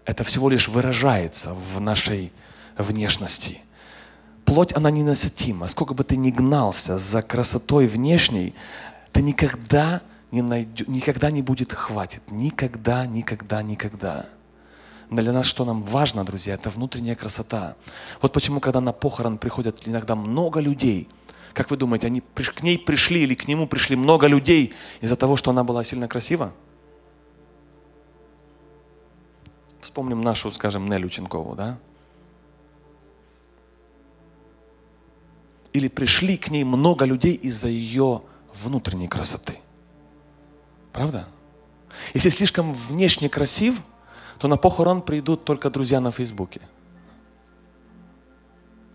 это 0.05 0.25
всего 0.25 0.49
лишь 0.49 0.69
выражается 0.69 1.55
в 1.55 1.81
нашей 1.81 2.33
внешности. 2.77 3.61
Плоть, 4.45 4.73
она 4.73 4.91
ненасытима. 4.91 5.69
Сколько 5.69 5.95
бы 5.95 6.03
ты 6.03 6.17
ни 6.17 6.31
гнался 6.31 6.99
за 6.99 7.23
красотой 7.23 7.87
внешней, 7.87 8.55
ты 9.13 9.23
никогда 9.23 10.03
не 10.33 10.43
найдет, 10.43 10.89
никогда 10.89 11.31
не 11.31 11.43
будет 11.43 11.73
хватит. 11.73 12.23
Никогда, 12.31 13.07
никогда, 13.07 13.63
никогда. 13.63 14.27
Но 15.11 15.21
для 15.21 15.33
нас 15.33 15.47
что 15.47 15.65
нам 15.65 15.83
важно, 15.83 16.25
друзья, 16.25 16.55
это 16.55 16.71
внутренняя 16.71 17.17
красота. 17.17 17.77
Вот 18.23 18.33
почему, 18.33 18.61
когда 18.61 18.81
на 18.81 18.93
похорон 18.93 19.39
приходят 19.39 19.87
иногда 19.87 20.15
много 20.15 20.61
людей, 20.61 21.09
как 21.53 21.71
вы 21.71 21.77
думаете, 21.77 22.07
они 22.07 22.21
к 22.21 22.63
ней 22.63 22.79
пришли 22.79 23.23
или 23.23 23.35
к 23.35 23.49
нему 23.49 23.67
пришли 23.67 23.97
много 23.97 24.29
людей 24.29 24.73
из-за 25.01 25.17
того, 25.17 25.37
что 25.37 25.51
она 25.51 25.65
была 25.65 25.85
сильно 25.85 26.07
красива? 26.09 26.53
Вспомним 29.81 30.23
нашу, 30.23 30.51
скажем, 30.53 30.89
Нелю 30.89 31.09
Ченкову, 31.09 31.57
да? 31.57 31.79
Или 35.73 35.89
пришли 35.89 36.37
к 36.37 36.51
ней 36.51 36.65
много 36.65 37.05
людей 37.05 37.35
из-за 37.35 37.69
ее 37.69 38.23
внутренней 38.55 39.09
красоты– 39.09 39.59
Правда? 40.93 41.29
Если 42.15 42.31
слишком 42.31 42.73
внешне 42.73 43.29
красив, 43.29 43.81
то 44.41 44.49
на 44.49 44.57
похорон 44.57 45.03
придут 45.03 45.45
только 45.45 45.69
друзья 45.69 46.01
на 46.01 46.11
Фейсбуке. 46.11 46.63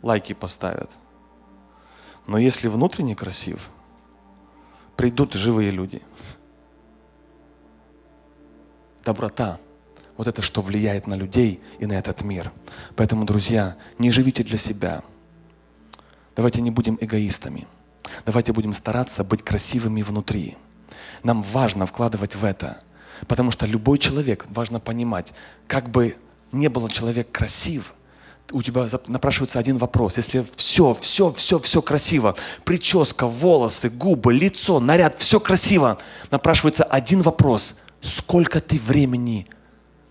Лайки 0.02 0.34
поставят. 0.34 0.90
Но 2.26 2.40
если 2.40 2.68
внутренне 2.68 3.16
красив, 3.16 3.70
придут 4.98 5.34
живые 5.34 5.70
люди. 5.70 6.02
Доброта. 9.04 9.60
Вот 10.18 10.26
это, 10.26 10.42
что 10.42 10.62
влияет 10.62 11.06
на 11.06 11.14
людей 11.14 11.62
и 11.78 11.86
на 11.86 11.94
этот 11.94 12.24
мир. 12.24 12.52
Поэтому, 12.96 13.24
друзья, 13.26 13.78
не 14.00 14.10
живите 14.10 14.44
для 14.44 14.58
себя. 14.58 15.04
Давайте 16.36 16.62
не 16.62 16.72
будем 16.72 16.98
эгоистами. 17.00 17.68
Давайте 18.26 18.52
будем 18.52 18.74
стараться 18.74 19.24
быть 19.24 19.44
красивыми 19.44 20.02
внутри. 20.02 20.58
Нам 21.22 21.44
важно 21.44 21.86
вкладывать 21.86 22.36
в 22.36 22.44
это. 22.44 22.82
Потому 23.28 23.52
что 23.52 23.66
любой 23.66 23.98
человек, 23.98 24.46
важно 24.50 24.80
понимать, 24.80 25.34
как 25.68 25.90
бы 25.90 26.16
не 26.52 26.70
был 26.70 26.88
человек 26.90 27.32
красив, 27.32 27.94
у 28.52 28.62
тебя 28.62 28.88
напрашивается 29.08 29.60
один 29.60 29.78
вопрос. 29.78 30.18
Если 30.18 30.46
все, 30.56 30.94
все, 30.94 31.32
все, 31.34 31.60
все 31.60 31.82
красиво, 31.82 32.36
прическа, 32.64 33.28
волосы, 33.28 33.90
губы, 33.90 34.34
лицо, 34.34 34.80
наряд, 34.80 35.20
все 35.20 35.40
красиво, 35.40 35.98
напрашивается 36.32 36.84
один 36.84 37.22
вопрос. 37.22 37.80
Сколько 38.02 38.62
ты 38.62 38.80
времени 38.80 39.48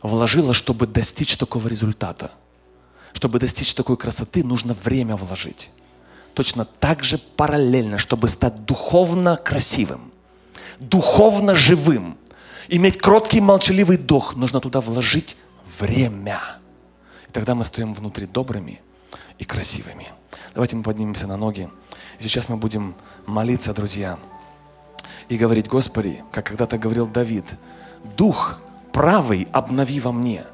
вложила, 0.02 0.52
чтобы 0.52 0.86
достичь 0.86 1.36
такого 1.36 1.68
результата? 1.68 2.32
Чтобы 3.12 3.38
достичь 3.38 3.74
такой 3.74 3.96
красоты, 3.96 4.42
нужно 4.42 4.74
время 4.74 5.14
вложить. 5.16 5.70
Точно 6.34 6.64
так 6.64 7.04
же 7.04 7.18
параллельно, 7.18 7.98
чтобы 7.98 8.28
стать 8.28 8.64
духовно 8.64 9.36
красивым, 9.36 10.12
духовно 10.80 11.54
живым, 11.54 12.18
иметь 12.76 12.98
кроткий 12.98 13.40
молчаливый 13.40 13.96
дух, 13.96 14.34
нужно 14.36 14.60
туда 14.60 14.80
вложить 14.80 15.36
время. 15.78 16.38
И 17.28 17.32
тогда 17.32 17.54
мы 17.54 17.64
стоим 17.64 17.94
внутри 17.94 18.26
добрыми 18.26 18.80
и 19.38 19.44
красивыми. 19.44 20.06
Давайте 20.54 20.76
мы 20.76 20.82
поднимемся 20.82 21.26
на 21.26 21.36
ноги. 21.36 21.68
Сейчас 22.18 22.48
мы 22.48 22.56
будем 22.56 22.94
молиться, 23.26 23.74
друзья, 23.74 24.18
и 25.28 25.36
говорить, 25.36 25.68
Господи, 25.68 26.22
как 26.32 26.46
когда-то 26.46 26.78
говорил 26.78 27.06
Давид, 27.06 27.44
Дух 28.16 28.58
правый 28.92 29.48
обнови 29.52 29.98
во 29.98 30.12
мне. 30.12 30.44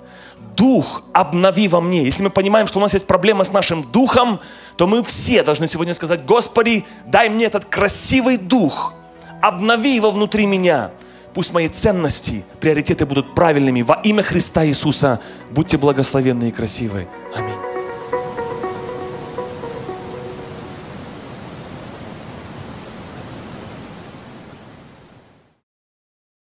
Дух 0.57 1.03
обнови 1.12 1.68
во 1.68 1.81
мне. 1.81 2.05
Если 2.05 2.23
мы 2.23 2.31
понимаем, 2.31 2.66
что 2.66 2.79
у 2.79 2.83
нас 2.83 2.95
есть 2.95 3.07
проблема 3.07 3.45
с 3.45 3.53
нашим 3.53 3.83
духом, 3.83 4.41
то 4.77 4.87
мы 4.87 5.03
все 5.03 5.43
должны 5.43 5.66
сегодня 5.68 5.95
сказать, 5.95 6.25
Господи, 6.25 6.85
дай 7.07 7.29
мне 7.29 7.47
этот 7.47 7.64
красивый 7.64 8.37
дух– 8.37 8.95
обнови 9.41 9.95
его 9.97 10.11
внутри 10.11 10.47
меня. 10.47 10.91
Пусть 11.35 11.53
мои 11.53 11.68
ценности, 11.68 12.45
приоритеты 12.61 13.07
будут 13.07 13.35
правильными. 13.35 13.83
Во 13.83 14.01
имя 14.03 14.22
Христа 14.22 14.66
Иисуса 14.66 15.20
будьте 15.51 15.78
благословенны 15.78 16.49
и 16.49 16.51
красивы. 16.51 17.09
Аминь. 17.37 17.70